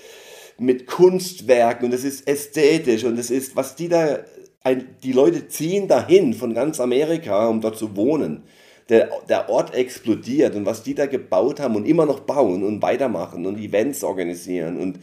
mit 0.59 0.85
Kunstwerken 0.85 1.85
und 1.85 1.93
es 1.93 2.03
ist 2.03 2.27
ästhetisch 2.27 3.03
und 3.03 3.17
es 3.17 3.31
ist, 3.31 3.55
was 3.55 3.75
die 3.75 3.89
da, 3.89 4.19
ein, 4.61 4.95
die 5.03 5.13
Leute 5.13 5.47
ziehen 5.47 5.87
dahin 5.87 6.35
von 6.35 6.53
ganz 6.53 6.79
Amerika, 6.79 7.47
um 7.47 7.61
dort 7.61 7.77
zu 7.77 7.95
wohnen. 7.95 8.43
Der, 8.87 9.09
der 9.27 9.49
Ort 9.49 9.73
explodiert 9.73 10.55
und 10.55 10.67
was 10.67 10.83
die 10.83 10.93
da 10.93 11.07
gebaut 11.07 11.59
haben 11.59 11.75
und 11.75 11.87
immer 11.87 12.05
noch 12.05 12.19
bauen 12.19 12.63
und 12.63 12.83
weitermachen 12.83 13.47
und 13.47 13.57
Events 13.57 14.03
organisieren 14.03 14.77
und, 14.77 14.99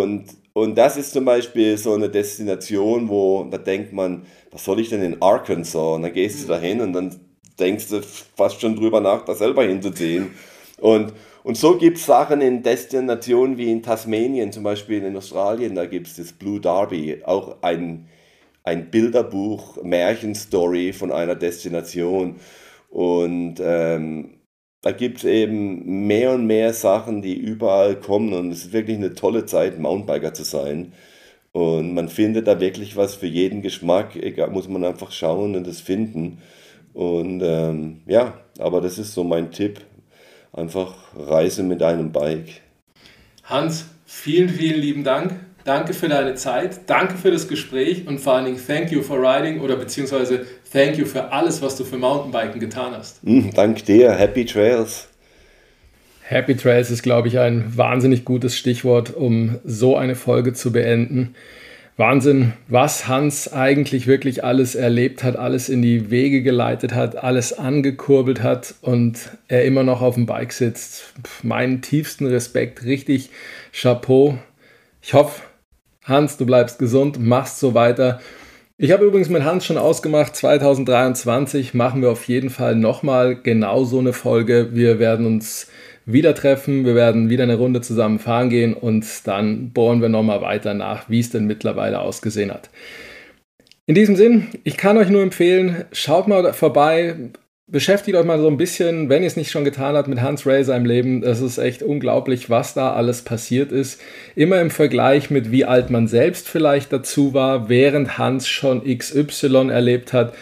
und 0.00 0.42
und 0.54 0.76
das 0.76 0.96
ist 0.96 1.12
zum 1.12 1.24
Beispiel 1.24 1.78
so 1.78 1.94
eine 1.94 2.10
Destination, 2.10 3.08
wo 3.08 3.44
da 3.50 3.58
denkt 3.58 3.92
man, 3.92 4.26
was 4.50 4.64
soll 4.64 4.80
ich 4.80 4.90
denn 4.90 5.02
in 5.02 5.22
Arkansas? 5.22 5.96
Und 5.96 6.02
dann 6.02 6.12
gehst 6.12 6.44
du 6.44 6.48
da 6.48 6.58
hin 6.58 6.80
und 6.80 6.92
dann 6.92 7.14
denkst 7.58 7.88
du 7.88 8.02
fast 8.02 8.60
schon 8.60 8.76
drüber 8.76 9.00
nach, 9.00 9.24
da 9.24 9.34
selber 9.34 9.64
hinzuziehen. 9.64 10.30
Und, 10.78 11.14
und 11.42 11.56
so 11.56 11.78
gibt 11.78 11.96
es 11.96 12.06
Sachen 12.06 12.40
in 12.42 12.62
Destinationen 12.62 13.56
wie 13.56 13.70
in 13.70 13.82
Tasmanien, 13.82 14.52
zum 14.52 14.62
Beispiel 14.62 15.02
in 15.02 15.16
Australien, 15.16 15.74
da 15.74 15.86
gibt 15.86 16.08
es 16.08 16.16
das 16.16 16.32
Blue 16.32 16.60
Derby, 16.60 17.22
auch 17.24 17.62
ein, 17.62 18.08
ein 18.64 18.90
Bilderbuch, 18.90 19.82
Märchenstory 19.82 20.92
von 20.92 21.12
einer 21.12 21.34
Destination. 21.34 22.36
Und 22.90 23.54
ähm, 23.64 24.34
da 24.82 24.90
gibt 24.90 25.18
es 25.18 25.24
eben 25.24 26.06
mehr 26.06 26.32
und 26.32 26.46
mehr 26.46 26.72
Sachen, 26.74 27.22
die 27.22 27.34
überall 27.34 27.96
kommen 27.96 28.32
und 28.32 28.50
es 28.50 28.66
ist 28.66 28.72
wirklich 28.72 28.96
eine 28.96 29.14
tolle 29.14 29.46
Zeit, 29.46 29.78
Mountainbiker 29.78 30.34
zu 30.34 30.42
sein. 30.42 30.92
Und 31.52 31.94
man 31.94 32.08
findet 32.08 32.48
da 32.48 32.60
wirklich 32.60 32.96
was 32.96 33.14
für 33.14 33.26
jeden 33.26 33.62
Geschmack, 33.62 34.16
egal, 34.16 34.50
muss 34.50 34.68
man 34.68 34.84
einfach 34.84 35.12
schauen 35.12 35.54
und 35.54 35.66
das 35.66 35.80
finden. 35.80 36.38
Und 36.94 37.42
ähm, 37.42 38.00
ja, 38.06 38.34
aber 38.58 38.80
das 38.80 38.98
ist 38.98 39.14
so 39.14 39.22
mein 39.22 39.50
Tipp. 39.52 39.80
Einfach 40.52 40.94
Reise 41.16 41.62
mit 41.62 41.82
einem 41.82 42.12
Bike. 42.12 42.60
Hans, 43.44 43.86
vielen, 44.04 44.48
vielen 44.48 44.80
lieben 44.80 45.04
Dank. 45.04 45.32
Danke 45.64 45.94
für 45.94 46.08
deine 46.08 46.34
Zeit, 46.34 46.90
danke 46.90 47.14
für 47.14 47.30
das 47.30 47.46
Gespräch 47.46 48.08
und 48.08 48.18
vor 48.18 48.34
allen 48.34 48.46
Dingen 48.46 48.60
thank 48.66 48.90
you 48.90 49.00
for 49.00 49.18
riding 49.18 49.60
oder 49.60 49.76
beziehungsweise 49.76 50.44
thank 50.72 50.96
you 50.96 51.04
für 51.04 51.30
alles, 51.30 51.62
was 51.62 51.76
du 51.76 51.84
für 51.84 51.98
Mountainbiken 51.98 52.60
getan 52.60 52.92
hast. 52.96 53.22
Mm, 53.24 53.50
dank 53.54 53.84
dir, 53.84 54.12
Happy 54.12 54.44
Trails. 54.44 55.08
Happy 56.22 56.56
Trails 56.56 56.90
ist, 56.90 57.02
glaube 57.02 57.28
ich, 57.28 57.38
ein 57.38 57.76
wahnsinnig 57.76 58.24
gutes 58.24 58.56
Stichwort, 58.56 59.14
um 59.14 59.58
so 59.64 59.96
eine 59.96 60.14
Folge 60.14 60.54
zu 60.54 60.72
beenden. 60.72 61.34
Wahnsinn, 61.98 62.54
was 62.68 63.06
Hans 63.06 63.52
eigentlich 63.52 64.06
wirklich 64.06 64.42
alles 64.42 64.74
erlebt 64.74 65.22
hat, 65.22 65.36
alles 65.36 65.68
in 65.68 65.82
die 65.82 66.10
Wege 66.10 66.42
geleitet 66.42 66.94
hat, 66.94 67.16
alles 67.22 67.52
angekurbelt 67.52 68.42
hat 68.42 68.74
und 68.80 69.18
er 69.48 69.66
immer 69.66 69.82
noch 69.82 70.00
auf 70.00 70.14
dem 70.14 70.24
Bike 70.24 70.52
sitzt. 70.52 71.12
Meinen 71.42 71.82
tiefsten 71.82 72.26
Respekt, 72.26 72.84
richtig 72.84 73.28
Chapeau. 73.72 74.38
Ich 75.02 75.12
hoffe, 75.12 75.42
Hans, 76.04 76.38
du 76.38 76.46
bleibst 76.46 76.78
gesund, 76.78 77.20
machst 77.20 77.60
so 77.60 77.74
weiter. 77.74 78.20
Ich 78.78 78.90
habe 78.90 79.04
übrigens 79.04 79.28
mit 79.28 79.44
Hans 79.44 79.66
schon 79.66 79.78
ausgemacht, 79.78 80.34
2023 80.34 81.74
machen 81.74 82.02
wir 82.02 82.10
auf 82.10 82.26
jeden 82.26 82.50
Fall 82.50 82.74
nochmal 82.74 83.36
genau 83.36 83.84
so 83.84 83.98
eine 83.98 84.12
Folge. 84.12 84.70
Wir 84.72 84.98
werden 84.98 85.26
uns 85.26 85.68
wieder 86.06 86.34
treffen, 86.34 86.84
wir 86.84 86.94
werden 86.94 87.30
wieder 87.30 87.44
eine 87.44 87.56
Runde 87.56 87.80
zusammen 87.80 88.18
fahren 88.18 88.48
gehen 88.48 88.74
und 88.74 89.04
dann 89.26 89.72
bohren 89.72 90.00
wir 90.00 90.08
nochmal 90.08 90.40
weiter 90.40 90.74
nach, 90.74 91.08
wie 91.08 91.20
es 91.20 91.30
denn 91.30 91.46
mittlerweile 91.46 92.00
ausgesehen 92.00 92.50
hat. 92.50 92.70
In 93.86 93.94
diesem 93.94 94.16
Sinn, 94.16 94.48
ich 94.64 94.76
kann 94.76 94.96
euch 94.96 95.10
nur 95.10 95.22
empfehlen, 95.22 95.84
schaut 95.92 96.26
mal 96.26 96.52
vorbei, 96.52 97.16
beschäftigt 97.72 98.16
euch 98.16 98.24
mal 98.24 98.38
so 98.38 98.48
ein 98.48 98.58
bisschen, 98.58 99.08
wenn 99.08 99.22
ihr 99.22 99.26
es 99.26 99.36
nicht 99.36 99.50
schon 99.50 99.64
getan 99.64 99.96
habt, 99.96 100.06
mit 100.06 100.20
Hans 100.20 100.46
Razor 100.46 100.76
im 100.76 100.84
Leben. 100.84 101.24
Es 101.24 101.40
ist 101.40 101.58
echt 101.58 101.82
unglaublich, 101.82 102.50
was 102.50 102.74
da 102.74 102.92
alles 102.92 103.22
passiert 103.22 103.72
ist. 103.72 104.00
Immer 104.36 104.60
im 104.60 104.70
Vergleich 104.70 105.30
mit 105.30 105.50
wie 105.50 105.64
alt 105.64 105.90
man 105.90 106.06
selbst 106.06 106.48
vielleicht 106.48 106.92
dazu 106.92 107.34
war, 107.34 107.70
während 107.70 108.18
Hans 108.18 108.46
schon 108.46 108.84
XY 108.84 109.70
erlebt 109.70 110.12
hat. 110.12 110.34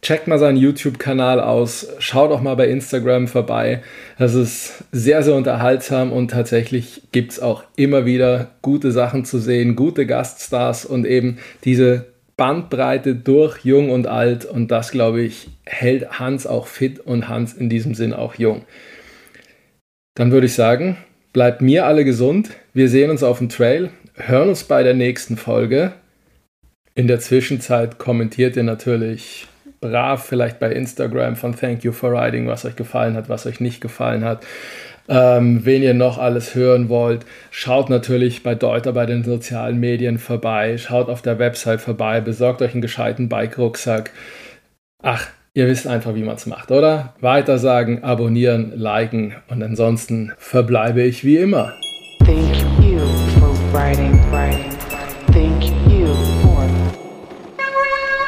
Checkt 0.00 0.28
mal 0.28 0.38
seinen 0.38 0.56
YouTube-Kanal 0.56 1.40
aus, 1.40 1.88
schaut 1.98 2.30
auch 2.30 2.40
mal 2.40 2.54
bei 2.54 2.68
Instagram 2.68 3.28
vorbei. 3.28 3.82
Das 4.16 4.34
ist 4.34 4.84
sehr, 4.92 5.22
sehr 5.22 5.34
unterhaltsam 5.34 6.12
und 6.12 6.30
tatsächlich 6.30 7.02
gibt 7.12 7.32
es 7.32 7.40
auch 7.40 7.64
immer 7.76 8.06
wieder 8.06 8.52
gute 8.62 8.92
Sachen 8.92 9.24
zu 9.24 9.38
sehen, 9.38 9.76
gute 9.76 10.06
Gaststars 10.06 10.84
und 10.84 11.04
eben 11.04 11.38
diese 11.64 12.06
Bandbreite 12.38 13.16
durch 13.16 13.64
jung 13.64 13.90
und 13.90 14.06
alt 14.06 14.44
und 14.44 14.70
das, 14.70 14.92
glaube 14.92 15.20
ich, 15.20 15.48
hält 15.68 16.18
Hans 16.18 16.46
auch 16.46 16.66
fit 16.66 16.98
und 17.00 17.28
Hans 17.28 17.54
in 17.54 17.68
diesem 17.68 17.94
Sinn 17.94 18.12
auch 18.12 18.34
jung. 18.34 18.64
Dann 20.14 20.32
würde 20.32 20.46
ich 20.46 20.54
sagen, 20.54 20.96
bleibt 21.32 21.62
mir 21.62 21.86
alle 21.86 22.04
gesund. 22.04 22.50
Wir 22.74 22.88
sehen 22.88 23.10
uns 23.10 23.22
auf 23.22 23.38
dem 23.38 23.48
Trail, 23.48 23.90
hören 24.14 24.48
uns 24.48 24.64
bei 24.64 24.82
der 24.82 24.94
nächsten 24.94 25.36
Folge. 25.36 25.92
In 26.94 27.06
der 27.06 27.20
Zwischenzeit 27.20 27.98
kommentiert 27.98 28.56
ihr 28.56 28.64
natürlich 28.64 29.46
brav 29.80 30.24
vielleicht 30.24 30.58
bei 30.58 30.72
Instagram 30.72 31.36
von 31.36 31.54
Thank 31.54 31.84
You 31.84 31.92
for 31.92 32.10
Riding, 32.10 32.48
was 32.48 32.64
euch 32.64 32.74
gefallen 32.74 33.14
hat, 33.14 33.28
was 33.28 33.46
euch 33.46 33.60
nicht 33.60 33.80
gefallen 33.80 34.24
hat. 34.24 34.44
Ähm, 35.08 35.64
wen 35.64 35.82
ihr 35.82 35.94
noch 35.94 36.18
alles 36.18 36.54
hören 36.54 36.88
wollt, 36.88 37.24
schaut 37.50 37.88
natürlich 37.88 38.42
bei 38.42 38.54
Deuter 38.54 38.92
bei 38.92 39.06
den 39.06 39.24
sozialen 39.24 39.78
Medien 39.78 40.18
vorbei, 40.18 40.76
schaut 40.76 41.08
auf 41.08 41.22
der 41.22 41.38
Website 41.38 41.80
vorbei, 41.80 42.20
besorgt 42.20 42.60
euch 42.60 42.72
einen 42.72 42.82
gescheiten 42.82 43.28
Bike-Rucksack. 43.28 44.10
Ach, 45.02 45.28
ihr 45.54 45.66
wisst 45.66 45.86
einfach, 45.86 46.14
wie 46.14 46.22
man 46.22 46.36
es 46.36 46.46
macht, 46.46 46.70
oder? 46.70 47.14
Weitersagen, 47.20 48.04
abonnieren, 48.04 48.72
liken 48.76 49.34
und 49.48 49.62
ansonsten 49.62 50.32
verbleibe 50.38 51.02
ich 51.02 51.24
wie 51.24 51.38
immer. 51.38 51.72
Thank 52.20 52.56
you 52.82 53.00
for 53.40 53.54
writing, 53.72 54.18
writing. 54.30 54.70
Thank 55.32 55.64
you 55.90 56.14
for 56.42 56.66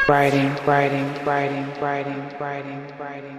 writing, 0.07 0.51
writing, 0.65 1.05
writing, 1.25 1.65
writing, 1.79 2.21
writing, 2.39 2.81
writing. 2.99 3.30